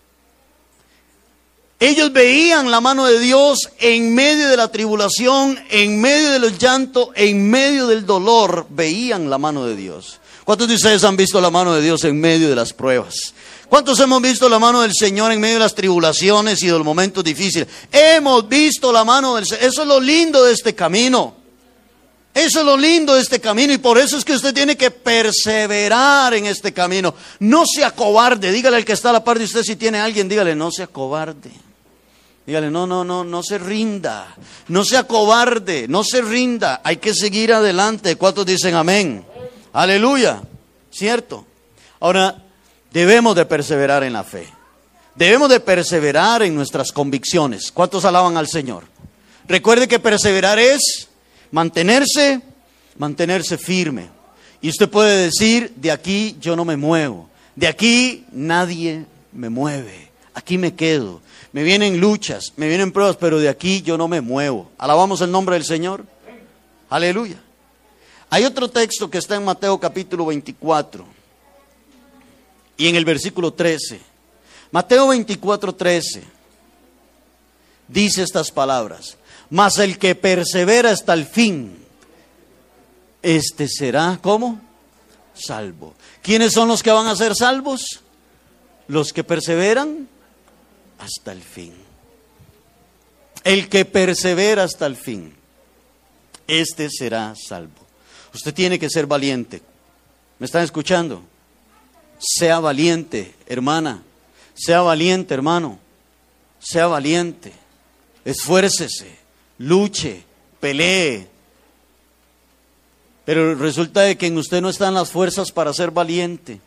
Ellos 1.81 2.13
veían 2.13 2.71
la 2.71 2.81
mano 2.81 3.05
de 3.05 3.19
Dios 3.19 3.69
en 3.81 4.15
medio 4.15 4.49
de 4.49 4.57
la 4.57 4.71
tribulación, 4.71 5.59
en 5.71 6.01
medio 6.01 6.31
de 6.31 6.39
los 6.39 6.57
llantos, 6.57 7.09
en 7.17 7.51
medio 7.51 7.89
del 7.89 8.07
dolor, 8.07 8.67
veían 8.71 9.29
la 9.29 9.39
mano 9.39 9.65
de 9.65 9.75
Dios. 9.75 10.21
¿Cuántos 10.45 10.69
de 10.69 10.75
ustedes 10.75 11.03
han 11.03 11.17
visto 11.17 11.41
la 11.41 11.51
mano 11.51 11.75
de 11.75 11.83
Dios 11.83 12.05
en 12.05 12.21
medio 12.21 12.49
de 12.49 12.55
las 12.57 12.73
pruebas? 12.73 13.35
¿Cuántos 13.69 14.01
hemos 14.01 14.23
visto 14.23 14.49
la 14.49 14.59
mano 14.59 14.81
del 14.81 14.93
Señor 14.95 15.31
en 15.31 15.41
medio 15.41 15.57
de 15.57 15.61
las 15.61 15.75
tribulaciones 15.75 16.63
y 16.63 16.67
de 16.67 16.73
los 16.73 16.85
momentos 16.85 17.23
difíciles? 17.23 17.69
Hemos 17.93 18.49
visto 18.49 18.91
la 18.93 19.05
mano 19.05 19.37
del 19.37 19.47
Señor. 19.47 19.65
Eso 19.65 19.83
es 19.83 19.89
lo 19.89 20.01
lindo 20.01 20.43
de 20.45 20.53
este 20.55 20.75
camino. 20.75 21.35
Eso 22.33 22.61
es 22.61 22.65
lo 22.65 22.77
lindo 22.77 23.15
de 23.15 23.21
este 23.21 23.41
camino 23.41 23.73
y 23.73 23.79
por 23.79 23.99
eso 23.99 24.17
es 24.17 24.25
que 24.25 24.33
usted 24.33 24.55
tiene 24.55 24.77
que 24.77 24.91
perseverar 24.91 26.33
en 26.35 26.47
este 26.47 26.73
camino. 26.73 27.15
No 27.41 27.65
sea 27.67 27.91
cobarde. 27.91 28.53
Dígale 28.53 28.77
al 28.77 28.85
que 28.85 28.93
está 28.93 29.11
a 29.11 29.15
la 29.15 29.25
par 29.25 29.39
de 29.39 29.45
usted 29.45 29.63
si 29.63 29.77
tiene 29.77 29.99
alguien, 29.99 30.29
dígale, 30.29 30.55
no 30.55 30.71
sea 30.71 30.87
cobarde. 30.87 31.51
Dígale, 32.47 32.71
no, 32.71 32.87
no, 32.87 33.05
no, 33.05 33.25
no 33.25 33.43
se 33.43 33.59
rinda, 33.59 34.35
no 34.69 34.83
sea 34.83 35.03
cobarde, 35.03 35.87
no 35.87 36.03
se 36.03 36.23
rinda, 36.23 36.81
hay 36.83 36.97
que 36.97 37.13
seguir 37.13 37.53
adelante. 37.53 38.17
¿Cuántos 38.17 38.47
dicen 38.47 38.75
amén? 38.75 39.23
Aleluya, 39.75 40.41
¿cierto? 40.91 41.45
Ahora, 42.01 42.43
debemos 42.93 43.35
de 43.37 43.47
perseverar 43.47 44.03
en 44.03 44.13
la 44.13 44.25
fe, 44.25 44.47
debemos 45.15 45.49
de 45.49 45.61
perseverar 45.61 46.43
en 46.43 46.55
nuestras 46.55 46.93
convicciones. 46.93 47.73
¿Cuántos 47.73 48.05
alaban 48.05 48.37
al 48.37 48.49
Señor? 48.49 48.85
Recuerde 49.47 49.89
que 49.89 49.99
perseverar 49.99 50.59
es 50.59 51.09
mantenerse, 51.51 52.41
mantenerse 52.97 53.59
firme. 53.59 54.11
Y 54.61 54.69
usted 54.69 54.89
puede 54.89 55.25
decir, 55.25 55.73
de 55.77 55.93
aquí 55.93 56.37
yo 56.41 56.57
no 56.57 56.65
me 56.65 56.77
muevo, 56.77 57.29
de 57.55 57.69
aquí 57.69 58.25
nadie 58.33 59.07
me 59.33 59.49
mueve, 59.49 60.11
aquí 60.35 60.59
me 60.59 60.75
quedo 60.75 61.21
me 61.53 61.63
vienen 61.63 62.01
luchas, 62.01 62.53
me 62.57 62.69
vienen 62.69 62.93
pruebas, 62.93 63.17
pero 63.17 63.39
de 63.39 63.49
aquí 63.49 63.83
yo 63.83 63.97
no 63.97 64.07
me 64.07 64.21
muevo. 64.21 64.71
Alabamos 64.79 65.21
el 65.23 65.31
nombre 65.31 65.55
del 65.55 65.65
Señor. 65.65 66.05
Aleluya. 66.91 67.41
Hay 68.31 68.45
otro 68.45 68.69
texto 68.69 69.09
que 69.09 69.19
está 69.19 69.37
en 69.37 69.45
Mateo 69.45 69.81
capítulo 69.81 70.27
24 70.27 71.18
y 72.79 72.89
en 72.89 72.97
el 72.97 73.05
versículo 73.05 73.53
13. 73.53 74.01
Mateo 74.71 75.09
24, 75.09 75.75
13 75.75 76.39
dice 77.89 78.23
estas 78.23 78.51
palabras. 78.51 79.17
Mas 79.51 79.79
el 79.79 79.99
que 79.99 80.15
persevera 80.15 80.91
hasta 80.91 81.15
el 81.15 81.27
fin, 81.27 81.77
este 83.23 83.67
será, 83.67 84.19
¿cómo? 84.23 84.61
Salvo. 85.35 85.95
¿Quiénes 86.23 86.53
son 86.53 86.69
los 86.69 86.83
que 86.83 86.93
van 86.93 87.07
a 87.07 87.17
ser 87.17 87.35
salvos? 87.35 88.01
Los 88.87 89.13
que 89.13 89.25
perseveran 89.25 90.09
hasta 90.99 91.33
el 91.33 91.43
fin. 91.43 91.73
El 93.45 93.69
que 93.69 93.85
persevera 93.85 94.65
hasta 94.65 94.87
el 94.87 94.97
fin, 94.97 95.35
este 96.47 96.91
será 96.91 97.35
salvo. 97.37 97.87
Usted 98.35 98.53
tiene 98.53 98.79
que 98.79 98.91
ser 98.91 99.07
valiente. 99.07 99.63
¿Me 100.39 100.47
están 100.47 100.65
escuchando? 100.65 101.23
Sea 102.19 102.61
valiente, 102.61 103.35
hermana. 103.47 104.03
Sea 104.55 104.81
valiente, 104.81 105.35
hermano. 105.35 105.79
Sea 106.59 106.87
valiente. 106.87 107.53
Esfuércese, 108.25 109.17
luche, 109.59 110.25
pelee. 110.61 111.29
Pero 113.25 113.55
resulta 113.55 114.03
de 114.03 114.17
que 114.17 114.27
en 114.27 114.39
usted 114.39 114.61
no 114.61 114.69
están 114.69 114.95
las 114.95 115.11
fuerzas 115.11 115.53
para 115.53 115.73
ser 115.73 115.91
valiente. 115.91 116.61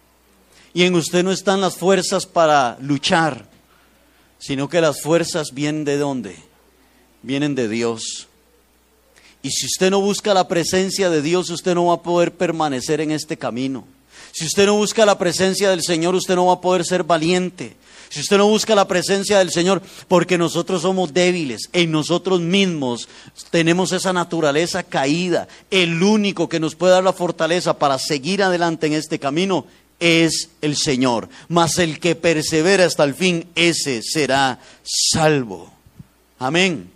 Y 0.73 0.83
en 0.83 0.95
usted 0.95 1.23
no 1.23 1.31
están 1.31 1.59
las 1.59 1.75
fuerzas 1.75 2.25
para 2.25 2.77
luchar 2.79 3.51
sino 4.41 4.67
que 4.67 4.81
las 4.81 5.01
fuerzas 5.01 5.51
vienen 5.53 5.85
de 5.85 5.97
dónde? 5.97 6.35
Vienen 7.21 7.53
de 7.53 7.69
Dios. 7.69 8.27
Y 9.43 9.51
si 9.51 9.67
usted 9.67 9.91
no 9.91 10.01
busca 10.01 10.33
la 10.33 10.47
presencia 10.47 11.11
de 11.11 11.21
Dios, 11.21 11.51
usted 11.51 11.75
no 11.75 11.85
va 11.85 11.93
a 11.93 12.01
poder 12.01 12.33
permanecer 12.33 13.01
en 13.01 13.11
este 13.11 13.37
camino. 13.37 13.85
Si 14.31 14.45
usted 14.45 14.65
no 14.65 14.75
busca 14.75 15.05
la 15.05 15.17
presencia 15.17 15.69
del 15.69 15.83
Señor, 15.83 16.15
usted 16.15 16.35
no 16.35 16.47
va 16.47 16.53
a 16.53 16.61
poder 16.61 16.85
ser 16.85 17.03
valiente. 17.03 17.75
Si 18.09 18.19
usted 18.19 18.37
no 18.37 18.47
busca 18.47 18.75
la 18.75 18.87
presencia 18.87 19.39
del 19.39 19.51
Señor, 19.51 19.81
porque 20.09 20.37
nosotros 20.37 20.81
somos 20.81 21.13
débiles, 21.13 21.69
en 21.71 21.91
nosotros 21.91 22.41
mismos 22.41 23.07
tenemos 23.51 23.93
esa 23.93 24.11
naturaleza 24.11 24.83
caída. 24.83 25.47
El 25.69 26.03
único 26.03 26.49
que 26.49 26.59
nos 26.59 26.75
puede 26.75 26.93
dar 26.93 27.03
la 27.03 27.13
fortaleza 27.13 27.77
para 27.79 27.97
seguir 27.97 28.43
adelante 28.43 28.87
en 28.87 28.93
este 28.93 29.17
camino 29.17 29.65
es 30.01 30.49
el 30.61 30.75
Señor. 30.75 31.29
Mas 31.47 31.77
el 31.77 31.99
que 31.99 32.15
persevera 32.15 32.85
hasta 32.85 33.05
el 33.05 33.15
fin, 33.15 33.47
ese 33.55 34.01
será 34.03 34.59
salvo. 34.83 35.71
Amén. 36.37 36.91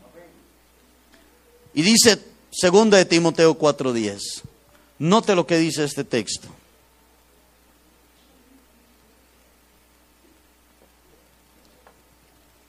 Y 1.74 1.82
dice 1.82 2.20
segunda 2.52 2.98
de 2.98 3.06
Timoteo 3.06 3.58
4:10. 3.58 4.42
Note 5.00 5.36
lo 5.36 5.46
que 5.46 5.58
dice 5.58 5.84
este 5.84 6.04
texto. 6.04 6.55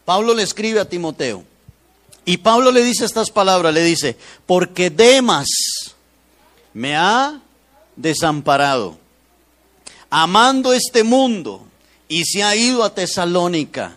Pablo 0.07 0.33
le 0.33 0.45
escribe 0.45 0.81
a 0.81 0.89
Timoteo. 0.89 1.45
Y 2.25 2.39
Pablo 2.39 2.71
le 2.73 2.83
dice 2.83 3.05
estas 3.05 3.31
palabras, 3.31 3.75
le 3.75 3.83
dice, 3.83 4.17
porque 4.47 4.89
Demas 4.89 5.47
me 6.73 6.97
ha 6.97 7.41
desamparado, 7.97 8.99
amando 10.09 10.73
este 10.73 11.05
mundo, 11.05 11.67
y 12.09 12.25
se 12.25 12.43
ha 12.43 12.55
ido 12.57 12.85
a 12.85 12.95
Tesalónica. 12.95 13.97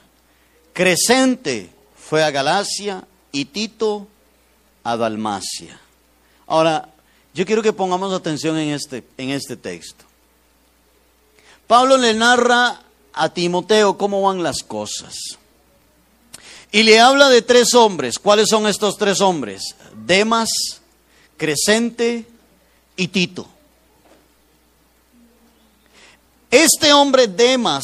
Crescente 0.73 1.69
fue 1.95 2.23
a 2.23 2.31
Galacia 2.31 3.05
y 3.31 3.45
Tito 3.45 4.07
a 4.83 4.97
Dalmacia. 4.97 5.79
Ahora, 6.47 6.89
yo 7.35 7.45
quiero 7.45 7.61
que 7.61 7.73
pongamos 7.73 8.13
atención 8.13 8.57
en 8.57 8.69
este, 8.69 9.03
en 9.17 9.29
este 9.29 9.55
texto. 9.57 10.05
Pablo 11.67 11.97
le 11.97 12.15
narra 12.15 12.81
a 13.13 13.29
Timoteo 13.29 13.97
cómo 13.97 14.23
van 14.23 14.41
las 14.41 14.63
cosas. 14.63 15.13
Y 16.71 16.83
le 16.83 16.99
habla 16.99 17.29
de 17.29 17.41
tres 17.41 17.73
hombres. 17.73 18.19
¿Cuáles 18.19 18.49
son 18.49 18.67
estos 18.67 18.97
tres 18.97 19.21
hombres? 19.21 19.75
Demas, 20.05 20.49
Crescente 21.37 22.25
y 22.95 23.07
Tito. 23.07 23.47
Este 26.51 26.93
hombre 26.93 27.27
Demas 27.27 27.83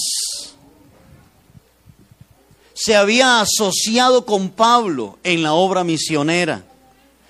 se 2.73 2.95
había 2.95 3.41
asociado 3.41 4.25
con 4.25 4.49
Pablo 4.49 5.17
en 5.23 5.41
la 5.41 5.53
obra 5.53 5.83
misionera, 5.83 6.63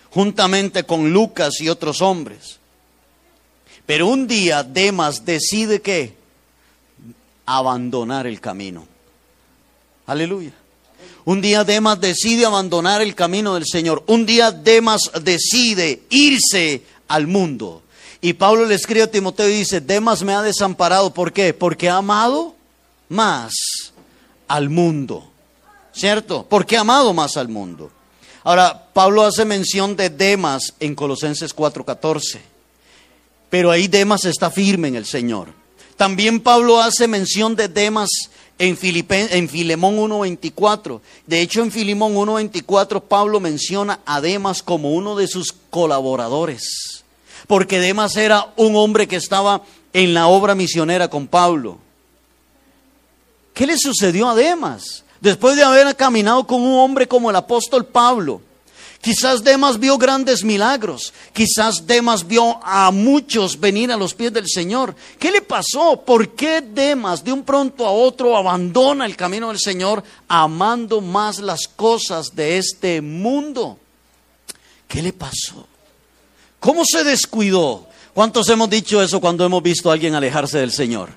juntamente 0.10 0.84
con 0.84 1.14
Lucas 1.14 1.62
y 1.62 1.70
otros 1.70 2.02
hombres. 2.02 2.60
Pero 3.86 4.08
un 4.08 4.28
día 4.28 4.64
Demas 4.64 5.24
decide 5.24 5.82
que 5.82 6.16
abandonar 7.46 8.26
el 8.26 8.42
camino. 8.42 8.88
Aleluya. 10.08 10.54
Un 11.26 11.42
día 11.42 11.64
Demas 11.64 12.00
decide 12.00 12.46
abandonar 12.46 13.02
el 13.02 13.16
camino 13.16 13.56
del 13.56 13.66
Señor. 13.66 14.04
Un 14.06 14.28
día 14.28 14.52
Demas 14.52 15.12
decide 15.24 16.04
irse 16.10 16.84
al 17.08 17.26
mundo. 17.26 17.82
Y 18.22 18.34
Pablo 18.34 18.66
le 18.66 18.76
escribe 18.76 19.04
a 19.04 19.12
Timoteo 19.12 19.50
y 19.50 19.58
dice, 19.58 19.82
Demas 19.82 20.22
me 20.24 20.34
ha 20.34 20.44
desamparado. 20.44 21.14
¿Por 21.14 21.34
qué? 21.34 21.54
Porque 21.54 21.90
ha 21.90 21.98
amado 21.98 22.56
más 23.10 23.54
al 24.48 24.70
mundo. 24.70 25.28
¿Cierto? 25.94 26.46
Porque 26.48 26.78
ha 26.78 26.82
amado 26.82 27.12
más 27.14 27.38
al 27.38 27.50
mundo. 27.50 27.92
Ahora, 28.44 28.88
Pablo 28.94 29.24
hace 29.24 29.46
mención 29.46 29.96
de 29.96 30.12
Demas 30.12 30.74
en 30.80 30.94
Colosenses 30.94 31.56
4:14. 31.56 32.40
Pero 33.50 33.72
ahí 33.72 33.88
Demas 33.88 34.26
está 34.26 34.52
firme 34.52 34.90
en 34.90 34.96
el 34.96 35.08
Señor. 35.08 35.48
También 35.98 36.40
Pablo 36.40 36.80
hace 36.80 37.08
mención 37.08 37.56
de 37.56 37.68
Demas 37.68 38.10
en, 38.60 38.78
en 39.10 39.50
Filemón 39.50 39.98
1.24. 39.98 41.02
De 41.28 41.42
hecho, 41.42 41.62
en 41.62 41.72
Filemón 41.72 42.16
1.24 42.16 43.02
Pablo 43.02 43.40
menciona 43.40 44.00
a 44.06 44.22
Demas 44.22 44.62
como 44.64 44.94
uno 44.94 45.16
de 45.16 45.28
sus 45.28 45.54
colaboradores, 45.70 47.04
porque 47.48 47.80
Demas 47.80 48.16
era 48.16 48.54
un 48.56 48.76
hombre 48.76 49.08
que 49.08 49.18
estaba 49.18 49.62
en 49.94 50.14
la 50.14 50.28
obra 50.28 50.56
misionera 50.56 51.08
con 51.10 51.28
Pablo. 51.28 51.78
¿Qué 53.54 53.66
le 53.66 53.78
sucedió 53.78 54.30
a 54.30 54.36
Demas? 54.36 55.04
Después 55.22 55.56
de 55.56 55.64
haber 55.64 55.96
caminado 55.96 56.46
con 56.46 56.62
un 56.62 56.78
hombre 56.78 57.08
como 57.08 57.30
el 57.30 57.36
apóstol 57.36 57.86
Pablo, 57.86 58.42
Quizás 59.02 59.44
Demas 59.44 59.80
vio 59.80 59.98
grandes 59.98 60.44
milagros. 60.44 61.14
Quizás 61.34 61.86
Demas 61.86 62.26
vio 62.26 62.60
a 62.64 62.90
muchos 62.92 63.60
venir 63.60 63.92
a 63.92 63.98
los 63.98 64.14
pies 64.14 64.34
del 64.34 64.48
Señor. 64.48 64.96
¿Qué 65.20 65.32
le 65.32 65.42
pasó? 65.42 66.02
¿Por 66.04 66.30
qué 66.36 66.62
Demas 66.62 67.24
de 67.24 67.32
un 67.32 67.44
pronto 67.44 67.86
a 67.86 67.92
otro 67.92 68.36
abandona 68.36 69.06
el 69.06 69.16
camino 69.16 69.50
del 69.50 69.60
Señor 69.60 70.04
amando 70.28 71.02
más 71.02 71.40
las 71.40 71.68
cosas 71.68 72.36
de 72.36 72.58
este 72.58 73.02
mundo? 73.02 73.78
¿Qué 74.88 75.02
le 75.02 75.14
pasó? 75.14 75.68
¿Cómo 76.60 76.84
se 76.84 77.04
descuidó? 77.04 77.88
¿Cuántos 78.14 78.48
hemos 78.50 78.70
dicho 78.70 79.04
eso 79.04 79.20
cuando 79.20 79.46
hemos 79.46 79.62
visto 79.62 79.90
a 79.90 79.94
alguien 79.94 80.16
alejarse 80.16 80.58
del 80.58 80.72
Señor? 80.72 81.10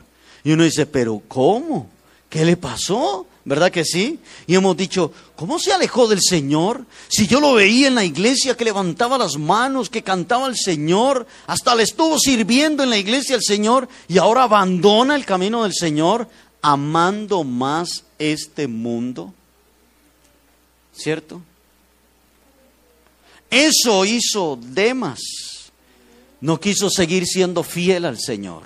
Y 0.44 0.50
uno 0.50 0.64
dice, 0.64 0.84
pero 0.84 1.22
¿cómo? 1.28 1.88
¿Qué 2.28 2.44
le 2.44 2.56
pasó? 2.56 3.27
¿Verdad 3.48 3.72
que 3.72 3.84
sí? 3.84 4.18
Y 4.46 4.54
hemos 4.54 4.76
dicho, 4.76 5.10
¿cómo 5.34 5.58
se 5.58 5.72
alejó 5.72 6.06
del 6.06 6.20
Señor? 6.20 6.84
Si 7.08 7.26
yo 7.26 7.40
lo 7.40 7.54
veía 7.54 7.88
en 7.88 7.94
la 7.94 8.04
iglesia 8.04 8.56
que 8.56 8.64
levantaba 8.64 9.16
las 9.16 9.38
manos, 9.38 9.88
que 9.88 10.02
cantaba 10.02 10.46
al 10.46 10.56
Señor, 10.56 11.26
hasta 11.46 11.74
le 11.74 11.84
estuvo 11.84 12.18
sirviendo 12.18 12.82
en 12.82 12.90
la 12.90 12.98
iglesia 12.98 13.36
al 13.36 13.42
Señor 13.42 13.88
y 14.06 14.18
ahora 14.18 14.42
abandona 14.42 15.16
el 15.16 15.24
camino 15.24 15.62
del 15.62 15.72
Señor 15.72 16.28
amando 16.60 17.42
más 17.42 18.04
este 18.18 18.68
mundo. 18.68 19.32
¿Cierto? 20.94 21.40
Eso 23.50 24.04
hizo 24.04 24.58
Demas. 24.60 25.20
No 26.42 26.60
quiso 26.60 26.90
seguir 26.90 27.26
siendo 27.26 27.62
fiel 27.62 28.04
al 28.04 28.18
Señor. 28.20 28.64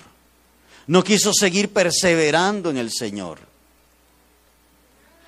No 0.87 1.05
quiso 1.05 1.31
seguir 1.33 1.69
perseverando 1.69 2.69
en 2.69 2.77
el 2.77 2.91
Señor. 2.91 3.52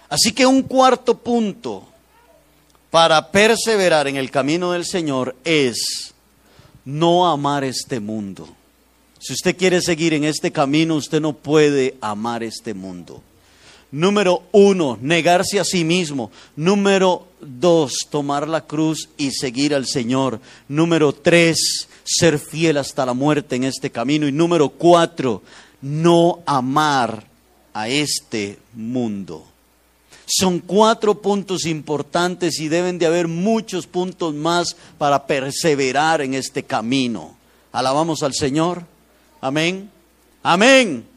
Así 0.09 0.31
que 0.31 0.45
un 0.45 0.61
cuarto 0.63 1.17
punto 1.17 1.83
para 2.91 3.31
perseverar 3.31 4.07
en 4.07 4.15
el 4.15 4.31
camino 4.31 4.71
del 4.71 4.85
Señor 4.85 5.35
es 5.43 6.13
no 6.85 7.27
amar 7.27 7.63
este 7.63 7.99
mundo. 7.99 8.47
Si 9.19 9.33
usted 9.33 9.57
quiere 9.57 9.81
seguir 9.81 10.13
en 10.13 10.23
este 10.23 10.51
camino, 10.51 10.95
usted 10.95 11.19
no 11.19 11.33
puede 11.33 11.95
amar 11.99 12.43
este 12.43 12.73
mundo. 12.73 13.21
Número 13.91 14.43
uno, 14.51 14.99
negarse 15.01 15.59
a 15.59 15.63
sí 15.63 15.83
mismo. 15.83 16.31
Número 16.55 17.27
dos, 17.41 17.93
tomar 18.09 18.47
la 18.47 18.61
cruz 18.61 19.09
y 19.17 19.31
seguir 19.31 19.73
al 19.73 19.87
Señor. 19.87 20.39
Número 20.67 21.13
tres, 21.13 21.87
ser 22.03 22.37
fiel 22.37 22.77
hasta 22.77 23.05
la 23.05 23.13
muerte 23.13 23.55
en 23.55 23.63
este 23.63 23.89
camino. 23.89 24.27
Y 24.27 24.31
número 24.31 24.69
cuatro, 24.69 25.41
no 25.81 26.39
amar 26.45 27.25
a 27.73 27.87
este 27.87 28.59
mundo. 28.73 29.45
Son 30.25 30.59
cuatro 30.59 31.21
puntos 31.21 31.65
importantes 31.65 32.59
y 32.59 32.67
deben 32.67 32.97
de 32.97 33.05
haber 33.05 33.27
muchos 33.27 33.85
puntos 33.85 34.33
más 34.33 34.75
para 34.97 35.27
perseverar 35.27 36.21
en 36.21 36.33
este 36.33 36.63
camino. 36.63 37.35
Alabamos 37.71 38.23
al 38.23 38.33
Señor. 38.33 38.83
Amén. 39.41 39.91
Amén. 40.41 41.07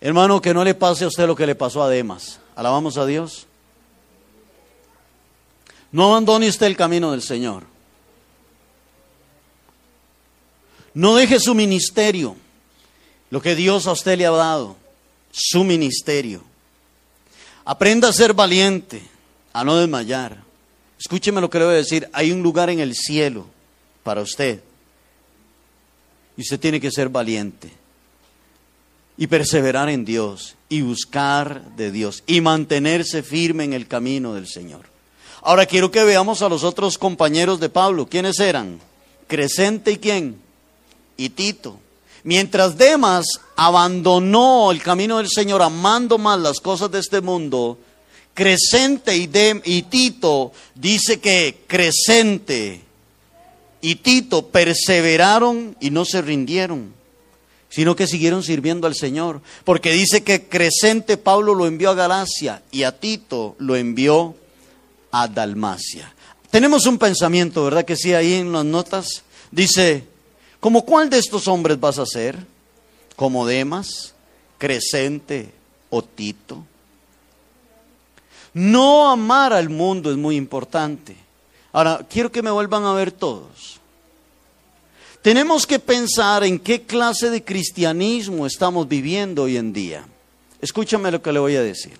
Hermano, 0.00 0.40
que 0.40 0.52
no 0.52 0.64
le 0.64 0.74
pase 0.74 1.04
a 1.04 1.08
usted 1.08 1.26
lo 1.26 1.36
que 1.36 1.46
le 1.46 1.54
pasó 1.54 1.82
a 1.82 1.88
Demas. 1.88 2.40
Alabamos 2.56 2.98
a 2.98 3.06
Dios. 3.06 3.46
No 5.92 6.06
abandone 6.06 6.48
usted 6.48 6.66
el 6.66 6.76
camino 6.76 7.12
del 7.12 7.22
Señor. 7.22 7.62
No 10.92 11.14
deje 11.14 11.38
su 11.38 11.54
ministerio 11.54 12.36
lo 13.34 13.42
que 13.42 13.56
Dios 13.56 13.88
a 13.88 13.90
usted 13.90 14.16
le 14.16 14.26
ha 14.26 14.30
dado, 14.30 14.76
su 15.32 15.64
ministerio. 15.64 16.40
Aprenda 17.64 18.08
a 18.08 18.12
ser 18.12 18.32
valiente, 18.32 19.02
a 19.52 19.64
no 19.64 19.76
desmayar. 19.76 20.40
Escúcheme 21.00 21.40
lo 21.40 21.50
que 21.50 21.58
le 21.58 21.64
voy 21.64 21.74
a 21.74 21.78
decir, 21.78 22.08
hay 22.12 22.30
un 22.30 22.44
lugar 22.44 22.70
en 22.70 22.78
el 22.78 22.94
cielo 22.94 23.44
para 24.04 24.20
usted. 24.20 24.62
Y 26.36 26.42
usted 26.42 26.60
tiene 26.60 26.80
que 26.80 26.92
ser 26.92 27.08
valiente 27.08 27.72
y 29.16 29.26
perseverar 29.26 29.88
en 29.88 30.04
Dios 30.04 30.54
y 30.68 30.82
buscar 30.82 31.74
de 31.74 31.90
Dios 31.90 32.22
y 32.28 32.40
mantenerse 32.40 33.24
firme 33.24 33.64
en 33.64 33.72
el 33.72 33.88
camino 33.88 34.34
del 34.34 34.46
Señor. 34.46 34.82
Ahora 35.42 35.66
quiero 35.66 35.90
que 35.90 36.04
veamos 36.04 36.40
a 36.40 36.48
los 36.48 36.62
otros 36.62 36.98
compañeros 36.98 37.58
de 37.58 37.68
Pablo. 37.68 38.06
¿Quiénes 38.08 38.38
eran? 38.38 38.78
Crescente 39.26 39.90
y 39.90 39.96
quién? 39.96 40.36
Y 41.16 41.30
Tito. 41.30 41.80
Mientras 42.24 42.78
Demas 42.78 43.26
abandonó 43.54 44.72
el 44.72 44.82
camino 44.82 45.18
del 45.18 45.28
Señor 45.28 45.62
amando 45.62 46.16
más 46.16 46.40
las 46.40 46.58
cosas 46.58 46.90
de 46.90 46.98
este 46.98 47.20
mundo, 47.20 47.78
Crescente 48.32 49.16
y, 49.16 49.30
y 49.64 49.82
Tito 49.82 50.50
dice 50.74 51.20
que 51.20 51.64
Crescente 51.68 52.82
y 53.82 53.96
Tito 53.96 54.48
perseveraron 54.48 55.76
y 55.78 55.90
no 55.90 56.06
se 56.06 56.22
rindieron, 56.22 56.94
sino 57.68 57.94
que 57.94 58.06
siguieron 58.06 58.42
sirviendo 58.42 58.86
al 58.86 58.94
Señor. 58.94 59.42
Porque 59.64 59.92
dice 59.92 60.24
que 60.24 60.48
Crescente 60.48 61.18
Pablo 61.18 61.54
lo 61.54 61.66
envió 61.66 61.90
a 61.90 61.94
Galacia 61.94 62.62
y 62.72 62.84
a 62.84 62.98
Tito 62.98 63.54
lo 63.58 63.76
envió 63.76 64.34
a 65.12 65.28
Dalmacia. 65.28 66.12
Tenemos 66.50 66.86
un 66.86 66.98
pensamiento, 66.98 67.64
¿verdad 67.64 67.84
que 67.84 67.96
sí? 67.96 68.14
Ahí 68.14 68.32
en 68.32 68.50
las 68.52 68.64
notas 68.64 69.24
dice, 69.50 70.13
¿como 70.64 70.82
cuál 70.82 71.10
de 71.10 71.18
estos 71.18 71.46
hombres 71.46 71.78
vas 71.78 71.98
a 71.98 72.06
ser? 72.06 72.38
¿Como 73.16 73.44
Demas, 73.44 74.14
Crescente 74.56 75.52
o 75.90 76.00
Tito? 76.00 76.64
No 78.54 79.10
amar 79.10 79.52
al 79.52 79.68
mundo 79.68 80.10
es 80.10 80.16
muy 80.16 80.36
importante. 80.36 81.18
Ahora, 81.70 82.06
quiero 82.08 82.32
que 82.32 82.40
me 82.40 82.50
vuelvan 82.50 82.82
a 82.84 82.94
ver 82.94 83.12
todos. 83.12 83.78
Tenemos 85.20 85.66
que 85.66 85.78
pensar 85.78 86.44
en 86.44 86.58
qué 86.58 86.80
clase 86.80 87.28
de 87.28 87.44
cristianismo 87.44 88.46
estamos 88.46 88.88
viviendo 88.88 89.42
hoy 89.42 89.58
en 89.58 89.70
día. 89.70 90.06
Escúchame 90.62 91.10
lo 91.10 91.20
que 91.20 91.30
le 91.30 91.40
voy 91.40 91.56
a 91.56 91.62
decir. 91.62 91.98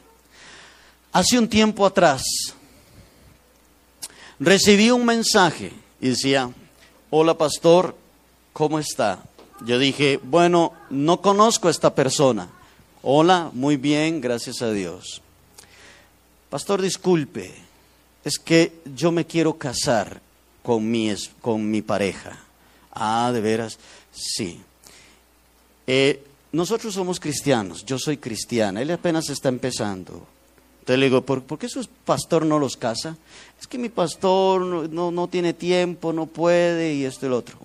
Hace 1.12 1.38
un 1.38 1.48
tiempo 1.48 1.84
atrás 1.84 2.22
recibí 4.40 4.90
un 4.90 5.04
mensaje 5.04 5.70
y 6.00 6.08
decía, 6.08 6.50
hola 7.10 7.36
pastor, 7.36 8.03
¿cómo 8.55 8.78
está? 8.78 9.22
Yo 9.66 9.78
dije, 9.78 10.18
bueno, 10.22 10.72
no 10.88 11.20
conozco 11.20 11.68
a 11.68 11.70
esta 11.70 11.94
persona. 11.94 12.48
Hola, 13.02 13.50
muy 13.52 13.76
bien, 13.76 14.22
gracias 14.22 14.62
a 14.62 14.70
Dios. 14.70 15.20
Pastor, 16.48 16.80
disculpe, 16.80 17.55
es 18.24 18.38
que 18.38 18.80
yo 18.94 19.12
me 19.12 19.26
quiero 19.26 19.59
casar 19.59 20.22
con 20.62 20.90
mi, 20.90 21.14
con 21.42 21.70
mi 21.70 21.82
pareja. 21.82 22.38
Ah, 22.92 23.30
de 23.34 23.40
veras, 23.42 23.78
sí. 24.12 24.61
Eh, 25.86 26.24
nosotros 26.52 26.94
somos 26.94 27.20
cristianos, 27.20 27.84
yo 27.84 27.98
soy 27.98 28.16
cristiana, 28.16 28.80
él 28.80 28.90
apenas 28.92 29.28
está 29.28 29.48
empezando. 29.48 30.26
Entonces 30.80 31.00
le 31.00 31.07
digo, 31.07 31.22
¿por, 31.22 31.59
qué 31.59 31.68
su 31.68 31.86
pastor 32.05 32.46
no 32.46 32.59
los 32.59 32.76
casa? 32.76 33.16
Es 33.61 33.66
que 33.66 33.78
mi 33.78 33.88
pastor 33.88 34.61
no, 34.90 35.11
no, 35.11 35.28
tiene 35.28 35.55
tiempo, 35.55 36.12
no 36.12 36.26
puede 36.26 36.94
y 36.94 37.05
esto 37.05 37.26
y 37.26 37.30
lo 37.30 37.38
otro. 37.38 37.59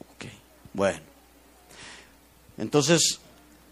Bueno. 0.74 1.00
Entonces 2.58 3.20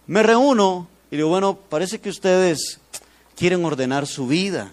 me 0.07 0.23
reúno 0.23 0.87
y 1.11 1.17
digo, 1.17 1.29
bueno, 1.29 1.57
parece 1.69 1.99
que 1.99 2.09
ustedes 2.09 2.79
quieren 3.35 3.63
ordenar 3.65 4.07
su 4.07 4.27
vida. 4.27 4.71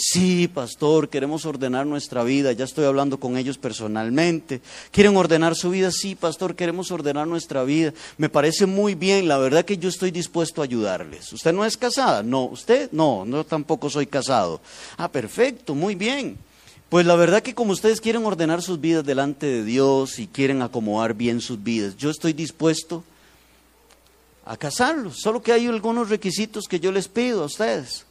Sí, 0.00 0.46
pastor, 0.46 1.08
queremos 1.08 1.44
ordenar 1.44 1.84
nuestra 1.84 2.22
vida. 2.22 2.52
Ya 2.52 2.64
estoy 2.64 2.84
hablando 2.84 3.18
con 3.18 3.36
ellos 3.36 3.58
personalmente. 3.58 4.60
¿Quieren 4.92 5.16
ordenar 5.16 5.56
su 5.56 5.70
vida? 5.70 5.90
Sí, 5.90 6.14
pastor, 6.14 6.54
queremos 6.54 6.92
ordenar 6.92 7.26
nuestra 7.26 7.64
vida. 7.64 7.92
Me 8.16 8.28
parece 8.28 8.66
muy 8.66 8.94
bien. 8.94 9.26
La 9.26 9.38
verdad 9.38 9.64
que 9.64 9.76
yo 9.76 9.88
estoy 9.88 10.12
dispuesto 10.12 10.60
a 10.60 10.64
ayudarles. 10.64 11.32
¿Usted 11.32 11.52
no 11.52 11.64
es 11.64 11.76
casada? 11.76 12.22
No. 12.22 12.44
¿Usted? 12.44 12.90
No, 12.92 13.24
no 13.24 13.42
tampoco 13.42 13.90
soy 13.90 14.06
casado. 14.06 14.60
Ah, 14.96 15.10
perfecto, 15.10 15.74
muy 15.74 15.96
bien. 15.96 16.38
Pues 16.88 17.04
la 17.04 17.16
verdad 17.16 17.42
que 17.42 17.54
como 17.54 17.72
ustedes 17.72 18.00
quieren 18.00 18.24
ordenar 18.24 18.62
sus 18.62 18.80
vidas 18.80 19.04
delante 19.04 19.46
de 19.46 19.64
Dios 19.64 20.18
y 20.18 20.26
quieren 20.26 20.62
acomodar 20.62 21.14
bien 21.14 21.40
sus 21.40 21.62
vidas, 21.62 21.96
yo 21.96 22.10
estoy 22.10 22.32
dispuesto 22.32 23.04
a 24.46 24.56
casarlos. 24.56 25.18
Solo 25.20 25.42
que 25.42 25.52
hay 25.52 25.66
algunos 25.66 26.08
requisitos 26.08 26.64
que 26.66 26.80
yo 26.80 26.90
les 26.90 27.08
pido 27.08 27.42
a 27.42 27.46
ustedes 27.46 28.06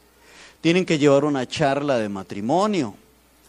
tienen 0.60 0.84
que 0.84 0.98
llevar 0.98 1.24
una 1.24 1.46
charla 1.46 1.98
de 1.98 2.08
matrimonio. 2.08 2.94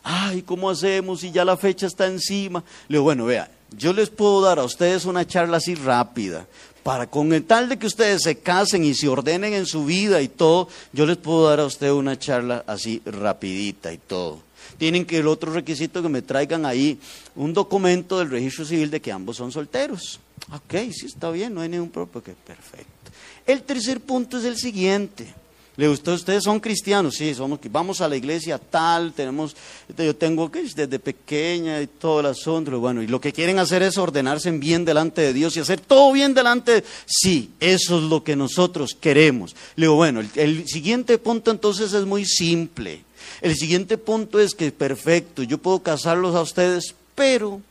Ay, 0.03 0.43
¿cómo 0.43 0.69
hacemos 0.69 1.21
si 1.21 1.32
ya 1.32 1.43
la 1.43 1.57
fecha 1.57 1.88
está 1.88 2.05
encima? 2.07 2.63
Le 2.88 2.95
digo, 2.95 3.03
bueno, 3.03 3.25
vea, 3.25 3.49
yo 3.75 3.93
les 3.93 4.09
puedo 4.09 4.41
dar 4.41 4.59
a 4.59 4.63
ustedes 4.63 5.05
una 5.05 5.25
charla 5.25 5.57
así 5.57 5.75
rápida, 5.75 6.47
para 6.84 7.07
con 7.07 7.34
el 7.34 7.43
tal 7.43 7.69
de 7.69 7.77
que 7.77 7.88
ustedes 7.88 8.21
se 8.23 8.39
casen 8.39 8.84
y 8.84 8.93
se 8.93 9.09
ordenen 9.09 9.53
en 9.53 9.65
su 9.65 9.86
vida 9.86 10.21
y 10.21 10.27
todo, 10.27 10.69
yo 10.93 11.05
les 11.05 11.17
puedo 11.17 11.49
dar 11.49 11.59
a 11.59 11.65
ustedes 11.65 11.93
una 11.93 12.17
charla 12.17 12.63
así 12.65 13.01
rapidita 13.05 13.91
y 13.91 13.97
todo. 13.97 14.41
Tienen 14.80 15.05
que 15.05 15.17
el 15.17 15.27
otro 15.27 15.53
requisito 15.53 16.01
que 16.01 16.09
me 16.09 16.21
traigan 16.21 16.65
ahí 16.65 16.97
un 17.36 17.53
documento 17.53 18.17
del 18.17 18.32
registro 18.32 18.65
civil 18.65 18.89
de 18.89 19.01
que 19.01 19.11
ambos 19.11 19.38
son 19.38 19.51
solteros. 19.51 20.19
Ok, 20.53 20.73
sí 20.91 21.05
está 21.05 21.30
bien, 21.30 21.53
no 21.53 21.61
hay 21.61 21.69
ningún 21.69 21.89
problema. 21.89 22.13
perfecto. 22.13 23.11
El 23.45 23.61
tercer 23.63 23.99
punto 23.99 24.38
es 24.38 24.45
el 24.45 24.57
siguiente. 24.57 25.34
Le 25.75 25.88
gustó, 25.88 26.13
ustedes 26.13 26.43
son 26.43 26.59
cristianos, 26.59 27.15
sí, 27.15 27.34
somos, 27.34 27.59
vamos 27.71 28.01
a 28.01 28.07
la 28.09 28.17
iglesia 28.17 28.57
tal, 28.57 29.13
tenemos, 29.13 29.55
yo 29.97 30.13
tengo 30.13 30.51
que 30.51 30.61
desde 30.61 30.99
pequeña 30.99 31.82
y 31.82 31.88
todo 31.88 32.19
el 32.19 32.25
asunto, 32.25 32.77
bueno, 32.82 33.01
y 33.01 33.07
lo 33.07 33.21
que 33.21 33.32
quieren 33.32 33.59
hacer 33.59 33.84
es 33.84 33.97
ordenarse 33.97 34.51
bien 34.51 34.84
delante 34.84 35.21
de 35.21 35.32
Dios 35.32 35.55
y 35.55 35.61
hacer 35.61 35.80
todo 35.80 36.11
bien 36.11 36.34
delante 36.34 36.73
de 36.73 36.84
Sí, 37.05 37.51
eso 37.61 37.97
es 37.97 38.03
lo 38.03 38.25
que 38.25 38.36
nosotros 38.36 38.97
queremos. 38.99 39.55
Le 39.77 39.86
digo, 39.86 39.95
bueno, 39.95 40.21
el 40.36 40.67
siguiente 40.67 41.17
punto 41.17 41.49
entonces 41.49 41.93
es 41.93 42.05
muy 42.05 42.25
simple. 42.25 43.03
El 43.41 43.55
siguiente 43.55 43.97
punto 43.97 44.39
es 44.39 44.53
que, 44.53 44.71
perfecto, 44.71 45.43
yo 45.43 45.57
puedo 45.57 45.80
casarlos 45.80 46.36
a 46.36 46.41
ustedes, 46.41 46.95
pero 47.15 47.61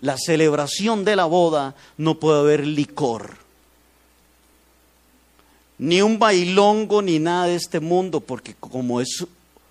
la 0.00 0.16
celebración 0.16 1.04
de 1.04 1.16
la 1.16 1.24
boda 1.24 1.74
no 1.98 2.16
puede 2.16 2.40
haber 2.40 2.66
licor 2.66 3.40
ni 5.80 6.02
un 6.02 6.18
bailongo, 6.18 7.00
ni 7.00 7.18
nada 7.18 7.46
de 7.46 7.54
este 7.54 7.80
mundo, 7.80 8.20
porque 8.20 8.54
como 8.60 9.00
es 9.00 9.24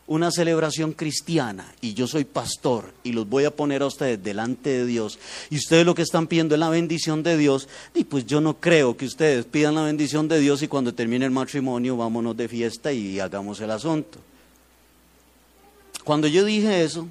una 0.07 0.31
celebración 0.31 0.93
cristiana 0.93 1.71
y 1.81 1.93
yo 1.93 2.07
soy 2.07 2.25
pastor 2.25 2.91
y 3.03 3.11
los 3.11 3.29
voy 3.29 3.45
a 3.45 3.55
poner 3.55 3.83
a 3.83 3.85
ustedes 3.85 4.23
delante 4.23 4.71
de 4.71 4.85
Dios 4.87 5.19
y 5.51 5.57
ustedes 5.57 5.85
lo 5.85 5.93
que 5.93 6.01
están 6.01 6.25
pidiendo 6.25 6.55
es 6.55 6.59
la 6.59 6.69
bendición 6.69 7.21
de 7.21 7.37
Dios, 7.37 7.69
y 7.93 8.05
pues 8.05 8.25
yo 8.25 8.41
no 8.41 8.55
creo 8.55 8.97
que 8.97 9.05
ustedes 9.05 9.45
pidan 9.45 9.75
la 9.75 9.83
bendición 9.83 10.27
de 10.27 10.39
Dios 10.39 10.63
y 10.63 10.67
cuando 10.67 10.95
termine 10.95 11.25
el 11.25 11.31
matrimonio 11.31 11.95
vámonos 11.95 12.35
de 12.35 12.47
fiesta 12.47 12.91
y 12.91 13.19
hagamos 13.19 13.61
el 13.61 13.69
asunto. 13.69 14.17
Cuando 16.09 16.27
yo 16.27 16.43
dije 16.43 16.83
eso, 16.83 17.07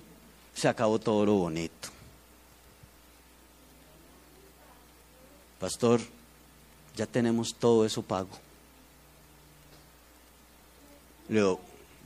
se 0.53 0.67
acabó 0.67 0.99
todo 0.99 1.25
lo 1.25 1.35
bonito. 1.35 1.89
Pastor, 5.61 6.01
ya 6.97 7.07
tenemos 7.07 7.55
todo 7.57 7.87
eso 7.87 8.03
pago. 8.03 8.31
Le 11.29 11.37
digo, 11.37 11.61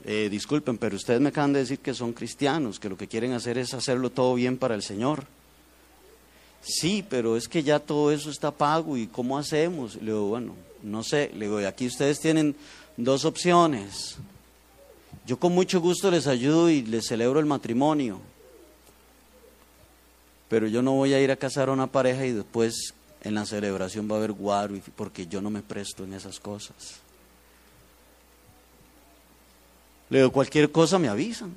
eh, 0.05 0.29
disculpen, 0.31 0.77
pero 0.77 0.97
ustedes 0.97 1.19
me 1.19 1.31
acaban 1.31 1.55
de 1.55 1.61
decir 1.61 1.79
que 1.79 1.95
son 1.95 2.13
cristianos, 2.13 2.79
que 2.79 2.91
lo 2.91 2.99
que 2.99 3.09
quieren 3.09 3.33
hacer 3.33 3.57
es 3.57 3.73
hacerlo 3.73 4.11
todo 4.11 4.35
bien 4.35 4.59
para 4.59 4.75
el 4.75 4.83
Señor. 4.83 5.25
Sí, 6.61 7.03
pero 7.09 7.39
es 7.39 7.49
que 7.49 7.63
ya 7.63 7.79
todo 7.79 8.13
eso 8.13 8.29
está 8.29 8.51
pago 8.51 8.99
y 8.99 9.07
¿cómo 9.07 9.39
hacemos? 9.39 9.95
Le 9.95 10.13
digo, 10.13 10.27
bueno, 10.27 10.55
no 10.83 11.03
sé, 11.03 11.31
le 11.37 11.47
digo, 11.47 11.67
aquí 11.67 11.87
ustedes 11.87 12.21
tienen 12.21 12.55
dos 12.99 13.25
opciones. 13.25 14.19
Yo 15.27 15.39
con 15.39 15.55
mucho 15.55 15.81
gusto 15.81 16.11
les 16.11 16.27
ayudo 16.27 16.69
y 16.69 16.83
les 16.83 17.07
celebro 17.07 17.39
el 17.39 17.47
matrimonio, 17.47 18.21
pero 20.49 20.67
yo 20.67 20.83
no 20.83 20.93
voy 20.93 21.15
a 21.15 21.21
ir 21.21 21.31
a 21.31 21.37
casar 21.37 21.69
a 21.69 21.73
una 21.73 21.87
pareja 21.87 22.27
y 22.27 22.33
después 22.33 22.95
en 23.23 23.35
la 23.35 23.47
celebración 23.47 24.09
va 24.11 24.17
a 24.17 24.19
haber 24.19 24.33
guaro, 24.33 24.75
porque 24.97 25.27
yo 25.27 25.41
no 25.41 25.49
me 25.49 25.63
presto 25.63 26.05
en 26.05 26.13
esas 26.15 26.41
cosas. 26.41 26.97
Le 30.11 30.19
digo, 30.19 30.31
cualquier 30.31 30.71
cosa 30.71 30.99
me 30.99 31.09
avisan. 31.09 31.55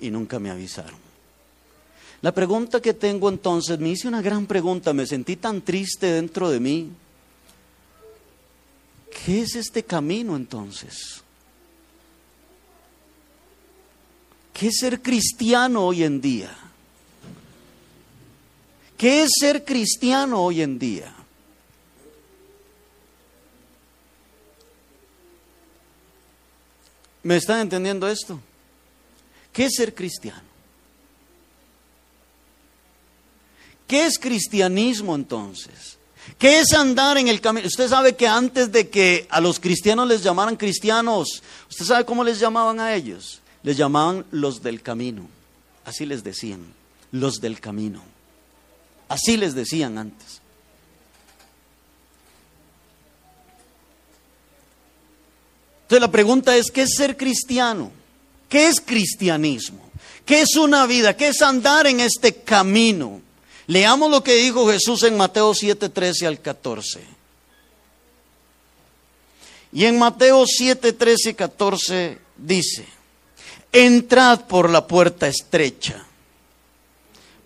Y 0.00 0.10
nunca 0.10 0.38
me 0.38 0.50
avisaron. 0.50 0.98
La 2.20 2.32
pregunta 2.32 2.80
que 2.80 2.94
tengo 2.94 3.28
entonces, 3.28 3.78
me 3.80 3.88
hice 3.88 4.06
una 4.06 4.22
gran 4.22 4.46
pregunta, 4.46 4.92
me 4.92 5.06
sentí 5.06 5.36
tan 5.36 5.60
triste 5.60 6.06
dentro 6.06 6.50
de 6.50 6.60
mí. 6.60 6.90
¿Qué 9.24 9.40
es 9.40 9.56
este 9.56 9.82
camino 9.82 10.36
entonces? 10.36 11.21
¿Qué 14.52 14.68
es 14.68 14.76
ser 14.78 15.02
cristiano 15.02 15.86
hoy 15.86 16.04
en 16.04 16.20
día? 16.20 16.56
¿Qué 18.96 19.24
es 19.24 19.30
ser 19.40 19.64
cristiano 19.64 20.42
hoy 20.42 20.62
en 20.62 20.78
día? 20.78 21.12
¿Me 27.24 27.36
están 27.36 27.60
entendiendo 27.60 28.08
esto? 28.08 28.40
¿Qué 29.52 29.66
es 29.66 29.74
ser 29.76 29.94
cristiano? 29.94 30.42
¿Qué 33.86 34.06
es 34.06 34.18
cristianismo 34.18 35.14
entonces? 35.14 35.98
¿Qué 36.38 36.60
es 36.60 36.72
andar 36.72 37.18
en 37.18 37.28
el 37.28 37.40
camino? 37.40 37.66
Usted 37.66 37.88
sabe 37.88 38.16
que 38.16 38.26
antes 38.26 38.72
de 38.72 38.88
que 38.88 39.26
a 39.28 39.40
los 39.40 39.60
cristianos 39.60 40.08
les 40.08 40.22
llamaran 40.22 40.56
cristianos, 40.56 41.42
¿usted 41.68 41.84
sabe 41.84 42.04
cómo 42.06 42.24
les 42.24 42.38
llamaban 42.40 42.80
a 42.80 42.94
ellos? 42.94 43.41
Les 43.62 43.76
llamaban 43.76 44.24
los 44.30 44.62
del 44.62 44.82
camino. 44.82 45.28
Así 45.84 46.06
les 46.06 46.24
decían, 46.24 46.64
los 47.10 47.40
del 47.40 47.60
camino. 47.60 48.02
Así 49.08 49.36
les 49.36 49.54
decían 49.54 49.98
antes. 49.98 50.40
Entonces 55.82 56.00
la 56.00 56.10
pregunta 56.10 56.56
es, 56.56 56.70
¿qué 56.70 56.82
es 56.82 56.94
ser 56.96 57.16
cristiano? 57.16 57.92
¿Qué 58.48 58.68
es 58.68 58.80
cristianismo? 58.80 59.82
¿Qué 60.24 60.40
es 60.40 60.56
una 60.56 60.86
vida? 60.86 61.16
¿Qué 61.16 61.28
es 61.28 61.42
andar 61.42 61.86
en 61.86 62.00
este 62.00 62.36
camino? 62.36 63.20
Leamos 63.66 64.10
lo 64.10 64.22
que 64.22 64.34
dijo 64.36 64.66
Jesús 64.70 65.02
en 65.02 65.16
Mateo 65.16 65.54
7, 65.54 65.88
13 65.88 66.26
al 66.26 66.40
14. 66.40 67.00
Y 69.72 69.84
en 69.84 69.98
Mateo 69.98 70.44
7, 70.46 70.92
13 70.92 71.34
14 71.34 72.18
dice, 72.36 72.86
entrad 73.72 74.42
por 74.42 74.70
la 74.70 74.86
puerta 74.86 75.26
estrecha, 75.26 76.04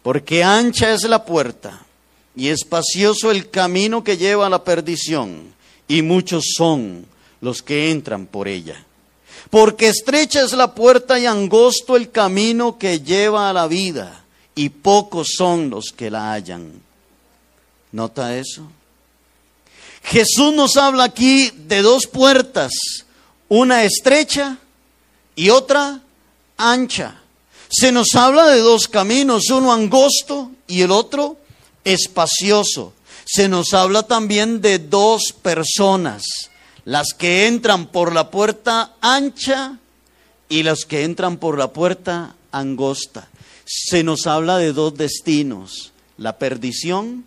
porque 0.02 0.42
ancha 0.42 0.92
es 0.92 1.04
la 1.04 1.24
puerta 1.24 1.86
y 2.34 2.48
espacioso 2.48 3.30
el 3.30 3.48
camino 3.48 4.04
que 4.04 4.16
lleva 4.16 4.46
a 4.46 4.50
la 4.50 4.62
perdición, 4.62 5.54
y 5.88 6.02
muchos 6.02 6.44
son 6.56 7.06
los 7.40 7.62
que 7.62 7.90
entran 7.90 8.26
por 8.26 8.48
ella. 8.48 8.84
Porque 9.50 9.88
estrecha 9.88 10.42
es 10.42 10.52
la 10.52 10.74
puerta 10.74 11.18
y 11.18 11.26
angosto 11.26 11.96
el 11.96 12.10
camino 12.10 12.76
que 12.76 13.00
lleva 13.00 13.48
a 13.48 13.52
la 13.52 13.68
vida, 13.68 14.24
y 14.54 14.68
pocos 14.68 15.28
son 15.36 15.70
los 15.70 15.92
que 15.92 16.10
la 16.10 16.32
hallan. 16.32 16.72
¿Nota 17.92 18.36
eso? 18.36 18.66
Jesús 20.02 20.52
nos 20.54 20.76
habla 20.76 21.04
aquí 21.04 21.50
de 21.50 21.82
dos 21.82 22.06
puertas, 22.06 22.72
una 23.48 23.84
estrecha 23.84 24.58
y 25.34 25.50
otra 25.50 26.00
ancha. 26.56 27.20
Se 27.68 27.92
nos 27.92 28.14
habla 28.14 28.46
de 28.46 28.60
dos 28.60 28.88
caminos, 28.88 29.50
uno 29.50 29.72
angosto 29.72 30.50
y 30.66 30.82
el 30.82 30.90
otro 30.90 31.36
espacioso. 31.84 32.92
Se 33.24 33.48
nos 33.48 33.74
habla 33.74 34.04
también 34.04 34.60
de 34.60 34.78
dos 34.78 35.32
personas, 35.42 36.22
las 36.84 37.08
que 37.16 37.46
entran 37.48 37.86
por 37.86 38.14
la 38.14 38.30
puerta 38.30 38.94
ancha 39.00 39.78
y 40.48 40.62
las 40.62 40.84
que 40.84 41.02
entran 41.02 41.38
por 41.38 41.58
la 41.58 41.72
puerta 41.72 42.36
angosta. 42.52 43.28
Se 43.64 44.04
nos 44.04 44.28
habla 44.28 44.58
de 44.58 44.72
dos 44.72 44.96
destinos, 44.96 45.92
la 46.18 46.38
perdición 46.38 47.24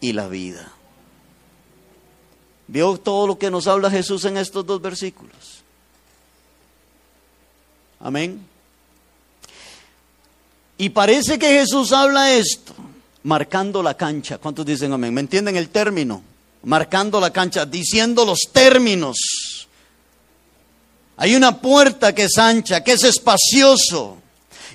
y 0.00 0.12
la 0.12 0.26
vida. 0.26 0.72
¿Vio 2.66 2.98
todo 2.98 3.28
lo 3.28 3.38
que 3.38 3.50
nos 3.50 3.66
habla 3.68 3.90
Jesús 3.90 4.24
en 4.24 4.36
estos 4.36 4.66
dos 4.66 4.82
versículos? 4.82 5.62
Amén. 8.00 8.47
Y 10.78 10.90
parece 10.90 11.38
que 11.38 11.48
Jesús 11.48 11.92
habla 11.92 12.32
esto, 12.32 12.72
marcando 13.24 13.82
la 13.82 13.94
cancha. 13.94 14.38
¿Cuántos 14.38 14.64
dicen 14.64 14.92
amén? 14.92 15.12
¿Me 15.12 15.20
entienden 15.20 15.56
el 15.56 15.68
término? 15.68 16.22
Marcando 16.62 17.20
la 17.20 17.32
cancha, 17.32 17.66
diciendo 17.66 18.24
los 18.24 18.38
términos. 18.52 19.18
Hay 21.16 21.34
una 21.34 21.60
puerta 21.60 22.14
que 22.14 22.24
es 22.24 22.38
ancha, 22.38 22.84
que 22.84 22.92
es 22.92 23.02
espacioso. 23.02 24.18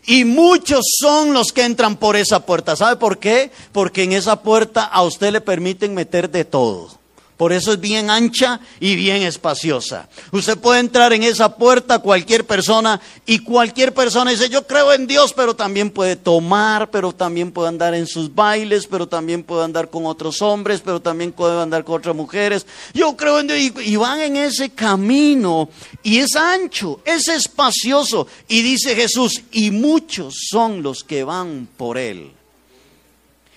Y 0.06 0.26
muchos 0.26 0.84
son 0.99 1.34
los 1.34 1.54
que 1.54 1.64
entran 1.64 1.95
por 1.95 2.18
esa 2.18 2.45
puerta. 2.45 2.76
¿Sabe 2.76 2.97
por 2.97 3.18
qué? 3.18 3.49
Porque 3.72 4.04
en 4.04 4.12
esa 4.12 4.41
puerta 4.41 4.84
a 4.84 5.04
usted 5.04 5.32
le 5.32 5.39
permiten 5.39 5.93
meter 5.93 6.30
de 6.30 6.43
todo. 6.43 6.99
Por 7.44 7.52
eso 7.52 7.74
es 7.74 7.82
bien 7.82 8.10
ancha 8.10 8.62
y 8.80 8.96
bien 8.96 9.22
espaciosa. 9.24 10.08
Usted 10.32 10.58
puede 10.58 10.80
entrar 10.80 11.12
en 11.12 11.24
esa 11.24 11.58
puerta 11.58 12.00
cualquier 12.00 12.46
persona 12.46 13.02
y 13.26 13.39
cualquier 13.39 13.94
persona 13.94 14.32
dice, 14.32 14.48
yo 14.48 14.66
creo 14.66 14.94
en 14.94 15.08
Dios, 15.08 15.34
pero 15.34 15.54
también 15.54 15.89
puede 15.89 16.16
tomar, 16.16 16.89
pero 16.89 17.12
también 17.12 17.52
puede 17.52 17.68
andar 17.68 17.96
en 17.96 18.08
sus 18.08 18.34
bailes, 18.34 18.88
pero 18.88 19.10
también 19.10 19.44
puede 19.44 19.66
andar 19.66 19.89
con 19.89 20.06
otros 20.06 20.41
hombres, 20.41 20.80
pero 20.80 21.02
también 21.02 21.34
puede 21.34 21.62
andar 21.62 21.84
con 21.84 21.96
otras 21.96 22.16
mujeres. 22.16 22.66
Yo 22.94 23.18
creo 23.18 23.41
en 23.41 23.48
Dios 23.48 23.60
y, 23.84 23.98
van 23.98 24.22
en 24.22 24.38
ese 24.38 24.70
camino 24.70 25.68
y 26.02 26.20
es 26.20 26.38
ancho, 26.38 27.02
es 27.04 27.28
espacioso. 27.28 28.26
Y 28.48 28.62
dice 28.62 28.96
Jesús, 28.96 29.41
y 29.52 29.70
muchos 29.70 30.34
son 30.50 30.82
los 30.82 31.04
que 31.04 31.26
van 31.26 31.68
por 31.76 31.98
él. 31.98 32.32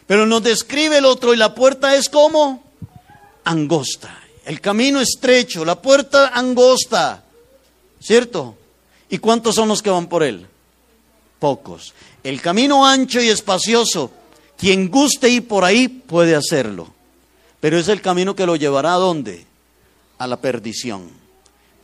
Pero 0.08 0.26
nos 0.26 0.42
describe 0.42 0.98
el 0.98 1.04
otro 1.04 1.32
y 1.32 1.36
la 1.36 1.54
puerta 1.54 1.94
es 1.94 2.08
como 2.08 2.65
angosta, 3.46 4.22
el 4.44 4.60
camino 4.60 5.00
estrecho, 5.00 5.64
la 5.64 5.80
puerta 5.80 6.28
angosta, 6.28 7.24
¿cierto? 8.00 8.56
¿Y 9.08 9.18
cuántos 9.18 9.54
son 9.54 9.68
los 9.68 9.82
que 9.82 9.90
van 9.90 10.08
por 10.08 10.22
él? 10.22 10.46
Pocos. 11.38 11.94
El 12.22 12.40
camino 12.40 12.84
ancho 12.84 13.20
y 13.20 13.28
espacioso, 13.28 14.10
quien 14.58 14.90
guste 14.90 15.28
ir 15.28 15.46
por 15.46 15.64
ahí 15.64 15.88
puede 15.88 16.34
hacerlo, 16.34 16.92
pero 17.60 17.78
es 17.78 17.88
el 17.88 18.00
camino 18.00 18.34
que 18.34 18.46
lo 18.46 18.56
llevará 18.56 18.94
a 18.94 18.98
dónde? 18.98 19.46
A 20.18 20.26
la 20.26 20.40
perdición. 20.40 21.08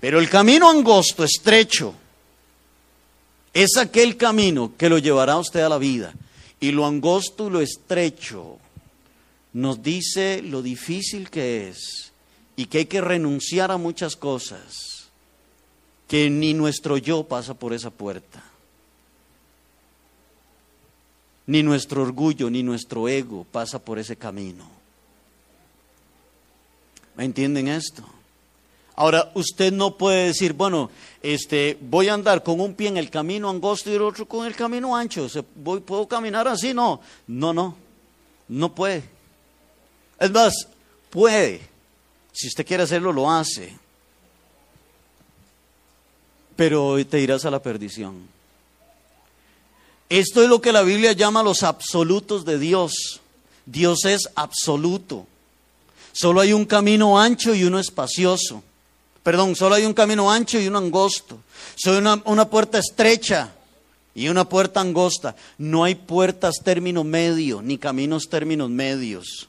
Pero 0.01 0.19
el 0.19 0.29
camino 0.29 0.69
angosto, 0.69 1.23
estrecho, 1.23 1.95
es 3.55 3.77
aquel 3.77 4.17
camino 4.17 4.73
que 4.77 4.89
lo 4.89 4.99
llevará 4.99 5.35
a 5.35 5.39
usted 5.39 5.61
a 5.61 5.69
la 5.69 5.79
vida. 5.79 6.13
Y 6.59 6.73
lo 6.73 6.87
angosto 6.87 7.47
y 7.47 7.51
lo 7.51 7.61
estrecho 7.61 8.59
nos 9.53 9.83
dice 9.83 10.43
lo 10.43 10.63
difícil 10.63 11.31
que 11.31 11.69
es 11.69 12.13
y 12.57 12.67
que 12.67 12.79
hay 12.79 12.87
que 12.87 13.01
renunciar 13.01 13.71
a 13.71 13.77
muchas 13.77 14.17
cosas, 14.17 15.09
que 16.09 16.31
ni 16.31 16.55
nuestro 16.55 16.97
yo 16.97 17.25
pasa 17.25 17.55
por 17.55 17.73
esa 17.73 17.91
puerta, 17.91 18.43
ni 21.47 21.63
nuestro 21.63 22.03
orgullo, 22.03 22.49
ni 22.51 22.63
nuestro 22.63 23.09
ego 23.09 23.47
pasa 23.51 23.79
por 23.79 23.99
ese 23.99 24.17
camino. 24.17 24.71
¿Me 27.17 27.25
entienden 27.25 27.69
esto? 27.69 28.05
Ahora, 28.95 29.31
usted 29.35 29.73
no 29.73 29.97
puede 29.97 30.27
decir, 30.27 30.53
bueno, 30.53 30.91
este, 31.23 31.79
voy 31.81 32.09
a 32.09 32.15
andar 32.15 32.43
con 32.43 32.61
un 32.61 32.75
pie 32.75 32.89
en 32.89 32.99
el 32.99 33.11
camino 33.11 33.49
angosto 33.49 33.91
y 33.91 33.95
el 33.95 34.03
otro 34.03 34.27
con 34.27 34.47
el 34.47 34.55
camino 34.55 34.95
ancho. 34.95 35.27
voy, 35.57 35.81
¿Puedo 35.81 36.07
caminar 36.07 36.47
así? 36.47 36.75
No, 36.75 37.01
no, 37.27 37.53
no, 37.53 37.75
no 38.49 38.75
puede. 38.75 39.03
Es 40.19 40.31
más, 40.31 40.55
puede. 41.11 41.73
Si 42.33 42.49
usted 42.49 42.67
quiere 42.67 42.83
hacerlo, 42.83 43.13
lo 43.13 43.31
hace. 43.31 43.77
Pero 46.57 46.97
te 47.07 47.21
irás 47.21 47.45
a 47.45 47.51
la 47.51 47.63
perdición. 47.63 48.29
Esto 50.09 50.43
es 50.43 50.49
lo 50.49 50.61
que 50.61 50.73
la 50.73 50.83
Biblia 50.83 51.13
llama 51.13 51.43
los 51.43 51.63
absolutos 51.63 52.45
de 52.45 52.59
Dios. 52.59 53.21
Dios 53.67 54.05
es 54.05 54.29
absoluto. 54.35 55.27
Solo 56.13 56.41
hay 56.41 56.53
un 56.53 56.65
camino 56.65 57.19
ancho 57.19 57.55
y 57.55 57.65
uno 57.65 57.79
espacioso. 57.79 58.63
Perdón, 59.23 59.57
solo 59.57 59.75
hay 59.75 59.85
un 59.85 59.95
camino 59.95 60.31
ancho 60.31 60.61
y 60.61 60.67
uno 60.67 60.79
angosto. 60.79 61.39
Solo 61.77 61.99
una, 61.99 62.23
una 62.27 62.51
puerta 62.51 62.79
estrecha 62.79 63.55
y 64.15 64.29
una 64.29 64.49
puerta 64.49 64.81
angosta. 64.81 65.37
No 65.59 65.85
hay 65.85 65.95
puertas 65.95 66.57
término 66.63 67.05
medio, 67.05 67.63
ni 67.63 67.79
caminos 67.79 68.29
términos 68.29 68.69
medios 68.69 69.49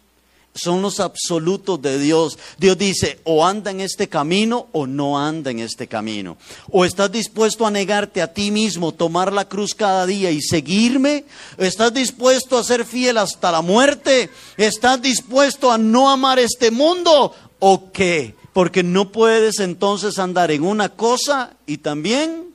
son 0.55 0.81
los 0.81 0.99
absolutos 0.99 1.81
de 1.81 1.99
Dios. 1.99 2.37
Dios 2.57 2.77
dice, 2.77 3.19
o 3.23 3.45
anda 3.45 3.71
en 3.71 3.81
este 3.81 4.07
camino 4.07 4.67
o 4.71 4.85
no 4.85 5.19
anda 5.19 5.51
en 5.51 5.59
este 5.59 5.87
camino. 5.87 6.37
O 6.71 6.85
estás 6.85 7.11
dispuesto 7.11 7.65
a 7.65 7.71
negarte 7.71 8.21
a 8.21 8.33
ti 8.33 8.51
mismo, 8.51 8.93
tomar 8.93 9.33
la 9.33 9.47
cruz 9.47 9.73
cada 9.73 10.05
día 10.05 10.31
y 10.31 10.41
seguirme. 10.41 11.25
¿Estás 11.57 11.93
dispuesto 11.93 12.57
a 12.57 12.63
ser 12.63 12.85
fiel 12.85 13.17
hasta 13.17 13.51
la 13.51 13.61
muerte? 13.61 14.29
¿Estás 14.57 15.01
dispuesto 15.01 15.71
a 15.71 15.77
no 15.77 16.09
amar 16.09 16.39
este 16.39 16.69
mundo? 16.69 17.33
¿O 17.59 17.91
qué? 17.91 18.35
Porque 18.53 18.83
no 18.83 19.11
puedes 19.11 19.59
entonces 19.59 20.19
andar 20.19 20.51
en 20.51 20.63
una 20.63 20.89
cosa 20.89 21.53
y 21.65 21.77
también 21.77 22.53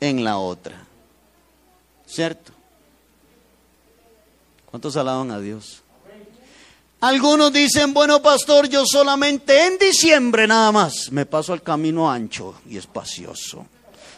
en 0.00 0.22
la 0.22 0.38
otra. 0.38 0.86
¿Cierto? 2.06 2.52
¿Cuántos 4.66 4.96
alaban 4.96 5.30
a 5.30 5.40
Dios? 5.40 5.81
Algunos 7.02 7.52
dicen, 7.52 7.92
bueno 7.92 8.22
pastor, 8.22 8.68
yo 8.68 8.84
solamente 8.86 9.66
en 9.66 9.76
diciembre 9.76 10.46
nada 10.46 10.70
más 10.70 11.10
me 11.10 11.26
paso 11.26 11.52
al 11.52 11.60
camino 11.60 12.08
ancho 12.08 12.54
y 12.70 12.76
espacioso. 12.76 13.66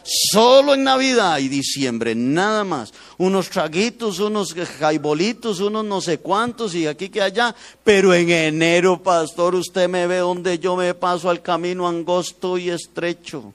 Solo 0.03 0.75
en 0.75 0.83
Navidad 0.83 1.39
y 1.39 1.47
diciembre, 1.47 2.13
nada 2.13 2.63
más. 2.63 2.93
Unos 3.17 3.49
traguitos, 3.49 4.19
unos 4.19 4.53
jaibolitos, 4.53 5.61
unos 5.61 5.83
no 5.83 5.99
sé 5.99 6.19
cuántos 6.19 6.75
y 6.75 6.85
aquí 6.85 7.09
que 7.09 7.23
allá. 7.23 7.55
Pero 7.83 8.13
en 8.13 8.29
enero, 8.29 9.01
pastor, 9.01 9.55
usted 9.55 9.89
me 9.89 10.05
ve 10.05 10.17
donde 10.17 10.59
yo 10.59 10.75
me 10.75 10.93
paso 10.93 11.31
al 11.31 11.41
camino 11.41 11.87
angosto 11.87 12.59
y 12.59 12.69
estrecho. 12.69 13.51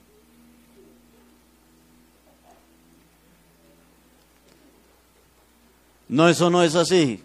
No, 6.09 6.27
eso 6.27 6.49
no 6.49 6.61
es 6.63 6.75
así. 6.75 7.23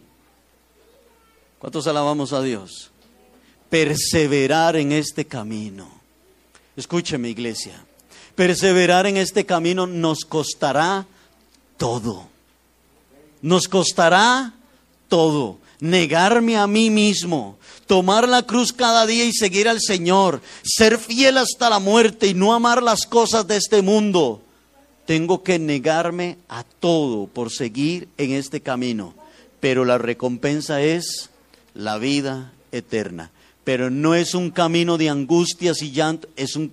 ¿Cuántos 1.66 1.88
alabamos 1.88 2.32
a 2.32 2.42
Dios? 2.42 2.92
Perseverar 3.68 4.76
en 4.76 4.92
este 4.92 5.24
camino. 5.24 5.90
Escúcheme, 6.76 7.28
iglesia. 7.28 7.84
Perseverar 8.36 9.04
en 9.08 9.16
este 9.16 9.44
camino 9.44 9.84
nos 9.84 10.24
costará 10.24 11.08
todo. 11.76 12.28
Nos 13.42 13.66
costará 13.66 14.54
todo. 15.08 15.58
Negarme 15.80 16.56
a 16.56 16.68
mí 16.68 16.88
mismo, 16.88 17.58
tomar 17.88 18.28
la 18.28 18.44
cruz 18.44 18.72
cada 18.72 19.04
día 19.04 19.24
y 19.24 19.32
seguir 19.32 19.68
al 19.68 19.80
Señor, 19.80 20.40
ser 20.62 20.98
fiel 20.98 21.36
hasta 21.36 21.68
la 21.68 21.80
muerte 21.80 22.28
y 22.28 22.34
no 22.34 22.54
amar 22.54 22.80
las 22.80 23.06
cosas 23.06 23.44
de 23.48 23.56
este 23.56 23.82
mundo. 23.82 24.40
Tengo 25.04 25.42
que 25.42 25.58
negarme 25.58 26.38
a 26.48 26.62
todo 26.62 27.26
por 27.26 27.50
seguir 27.50 28.06
en 28.18 28.34
este 28.34 28.60
camino 28.60 29.14
pero 29.58 29.84
la 29.84 29.98
recompensa 29.98 30.82
es 30.82 31.30
la 31.76 31.98
vida 31.98 32.52
eterna. 32.72 33.30
Pero 33.64 33.90
no 33.90 34.14
es 34.14 34.34
un 34.34 34.50
camino 34.50 34.96
de 34.96 35.08
angustias 35.08 35.82
y 35.82 35.90
llanto, 35.90 36.28
es 36.36 36.56
un, 36.56 36.72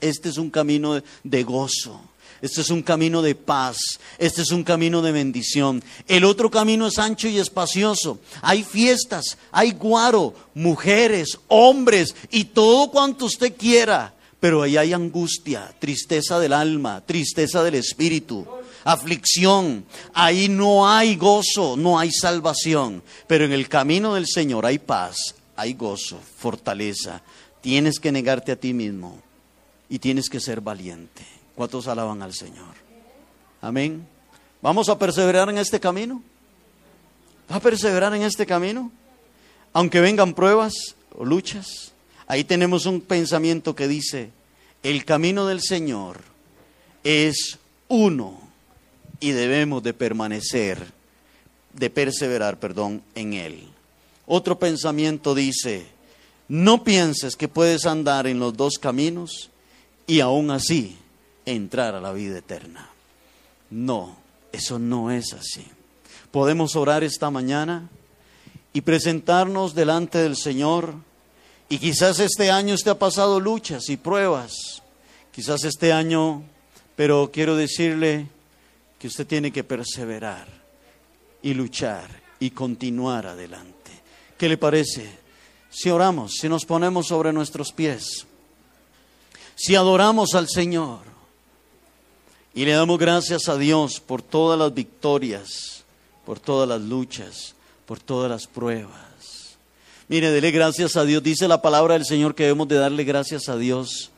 este 0.00 0.28
es 0.28 0.36
un 0.36 0.50
camino 0.50 1.02
de 1.22 1.42
gozo. 1.42 2.00
Este 2.42 2.60
es 2.60 2.68
un 2.68 2.82
camino 2.82 3.22
de 3.22 3.34
paz. 3.34 3.78
Este 4.18 4.42
es 4.42 4.50
un 4.50 4.64
camino 4.64 5.00
de 5.00 5.12
bendición. 5.12 5.82
El 6.06 6.24
otro 6.24 6.50
camino 6.50 6.86
es 6.86 6.98
ancho 6.98 7.26
y 7.26 7.38
espacioso. 7.38 8.18
Hay 8.42 8.62
fiestas, 8.62 9.38
hay 9.50 9.72
guaro, 9.72 10.34
mujeres, 10.52 11.38
hombres 11.48 12.14
y 12.30 12.44
todo 12.44 12.90
cuanto 12.90 13.24
usted 13.24 13.54
quiera. 13.56 14.12
Pero 14.40 14.60
ahí 14.60 14.76
hay 14.76 14.92
angustia, 14.92 15.74
tristeza 15.78 16.38
del 16.38 16.52
alma, 16.52 17.02
tristeza 17.06 17.62
del 17.62 17.76
espíritu, 17.76 18.46
aflicción. 18.84 19.84
Ahí 20.12 20.48
no 20.48 20.88
hay 20.88 21.16
gozo, 21.16 21.76
no 21.76 21.98
hay 21.98 22.12
salvación. 22.12 23.02
Pero 23.26 23.44
en 23.44 23.52
el 23.52 23.68
camino 23.68 24.14
del 24.14 24.26
Señor 24.28 24.66
hay 24.66 24.78
paz, 24.78 25.34
hay 25.56 25.74
gozo, 25.74 26.20
fortaleza. 26.36 27.22
Tienes 27.60 27.98
que 27.98 28.12
negarte 28.12 28.52
a 28.52 28.56
ti 28.56 28.72
mismo 28.74 29.18
y 29.88 29.98
tienes 29.98 30.28
que 30.28 30.40
ser 30.40 30.60
valiente. 30.60 31.24
¿Cuántos 31.54 31.88
alaban 31.88 32.22
al 32.22 32.34
Señor? 32.34 32.74
Amén. 33.60 34.06
¿Vamos 34.60 34.88
a 34.88 34.98
perseverar 34.98 35.48
en 35.48 35.58
este 35.58 35.80
camino? 35.80 36.22
¿Va 37.50 37.56
a 37.56 37.60
perseverar 37.60 38.14
en 38.14 38.22
este 38.22 38.46
camino? 38.46 38.90
Aunque 39.72 40.00
vengan 40.00 40.34
pruebas 40.34 40.74
o 41.16 41.24
luchas. 41.24 41.92
Ahí 42.26 42.44
tenemos 42.44 42.86
un 42.86 43.00
pensamiento 43.00 43.74
que 43.74 43.88
dice, 43.88 44.30
el 44.82 45.04
camino 45.04 45.46
del 45.46 45.60
Señor 45.60 46.20
es 47.02 47.58
uno 47.88 48.43
y 49.24 49.32
debemos 49.32 49.82
de 49.82 49.94
permanecer, 49.94 50.86
de 51.72 51.88
perseverar, 51.88 52.60
perdón, 52.60 53.02
en 53.14 53.32
él. 53.32 53.68
Otro 54.26 54.58
pensamiento 54.58 55.34
dice, 55.34 55.86
no 56.46 56.84
pienses 56.84 57.34
que 57.34 57.48
puedes 57.48 57.86
andar 57.86 58.26
en 58.26 58.38
los 58.38 58.54
dos 58.54 58.74
caminos 58.78 59.48
y 60.06 60.20
aún 60.20 60.50
así 60.50 60.98
entrar 61.46 61.94
a 61.94 62.02
la 62.02 62.12
vida 62.12 62.36
eterna. 62.36 62.90
No, 63.70 64.14
eso 64.52 64.78
no 64.78 65.10
es 65.10 65.32
así. 65.32 65.64
Podemos 66.30 66.76
orar 66.76 67.02
esta 67.02 67.30
mañana 67.30 67.88
y 68.74 68.82
presentarnos 68.82 69.74
delante 69.74 70.18
del 70.18 70.36
Señor. 70.36 70.96
Y 71.70 71.78
quizás 71.78 72.20
este 72.20 72.50
año 72.50 72.74
usted 72.74 72.90
ha 72.90 72.98
pasado 72.98 73.40
luchas 73.40 73.88
y 73.88 73.96
pruebas. 73.96 74.82
Quizás 75.32 75.64
este 75.64 75.94
año, 75.94 76.42
pero 76.94 77.30
quiero 77.32 77.56
decirle 77.56 78.33
que 78.98 79.08
usted 79.08 79.26
tiene 79.26 79.50
que 79.50 79.64
perseverar 79.64 80.46
y 81.42 81.54
luchar 81.54 82.08
y 82.40 82.50
continuar 82.50 83.26
adelante. 83.26 83.90
¿Qué 84.38 84.48
le 84.48 84.58
parece? 84.58 85.08
Si 85.70 85.90
oramos, 85.90 86.32
si 86.40 86.48
nos 86.48 86.64
ponemos 86.64 87.08
sobre 87.08 87.32
nuestros 87.32 87.72
pies, 87.72 88.26
si 89.54 89.74
adoramos 89.74 90.34
al 90.34 90.48
Señor, 90.48 91.14
y 92.54 92.64
le 92.64 92.72
damos 92.72 92.98
gracias 92.98 93.48
a 93.48 93.58
Dios 93.58 94.00
por 94.00 94.22
todas 94.22 94.58
las 94.58 94.72
victorias, 94.72 95.84
por 96.24 96.38
todas 96.38 96.68
las 96.68 96.80
luchas, 96.80 97.54
por 97.84 97.98
todas 97.98 98.30
las 98.30 98.46
pruebas. 98.46 99.04
Mire, 100.08 100.30
dele 100.30 100.50
gracias 100.50 100.96
a 100.96 101.04
Dios. 101.04 101.22
Dice 101.22 101.48
la 101.48 101.62
palabra 101.62 101.94
del 101.94 102.04
Señor 102.04 102.34
que 102.34 102.44
debemos 102.44 102.68
de 102.68 102.76
darle 102.76 103.04
gracias 103.04 103.48
a 103.48 103.56
Dios 103.56 104.10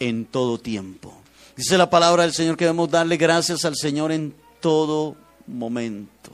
en 0.00 0.26
todo 0.26 0.58
tiempo. 0.58 1.14
Dice 1.58 1.76
la 1.76 1.90
palabra 1.90 2.22
del 2.22 2.32
Señor 2.32 2.56
que 2.56 2.66
debemos 2.66 2.88
darle 2.88 3.16
gracias 3.16 3.64
al 3.64 3.74
Señor 3.74 4.12
en 4.12 4.32
todo 4.60 5.16
momento. 5.48 6.30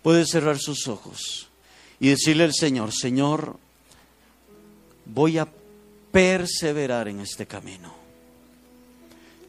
Puede 0.00 0.26
cerrar 0.26 0.60
sus 0.60 0.86
ojos 0.86 1.48
y 1.98 2.10
decirle 2.10 2.44
al 2.44 2.54
Señor, 2.54 2.92
Señor, 2.92 3.56
voy 5.06 5.38
a 5.38 5.48
perseverar 6.12 7.08
en 7.08 7.18
este 7.18 7.46
camino. 7.46 7.92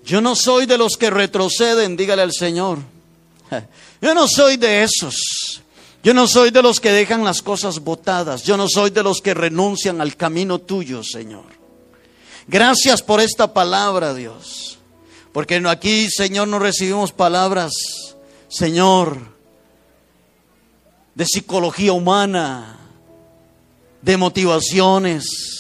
Yo 0.04 0.22
no 0.22 0.36
soy 0.36 0.66
de 0.66 0.80
los 0.80 0.98
que 0.98 1.12
retroceden, 1.12 1.96
dígale 1.96 2.24
al 2.24 2.34
Señor. 2.34 2.80
Yo 4.02 4.16
no 4.16 4.28
soy 4.28 4.58
de 4.58 4.82
esos. 4.82 5.62
Yo 6.04 6.16
no 6.16 6.28
soy 6.28 6.50
de 6.50 6.64
los 6.64 6.80
que 6.80 6.92
dejan 6.92 7.24
las 7.24 7.44
cosas 7.44 7.78
botadas. 7.78 8.42
Yo 8.42 8.58
no 8.58 8.68
soy 8.68 8.90
de 8.90 9.04
los 9.04 9.22
que 9.22 9.36
renuncian 9.36 10.02
al 10.02 10.16
camino 10.16 10.58
tuyo, 10.58 11.04
Señor. 11.04 11.63
Gracias 12.48 13.02
por 13.02 13.22
esta 13.22 13.54
palabra, 13.54 14.14
Dios. 14.14 14.80
Porque 15.32 15.56
aquí, 15.68 16.10
Señor, 16.10 16.48
no 16.48 16.60
recibimos 16.60 17.12
palabras, 17.12 17.74
Señor, 18.50 19.18
de 21.16 21.26
psicología 21.26 21.94
humana, 21.94 22.80
de 24.02 24.18
motivaciones 24.18 25.54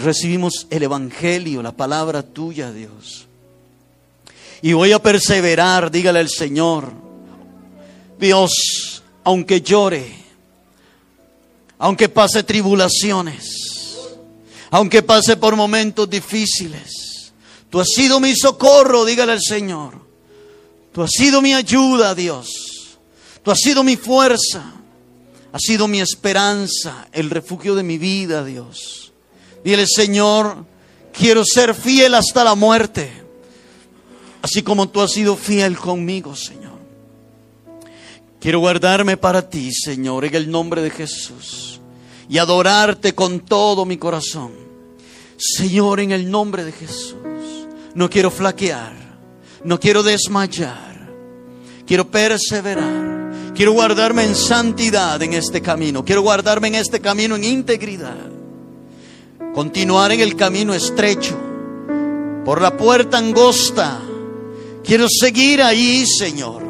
recibimos 0.00 0.66
el 0.70 0.82
Evangelio, 0.82 1.62
la 1.62 1.72
palabra 1.72 2.22
tuya, 2.22 2.72
Dios. 2.72 3.26
Y 4.62 4.72
voy 4.72 4.92
a 4.92 5.02
perseverar, 5.02 5.90
dígale 5.90 6.20
al 6.20 6.28
Señor, 6.28 6.92
Dios, 8.18 9.02
aunque 9.24 9.60
llore, 9.60 10.14
aunque 11.78 12.08
pase 12.08 12.42
tribulaciones, 12.42 13.83
aunque 14.70 15.02
pase 15.02 15.36
por 15.36 15.56
momentos 15.56 16.08
difíciles, 16.08 17.32
tú 17.70 17.80
has 17.80 17.88
sido 17.88 18.20
mi 18.20 18.34
socorro, 18.34 19.04
dígale 19.04 19.32
al 19.32 19.42
Señor. 19.42 20.04
Tú 20.92 21.02
has 21.02 21.10
sido 21.10 21.42
mi 21.42 21.54
ayuda, 21.54 22.14
Dios. 22.14 22.98
Tú 23.42 23.50
has 23.50 23.58
sido 23.58 23.82
mi 23.82 23.96
fuerza. 23.96 24.74
Has 25.54 25.62
sido 25.62 25.86
mi 25.86 26.00
esperanza, 26.00 27.06
el 27.12 27.30
refugio 27.30 27.76
de 27.76 27.84
mi 27.84 27.96
vida, 27.96 28.44
Dios. 28.44 29.12
Dile, 29.62 29.86
Señor, 29.86 30.66
quiero 31.16 31.44
ser 31.44 31.76
fiel 31.76 32.16
hasta 32.16 32.42
la 32.42 32.56
muerte, 32.56 33.22
así 34.42 34.62
como 34.62 34.88
tú 34.88 35.00
has 35.00 35.12
sido 35.12 35.36
fiel 35.36 35.78
conmigo, 35.78 36.34
Señor. 36.34 36.74
Quiero 38.40 38.58
guardarme 38.58 39.16
para 39.16 39.48
ti, 39.48 39.72
Señor, 39.72 40.24
en 40.24 40.34
el 40.34 40.50
nombre 40.50 40.82
de 40.82 40.90
Jesús, 40.90 41.73
y 42.28 42.38
adorarte 42.38 43.14
con 43.14 43.40
todo 43.40 43.84
mi 43.84 43.96
corazón. 43.96 44.52
Señor, 45.36 46.00
en 46.00 46.12
el 46.12 46.30
nombre 46.30 46.64
de 46.64 46.72
Jesús, 46.72 47.16
no 47.94 48.08
quiero 48.08 48.30
flaquear, 48.30 48.92
no 49.64 49.80
quiero 49.80 50.02
desmayar, 50.02 51.10
quiero 51.86 52.10
perseverar, 52.10 53.52
quiero 53.54 53.72
guardarme 53.72 54.24
en 54.24 54.34
santidad 54.34 55.20
en 55.22 55.34
este 55.34 55.60
camino, 55.60 56.04
quiero 56.04 56.22
guardarme 56.22 56.68
en 56.68 56.76
este 56.76 57.00
camino 57.00 57.36
en 57.36 57.44
integridad 57.44 58.34
continuar 59.54 60.10
en 60.10 60.20
el 60.20 60.34
camino 60.34 60.74
estrecho, 60.74 61.38
por 62.44 62.60
la 62.60 62.76
puerta 62.76 63.16
angosta. 63.18 64.02
Quiero 64.82 65.06
seguir 65.08 65.62
ahí, 65.62 66.04
Señor. 66.04 66.63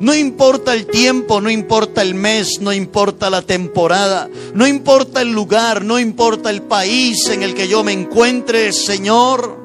No 0.00 0.14
importa 0.14 0.72
el 0.72 0.86
tiempo, 0.86 1.42
no 1.42 1.50
importa 1.50 2.00
el 2.00 2.14
mes, 2.14 2.58
no 2.60 2.72
importa 2.72 3.28
la 3.28 3.42
temporada, 3.42 4.30
no 4.54 4.66
importa 4.66 5.20
el 5.20 5.30
lugar, 5.30 5.84
no 5.84 5.98
importa 5.98 6.48
el 6.48 6.62
país 6.62 7.28
en 7.28 7.42
el 7.42 7.54
que 7.54 7.68
yo 7.68 7.84
me 7.84 7.92
encuentre, 7.92 8.72
Señor, 8.72 9.60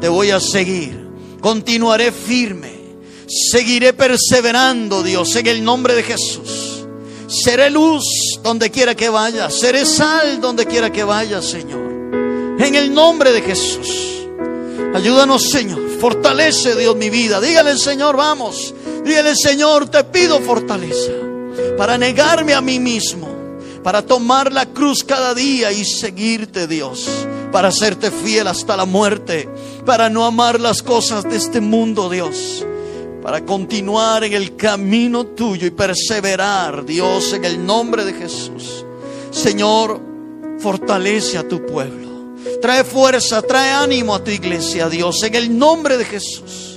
te 0.00 0.08
voy 0.08 0.30
a 0.30 0.40
seguir. 0.40 1.06
Continuaré 1.40 2.10
firme. 2.10 2.76
Seguiré 3.28 3.92
perseverando, 3.92 5.04
Dios, 5.04 5.36
en 5.36 5.46
el 5.46 5.62
nombre 5.62 5.94
de 5.94 6.02
Jesús. 6.02 6.84
Seré 7.28 7.70
luz 7.70 8.04
donde 8.42 8.70
quiera 8.70 8.96
que 8.96 9.08
vaya. 9.08 9.48
Seré 9.50 9.86
sal 9.86 10.40
donde 10.40 10.66
quiera 10.66 10.90
que 10.90 11.04
vaya, 11.04 11.40
Señor. 11.40 11.86
En 12.58 12.74
el 12.74 12.92
nombre 12.92 13.30
de 13.30 13.42
Jesús. 13.42 14.26
Ayúdanos, 14.92 15.50
Señor. 15.50 15.80
Fortalece, 16.00 16.74
Dios, 16.74 16.96
mi 16.96 17.10
vida. 17.10 17.40
Dígale, 17.40 17.76
Señor, 17.78 18.16
vamos. 18.16 18.74
Dígale, 19.06 19.34
Señor, 19.36 19.88
te 19.88 20.02
pido 20.04 20.40
fortaleza 20.40 21.12
para 21.78 21.96
negarme 21.96 22.54
a 22.54 22.60
mí 22.60 22.80
mismo, 22.80 23.28
para 23.82 24.02
tomar 24.02 24.52
la 24.52 24.66
cruz 24.66 25.04
cada 25.04 25.32
día 25.32 25.70
y 25.70 25.84
seguirte, 25.84 26.66
Dios, 26.66 27.08
para 27.52 27.68
hacerte 27.68 28.10
fiel 28.10 28.48
hasta 28.48 28.76
la 28.76 28.84
muerte, 28.84 29.48
para 29.86 30.10
no 30.10 30.26
amar 30.26 30.60
las 30.60 30.82
cosas 30.82 31.22
de 31.24 31.36
este 31.36 31.60
mundo, 31.60 32.10
Dios 32.10 32.66
para 33.26 33.44
continuar 33.44 34.22
en 34.22 34.34
el 34.34 34.54
camino 34.54 35.26
tuyo 35.26 35.66
y 35.66 35.72
perseverar, 35.72 36.86
Dios, 36.86 37.32
en 37.32 37.44
el 37.44 37.66
nombre 37.66 38.04
de 38.04 38.12
Jesús. 38.12 38.84
Señor, 39.32 40.00
fortalece 40.60 41.36
a 41.36 41.48
tu 41.48 41.66
pueblo. 41.66 42.36
Trae 42.62 42.84
fuerza, 42.84 43.42
trae 43.42 43.72
ánimo 43.72 44.14
a 44.14 44.22
tu 44.22 44.30
iglesia, 44.30 44.88
Dios, 44.88 45.20
en 45.24 45.34
el 45.34 45.58
nombre 45.58 45.96
de 45.96 46.04
Jesús. 46.04 46.75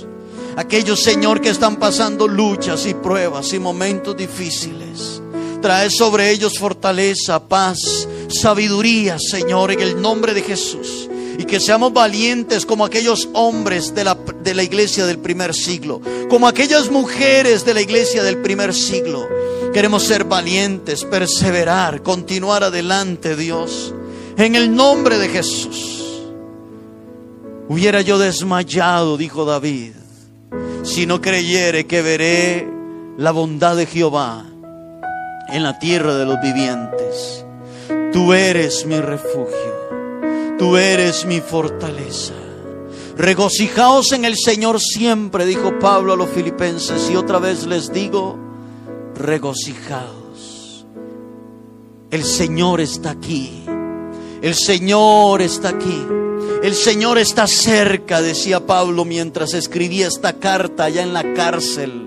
Aquellos, 0.60 1.00
Señor, 1.00 1.40
que 1.40 1.48
están 1.48 1.76
pasando 1.76 2.28
luchas 2.28 2.84
y 2.84 2.92
pruebas 2.92 3.54
y 3.54 3.58
momentos 3.58 4.14
difíciles. 4.14 5.22
Trae 5.62 5.88
sobre 5.88 6.30
ellos 6.30 6.58
fortaleza, 6.58 7.48
paz, 7.48 8.06
sabiduría, 8.28 9.16
Señor, 9.18 9.70
en 9.70 9.80
el 9.80 10.02
nombre 10.02 10.34
de 10.34 10.42
Jesús. 10.42 11.08
y 11.38 11.46
que 11.46 11.60
seamos 11.60 11.94
valientes 11.94 12.66
como 12.66 12.84
aquellos 12.84 13.30
hombres 13.32 13.94
de 13.94 14.04
la, 14.04 14.14
de 14.14 14.52
la 14.52 14.62
iglesia 14.62 15.06
del 15.06 15.18
primer 15.18 15.54
siglo, 15.54 16.02
como 16.28 16.46
aquellas 16.46 16.90
mujeres 16.90 17.64
de 17.64 17.72
la 17.72 17.80
iglesia 17.80 18.22
del 18.22 18.42
primer 18.42 18.74
siglo. 18.74 19.26
Queremos 19.72 20.02
ser 20.02 20.24
valientes, 20.24 21.06
perseverar, 21.06 22.02
continuar 22.02 22.64
adelante, 22.64 23.34
Dios, 23.34 23.94
en 24.36 24.54
el 24.54 24.76
nombre 24.76 25.16
de 25.16 25.30
Jesús. 25.30 26.20
Hubiera 27.66 28.02
yo 28.02 28.18
desmayado, 28.18 29.16
dijo 29.16 29.46
David, 29.46 29.92
si 30.82 31.06
no 31.06 31.20
creyere 31.20 31.86
que 31.86 32.02
veré 32.02 32.68
la 33.16 33.32
bondad 33.32 33.76
de 33.76 33.86
Jehová 33.86 34.44
en 35.48 35.62
la 35.62 35.78
tierra 35.78 36.14
de 36.14 36.26
los 36.26 36.40
vivientes. 36.40 37.44
Tú 38.12 38.32
eres 38.32 38.86
mi 38.86 39.00
refugio, 39.00 40.56
tú 40.58 40.76
eres 40.76 41.26
mi 41.26 41.40
fortaleza. 41.40 42.34
Regocijaos 43.16 44.12
en 44.12 44.24
el 44.24 44.36
Señor 44.36 44.80
siempre, 44.80 45.44
dijo 45.44 45.78
Pablo 45.78 46.14
a 46.14 46.16
los 46.16 46.30
filipenses, 46.30 47.10
y 47.10 47.16
otra 47.16 47.38
vez 47.38 47.66
les 47.66 47.92
digo, 47.92 48.38
regocijaos. 49.14 50.86
El 52.10 52.24
Señor 52.24 52.80
está 52.80 53.10
aquí, 53.10 53.64
el 54.42 54.54
Señor 54.54 55.42
está 55.42 55.68
aquí. 55.68 56.06
El 56.62 56.74
Señor 56.74 57.16
está 57.16 57.46
cerca, 57.46 58.20
decía 58.20 58.66
Pablo 58.66 59.06
mientras 59.06 59.54
escribía 59.54 60.08
esta 60.08 60.34
carta 60.34 60.84
allá 60.84 61.02
en 61.02 61.14
la 61.14 61.32
cárcel. 61.32 62.06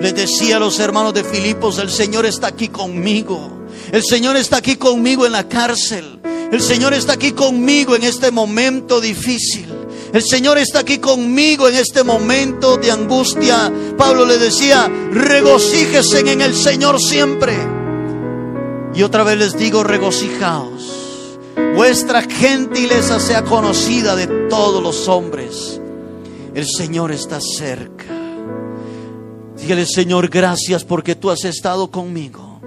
Les 0.00 0.14
decía 0.14 0.56
a 0.56 0.58
los 0.58 0.78
hermanos 0.78 1.12
de 1.12 1.22
Filipos, 1.22 1.78
el 1.78 1.90
Señor 1.90 2.24
está 2.24 2.46
aquí 2.46 2.68
conmigo. 2.68 3.66
El 3.92 4.02
Señor 4.02 4.38
está 4.38 4.56
aquí 4.56 4.76
conmigo 4.76 5.26
en 5.26 5.32
la 5.32 5.46
cárcel. 5.46 6.18
El 6.50 6.62
Señor 6.62 6.94
está 6.94 7.12
aquí 7.12 7.32
conmigo 7.32 7.94
en 7.94 8.04
este 8.04 8.30
momento 8.30 9.02
difícil. 9.02 9.66
El 10.14 10.22
Señor 10.22 10.56
está 10.56 10.78
aquí 10.78 10.96
conmigo 10.96 11.68
en 11.68 11.74
este 11.74 12.02
momento 12.02 12.78
de 12.78 12.90
angustia. 12.90 13.70
Pablo 13.98 14.24
le 14.24 14.38
decía, 14.38 14.90
regocíjese 15.12 16.20
en 16.20 16.40
el 16.40 16.54
Señor 16.54 16.98
siempre. 16.98 17.54
Y 18.94 19.02
otra 19.02 19.24
vez 19.24 19.36
les 19.36 19.58
digo, 19.58 19.84
regocijaos 19.84 20.79
vuestra 21.80 22.20
gentileza 22.22 23.18
sea 23.18 23.42
conocida 23.42 24.14
de 24.14 24.26
todos 24.48 24.82
los 24.82 25.08
hombres. 25.08 25.80
El 26.54 26.66
Señor 26.66 27.10
está 27.10 27.40
cerca. 27.40 28.04
Dígale, 29.56 29.86
Señor, 29.86 30.28
gracias 30.28 30.84
porque 30.84 31.14
tú 31.14 31.30
has 31.30 31.44
estado 31.44 31.90
conmigo. 31.90 32.60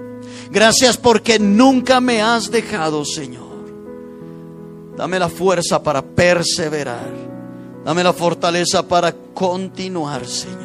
Gracias 0.50 0.96
porque 0.96 1.38
nunca 1.38 2.00
me 2.00 2.22
has 2.22 2.50
dejado, 2.50 3.04
Señor. 3.04 3.54
Dame 4.96 5.18
la 5.18 5.28
fuerza 5.28 5.82
para 5.82 6.02
perseverar. 6.02 7.12
Dame 7.84 8.02
la 8.02 8.12
fortaleza 8.12 8.86
para 8.86 9.12
continuar, 9.12 10.26
Señor. 10.26 10.60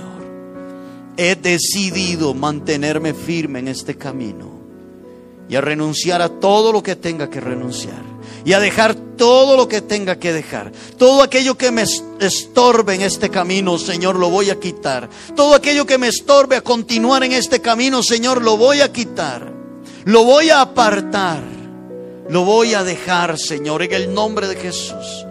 He 1.18 1.36
decidido 1.36 2.34
mantenerme 2.34 3.14
firme 3.14 3.60
en 3.60 3.68
este 3.68 3.96
camino 3.96 4.50
y 5.48 5.56
a 5.56 5.62
renunciar 5.62 6.22
a 6.24 6.30
todo 6.30 6.72
lo 6.72 6.82
que 6.82 6.96
tenga 6.96 7.30
que 7.30 7.40
renunciar 7.40 8.09
y 8.46 8.54
a 8.54 8.60
dejar 8.60 8.96
todo 8.96 9.58
lo 9.58 9.68
que 9.68 9.82
tenga 9.82 10.18
que 10.18 10.34
dejar. 10.34 10.72
Todo 10.98 11.22
aquello 11.22 11.58
que 11.58 11.72
me 11.72 11.84
estorbe 12.20 12.96
en 12.96 13.02
este 13.02 13.30
camino, 13.30 13.78
Señor, 13.78 14.18
lo 14.18 14.30
voy 14.30 14.50
a 14.50 14.60
quitar. 14.60 15.10
Todo 15.36 15.56
aquello 15.56 15.86
que 15.86 15.98
me 15.98 16.08
estorbe 16.08 16.56
a 16.56 16.62
continuar 16.62 17.24
en 17.24 17.34
este 17.34 17.62
camino, 17.62 18.02
Señor, 18.02 18.42
lo 18.42 18.58
voy 18.58 18.82
a 18.82 18.92
quitar. 18.92 19.52
Lo 20.06 20.24
voy 20.24 20.50
a 20.50 20.62
apartar. 20.62 21.44
Lo 22.30 22.46
voy 22.46 22.74
a 22.74 22.84
dejar, 22.84 23.38
Señor, 23.40 23.82
en 23.84 23.94
el 23.94 24.14
nombre 24.14 24.48
de 24.48 24.56
Jesús. 24.56 25.26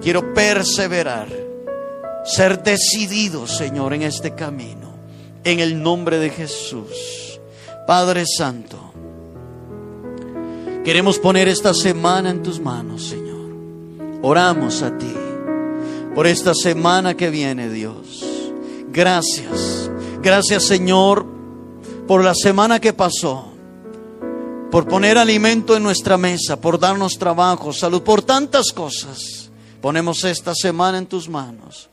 Quiero 0.00 0.34
perseverar, 0.34 1.28
ser 2.24 2.62
decidido, 2.62 3.46
Señor, 3.46 3.94
en 3.94 4.02
este 4.02 4.34
camino. 4.34 4.94
En 5.42 5.60
el 5.60 5.82
nombre 5.82 6.18
de 6.18 6.30
Jesús. 6.30 7.40
Padre 7.86 8.24
Santo. 8.26 8.87
Queremos 10.88 11.18
poner 11.18 11.48
esta 11.48 11.74
semana 11.74 12.30
en 12.30 12.42
tus 12.42 12.60
manos, 12.60 13.08
Señor. 13.08 13.50
Oramos 14.22 14.80
a 14.80 14.96
ti 14.96 15.14
por 16.14 16.26
esta 16.26 16.54
semana 16.54 17.14
que 17.14 17.28
viene, 17.28 17.68
Dios. 17.68 18.24
Gracias. 18.90 19.90
Gracias, 20.22 20.62
Señor, 20.62 21.26
por 22.06 22.24
la 22.24 22.34
semana 22.34 22.80
que 22.80 22.94
pasó. 22.94 23.52
Por 24.70 24.88
poner 24.88 25.18
alimento 25.18 25.76
en 25.76 25.82
nuestra 25.82 26.16
mesa, 26.16 26.58
por 26.58 26.78
darnos 26.78 27.18
trabajo, 27.18 27.74
salud, 27.74 28.00
por 28.00 28.22
tantas 28.22 28.72
cosas. 28.72 29.50
Ponemos 29.82 30.24
esta 30.24 30.54
semana 30.54 30.96
en 30.96 31.04
tus 31.04 31.28
manos. 31.28 31.90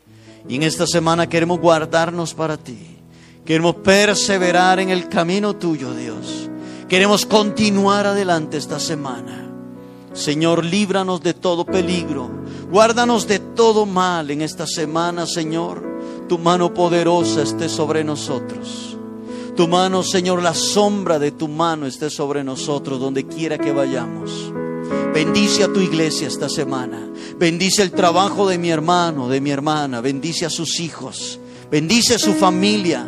Y 0.48 0.56
en 0.56 0.64
esta 0.64 0.88
semana 0.88 1.28
queremos 1.28 1.60
guardarnos 1.60 2.34
para 2.34 2.56
ti. 2.56 2.96
Queremos 3.44 3.76
perseverar 3.76 4.80
en 4.80 4.90
el 4.90 5.10
camino 5.10 5.54
tuyo, 5.54 5.94
Dios. 5.94 6.45
Queremos 6.90 7.26
continuar 7.26 8.06
adelante 8.06 8.58
esta 8.58 8.80
semana. 8.80 9.52
Señor, 10.14 10.64
líbranos 10.64 11.22
de 11.22 11.34
todo 11.34 11.66
peligro. 11.66 12.30
Guárdanos 12.72 13.28
de 13.28 13.40
todo 13.40 13.88
mal 13.88 14.30
en 14.30 14.42
esta 14.42 14.68
semana, 14.68 15.26
Señor. 15.26 15.84
Tu 16.30 16.38
mano 16.38 16.74
poderosa 16.74 17.42
esté 17.42 17.70
sobre 17.70 18.04
nosotros. 18.04 18.98
Tu 19.56 19.68
mano, 19.68 20.04
Señor, 20.04 20.44
la 20.44 20.54
sombra 20.54 21.18
de 21.18 21.32
tu 21.32 21.48
mano 21.48 21.88
esté 21.88 22.10
sobre 22.10 22.44
nosotros 22.44 23.00
donde 23.00 23.26
quiera 23.26 23.58
que 23.58 23.72
vayamos. 23.72 24.52
Bendice 25.14 25.64
a 25.64 25.74
tu 25.74 25.80
iglesia 25.80 26.28
esta 26.28 26.50
semana. 26.50 27.10
Bendice 27.40 27.82
el 27.82 27.92
trabajo 27.92 28.48
de 28.48 28.60
mi 28.60 28.70
hermano, 28.70 29.28
de 29.28 29.42
mi 29.42 29.50
hermana. 29.50 30.02
Bendice 30.02 30.46
a 30.46 30.50
sus 30.52 30.80
hijos. 30.80 31.40
Bendice 31.72 32.16
a 32.16 32.20
su 32.20 32.34
familia 32.34 33.06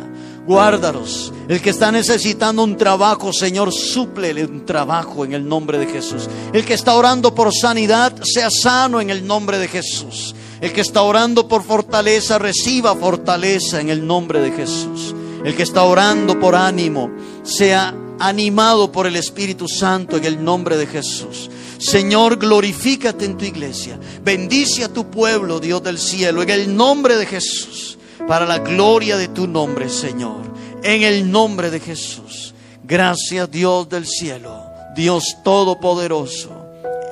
guárdalos. 0.48 1.30
El 1.46 1.60
que 1.60 1.70
está 1.70 1.92
necesitando 1.92 2.64
un 2.64 2.78
trabajo, 2.78 3.34
Señor, 3.34 3.70
súplele 3.70 4.46
un 4.46 4.64
trabajo 4.64 5.26
en 5.26 5.34
el 5.34 5.46
nombre 5.46 5.78
de 5.78 5.86
Jesús. 5.86 6.26
El 6.54 6.64
que 6.64 6.72
está 6.72 6.94
orando 6.94 7.34
por 7.34 7.52
sanidad, 7.54 8.14
sea 8.24 8.48
sano 8.50 9.00
en 9.00 9.10
el 9.10 9.26
nombre 9.26 9.58
de 9.58 9.68
Jesús. 9.68 10.34
El 10.62 10.72
que 10.72 10.80
está 10.80 11.02
orando 11.02 11.46
por 11.46 11.62
fortaleza, 11.62 12.38
reciba 12.38 12.96
fortaleza 12.96 13.80
en 13.80 13.90
el 13.90 14.06
nombre 14.06 14.40
de 14.40 14.50
Jesús. 14.52 15.14
El 15.44 15.54
que 15.54 15.62
está 15.62 15.82
orando 15.82 16.40
por 16.40 16.56
ánimo, 16.56 17.10
sea 17.42 17.94
animado 18.18 18.90
por 18.90 19.06
el 19.06 19.16
Espíritu 19.16 19.68
Santo 19.68 20.16
en 20.16 20.24
el 20.24 20.42
nombre 20.42 20.78
de 20.78 20.86
Jesús. 20.86 21.50
Señor, 21.78 22.38
glorifícate 22.38 23.26
en 23.26 23.36
tu 23.36 23.44
iglesia. 23.44 24.00
Bendice 24.24 24.82
a 24.82 24.92
tu 24.92 25.10
pueblo, 25.10 25.60
Dios 25.60 25.82
del 25.82 25.98
cielo, 25.98 26.42
en 26.42 26.50
el 26.50 26.74
nombre 26.74 27.16
de 27.16 27.26
Jesús 27.26 27.98
para 28.26 28.46
la 28.46 28.58
gloria 28.58 29.16
de 29.16 29.28
tu 29.28 29.46
nombre, 29.46 29.88
Señor. 29.88 30.42
En 30.82 31.02
el 31.02 31.30
nombre 31.30 31.70
de 31.70 31.80
Jesús. 31.80 32.54
Gracias 32.84 33.50
Dios 33.50 33.88
del 33.88 34.06
cielo, 34.06 34.62
Dios 34.96 35.36
todopoderoso. 35.44 36.50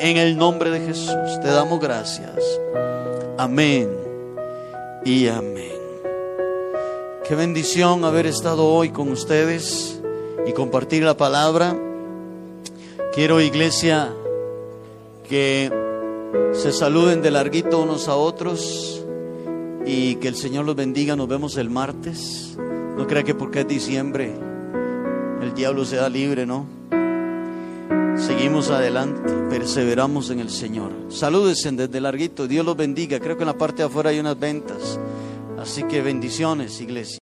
En 0.01 0.17
el 0.17 0.37
nombre 0.37 0.71
de 0.71 0.81
Jesús 0.81 1.41
te 1.43 1.49
damos 1.49 1.81
gracias. 1.81 2.43
Amén 3.37 3.91
y 5.05 5.29
amén. 5.29 5.73
Qué 7.29 7.35
bendición 7.35 8.05
haber 8.05 8.27
estado 8.27 8.67
hoy 8.67 8.91
con 8.91 9.11
ustedes 9.11 10.01
y 10.47 10.53
compartir 10.53 11.03
la 11.03 11.17
palabra. 11.17 11.77
Quiero, 13.15 13.41
iglesia, 13.41 14.15
que 15.29 15.71
se 16.53 16.73
saluden 16.73 17.21
de 17.21 17.31
larguito 17.31 17.81
unos 17.81 18.09
a 18.09 18.17
otros 18.17 19.06
y 19.87 20.17
que 20.17 20.29
el 20.29 20.35
Señor 20.35 20.67
los 20.67 20.77
bendiga. 20.77 21.17
Nos 21.17 21.29
vemos 21.29 21.57
el 21.57 21.71
martes. 21.71 22.59
No 22.59 23.07
crea 23.07 23.23
que 23.23 23.35
porque 23.35 23.61
es 23.61 23.69
diciembre 23.69 24.35
el 25.43 25.55
diablo 25.55 25.85
se 25.85 25.97
da 25.97 26.09
libre, 26.09 26.47
¿no? 26.47 26.67
Seguimos 28.17 28.71
adelante, 28.71 29.33
perseveramos 29.51 30.31
en 30.31 30.41
el 30.41 30.51
Señor. 30.51 30.93
Salúdense 31.09 31.71
desde 31.73 32.01
larguito, 32.01 32.49
Dios 32.49 32.65
los 32.65 32.77
bendiga. 32.77 33.21
Creo 33.21 33.37
que 33.37 33.43
en 33.43 33.49
la 33.49 33.59
parte 33.59 33.83
de 33.83 33.85
afuera 33.85 34.11
hay 34.11 34.19
unas 34.19 34.39
ventas. 34.39 34.99
Así 35.59 35.83
que 35.85 36.01
bendiciones, 36.01 36.81
iglesia. 36.81 37.19